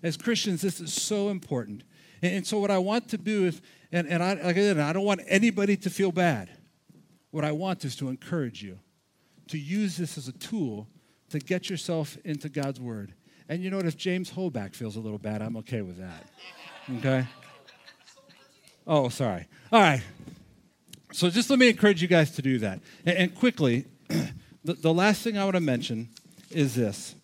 As 0.02 0.16
Christians, 0.16 0.62
this 0.62 0.80
is 0.80 0.94
so 0.94 1.30
important. 1.30 1.84
And, 2.22 2.38
and 2.38 2.48
so, 2.48 2.60
what 2.60 2.72
I 2.72 2.78
want 2.78 3.10
to 3.10 3.18
do 3.18 3.46
is, 3.46 3.62
and, 3.92 4.08
and 4.08 4.24
I, 4.24 4.34
like 4.36 4.58
I, 4.58 4.60
said, 4.60 4.80
I 4.80 4.94
don't 4.94 5.06
want 5.06 5.22
anybody 5.28 5.76
to 5.78 5.90
feel 5.90 6.12
bad. 6.12 6.50
What 7.32 7.44
I 7.44 7.52
want 7.52 7.84
is 7.86 7.96
to 7.98 8.10
encourage 8.10 8.64
you 8.64 8.80
to 9.50 9.58
use 9.58 9.98
this 9.98 10.18
as 10.18 10.28
a 10.28 10.32
tool 10.34 10.88
to 11.30 11.40
get 11.40 11.70
yourself 11.70 12.18
into 12.24 12.50
God's 12.50 12.80
Word. 12.80 13.14
And 13.50 13.64
you 13.64 13.70
know 13.70 13.78
what? 13.78 13.86
If 13.86 13.98
James 13.98 14.32
Hoback 14.32 14.76
feels 14.76 14.96
a 14.96 15.00
little 15.00 15.18
bad, 15.18 15.42
I'm 15.42 15.58
okay 15.58 15.82
with 15.82 15.98
that. 15.98 16.28
Okay? 16.98 17.28
Oh, 18.88 19.10
sorry. 19.10 19.48
All 19.72 19.82
right. 19.82 20.02
So 21.12 21.30
just 21.30 21.50
let 21.50 21.60
me 21.60 21.70
encourage 21.70 22.02
you 22.02 22.08
guys 22.08 22.32
to 22.32 22.42
do 22.42 22.60
that. 22.60 22.80
And, 23.06 23.18
and 23.18 23.36
quickly, 23.36 23.86
the, 24.64 24.74
the 24.74 24.94
last 24.94 25.22
thing 25.22 25.38
I 25.38 25.44
want 25.44 25.56
to 25.56 25.62
mention 25.62 26.10
is 26.52 26.76
this. 26.76 27.16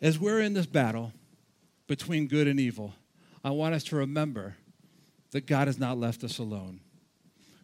As 0.00 0.18
we're 0.18 0.40
in 0.40 0.54
this 0.54 0.66
battle 0.66 1.12
between 1.86 2.28
good 2.28 2.46
and 2.46 2.60
evil, 2.60 2.94
I 3.44 3.50
want 3.50 3.74
us 3.74 3.84
to 3.84 3.96
remember 3.96 4.56
that 5.32 5.46
God 5.46 5.66
has 5.66 5.78
not 5.78 5.98
left 5.98 6.24
us 6.24 6.38
alone. 6.38 6.80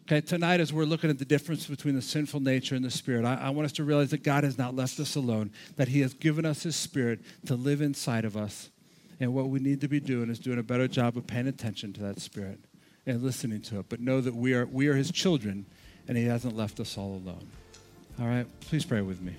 Okay, 0.07 0.21
tonight, 0.21 0.59
as 0.59 0.71
we're 0.71 0.85
looking 0.85 1.09
at 1.09 1.17
the 1.17 1.25
difference 1.25 1.65
between 1.65 1.95
the 1.95 2.01
sinful 2.01 2.39
nature 2.39 2.75
and 2.75 2.85
the 2.85 2.91
spirit, 2.91 3.25
I, 3.25 3.35
I, 3.35 3.49
want 3.49 3.65
us 3.65 3.71
to 3.73 3.83
realize 3.83 4.11
that 4.11 4.21
God 4.21 4.43
has 4.43 4.55
not 4.55 4.75
left 4.75 4.99
us 4.99 5.15
alone, 5.15 5.51
that 5.77 5.87
He 5.87 6.01
has 6.01 6.13
given 6.13 6.45
us 6.45 6.61
His 6.61 6.75
spirit 6.75 7.21
to 7.47 7.55
live 7.55 7.81
inside 7.81 8.23
of 8.23 8.37
us. 8.37 8.69
And 9.19 9.33
what 9.33 9.49
we 9.49 9.59
need 9.59 9.81
to 9.81 9.87
be 9.87 9.99
doing 9.99 10.29
is 10.29 10.37
doing 10.37 10.59
a 10.59 10.63
better 10.63 10.87
job 10.87 11.17
of 11.17 11.25
paying 11.25 11.47
attention 11.47 11.91
to 11.93 12.01
that 12.01 12.19
spirit 12.19 12.59
and 13.07 13.23
listening 13.23 13.61
to 13.61 13.79
it. 13.79 13.85
But 13.89 13.99
know 13.99 14.21
that 14.21 14.35
we 14.35 14.53
are, 14.53 14.67
we 14.67 14.87
are 14.89 14.95
His 14.95 15.11
children, 15.11 15.65
and 16.07 16.15
He 16.15 16.25
hasn't 16.25 16.55
left 16.55 16.79
us 16.79 16.99
all 16.99 17.15
alone. 17.15 17.47
All 18.17 18.27
right, 18.27 18.47
please 18.61 18.85
pray 18.85 19.01
with 19.01 19.21
me. 19.21 19.35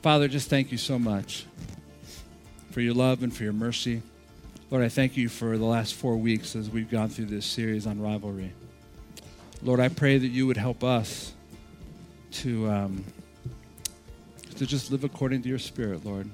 Father, 0.00 0.28
just 0.28 0.48
thank 0.48 0.72
you 0.72 0.78
so 0.78 0.98
much 0.98 1.44
for 2.70 2.80
your 2.80 2.94
love 2.94 3.22
and 3.22 3.34
for 3.34 3.44
your 3.44 3.52
mercy. 3.52 4.00
Lord, 4.70 4.82
I 4.82 4.88
thank 4.88 5.18
you 5.18 5.28
for 5.28 5.58
the 5.58 5.64
last 5.66 5.92
four 5.92 6.16
weeks 6.16 6.56
as 6.56 6.70
we've 6.70 6.90
gone 6.90 7.10
through 7.10 7.26
this 7.26 7.44
series 7.44 7.86
on 7.86 8.00
rivalry. 8.00 8.54
Lord, 9.62 9.78
I 9.78 9.90
pray 9.90 10.16
that 10.16 10.28
you 10.28 10.46
would 10.46 10.56
help 10.56 10.82
us 10.82 11.34
to, 12.32 12.70
um, 12.70 13.04
to 14.56 14.64
just 14.64 14.90
live 14.90 15.04
according 15.04 15.42
to 15.42 15.50
your 15.50 15.58
spirit, 15.58 16.06
Lord. 16.06 16.30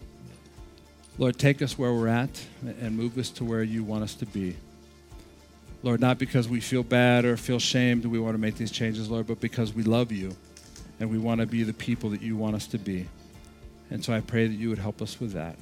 Lord, 1.18 1.40
take 1.40 1.60
us 1.60 1.76
where 1.76 1.92
we're 1.92 2.06
at 2.06 2.30
and 2.62 2.96
move 2.96 3.18
us 3.18 3.30
to 3.30 3.44
where 3.44 3.64
you 3.64 3.82
want 3.82 4.04
us 4.04 4.14
to 4.14 4.26
be. 4.26 4.56
Lord, 5.82 6.00
not 6.00 6.18
because 6.18 6.48
we 6.48 6.60
feel 6.60 6.84
bad 6.84 7.24
or 7.24 7.36
feel 7.36 7.58
shamed 7.58 8.04
we 8.04 8.20
want 8.20 8.34
to 8.34 8.38
make 8.38 8.54
these 8.54 8.70
changes, 8.70 9.10
Lord, 9.10 9.26
but 9.26 9.40
because 9.40 9.72
we 9.72 9.82
love 9.82 10.12
you 10.12 10.36
and 11.00 11.10
we 11.10 11.18
want 11.18 11.40
to 11.40 11.46
be 11.46 11.62
the 11.62 11.72
people 11.72 12.10
that 12.10 12.22
you 12.22 12.36
want 12.36 12.56
us 12.56 12.66
to 12.68 12.78
be. 12.78 13.06
And 13.90 14.04
so 14.04 14.12
I 14.12 14.20
pray 14.20 14.46
that 14.46 14.54
you 14.54 14.68
would 14.68 14.78
help 14.78 15.00
us 15.00 15.20
with 15.20 15.32
that. 15.32 15.56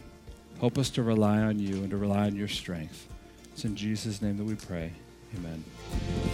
Help 0.61 0.79
us 0.79 0.91
to 0.91 1.03
rely 1.03 1.39
on 1.39 1.59
you 1.59 1.77
and 1.77 1.91
to 1.91 1.97
rely 1.97 2.27
on 2.27 2.35
your 2.35 2.49
strength. 2.49 3.07
It's 3.53 3.65
in 3.65 3.77
Jesus' 3.77 4.23
name 4.23 4.37
that 4.39 4.45
we 4.45 4.55
pray. 4.55 4.93
Amen. 5.37 5.65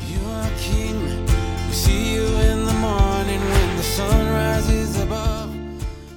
You 0.08 0.20
are 0.26 0.50
king. 0.58 1.26
We 1.66 1.72
see 1.72 2.14
you 2.14 2.24
in 2.24 2.64
the 2.64 2.72
morning 2.74 3.40
when 3.40 3.76
the 3.76 3.82
sun 3.82 4.26
rises 4.26 5.00
above. 5.00 5.54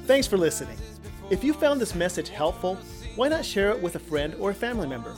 Thanks 0.06 0.28
for 0.28 0.38
listening. 0.38 0.78
If 1.30 1.44
you 1.44 1.54
found 1.54 1.82
this 1.82 1.96
message 1.96 2.30
helpful, 2.30 2.78
why 3.16 3.28
not 3.28 3.44
share 3.44 3.72
it 3.72 3.82
with 3.82 3.96
a 3.96 4.00
friend 4.00 4.36
or 4.40 4.52
a 4.52 4.54
family 4.54 4.88
member? 4.88 5.16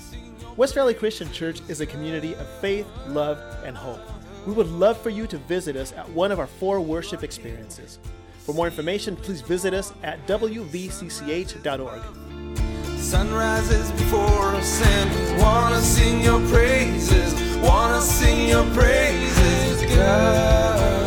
West 0.56 0.74
Valley 0.74 0.94
Christian 0.94 1.32
Church 1.32 1.62
is 1.68 1.82
a 1.82 1.86
community 1.86 2.34
of 2.36 2.48
faith, 2.62 2.88
love, 3.08 3.40
and 3.66 3.76
hope. 3.76 4.00
We 4.48 4.54
would 4.54 4.70
love 4.70 4.98
for 5.02 5.10
you 5.10 5.28
to 5.28 5.38
visit 5.40 5.76
us 5.76 5.92
at 5.92 6.10
one 6.12 6.32
of 6.32 6.40
our 6.40 6.48
four 6.48 6.80
worship 6.80 7.22
experiences. 7.22 8.00
For 8.46 8.54
more 8.54 8.66
information, 8.66 9.18
please 9.18 9.42
visit 9.42 9.74
us 9.74 9.92
at 10.04 10.26
wvcch.org. 10.26 12.02
Sunrises 12.98 13.92
before 13.92 14.56
us 14.56 14.82
and 14.82 15.42
wanna 15.42 15.82
sing 15.82 16.22
your 16.22 16.40
praises, 16.48 17.34
wanna 17.58 18.00
sing 18.00 18.48
your 18.48 18.64
praises, 18.74 19.96
God. 19.98 21.07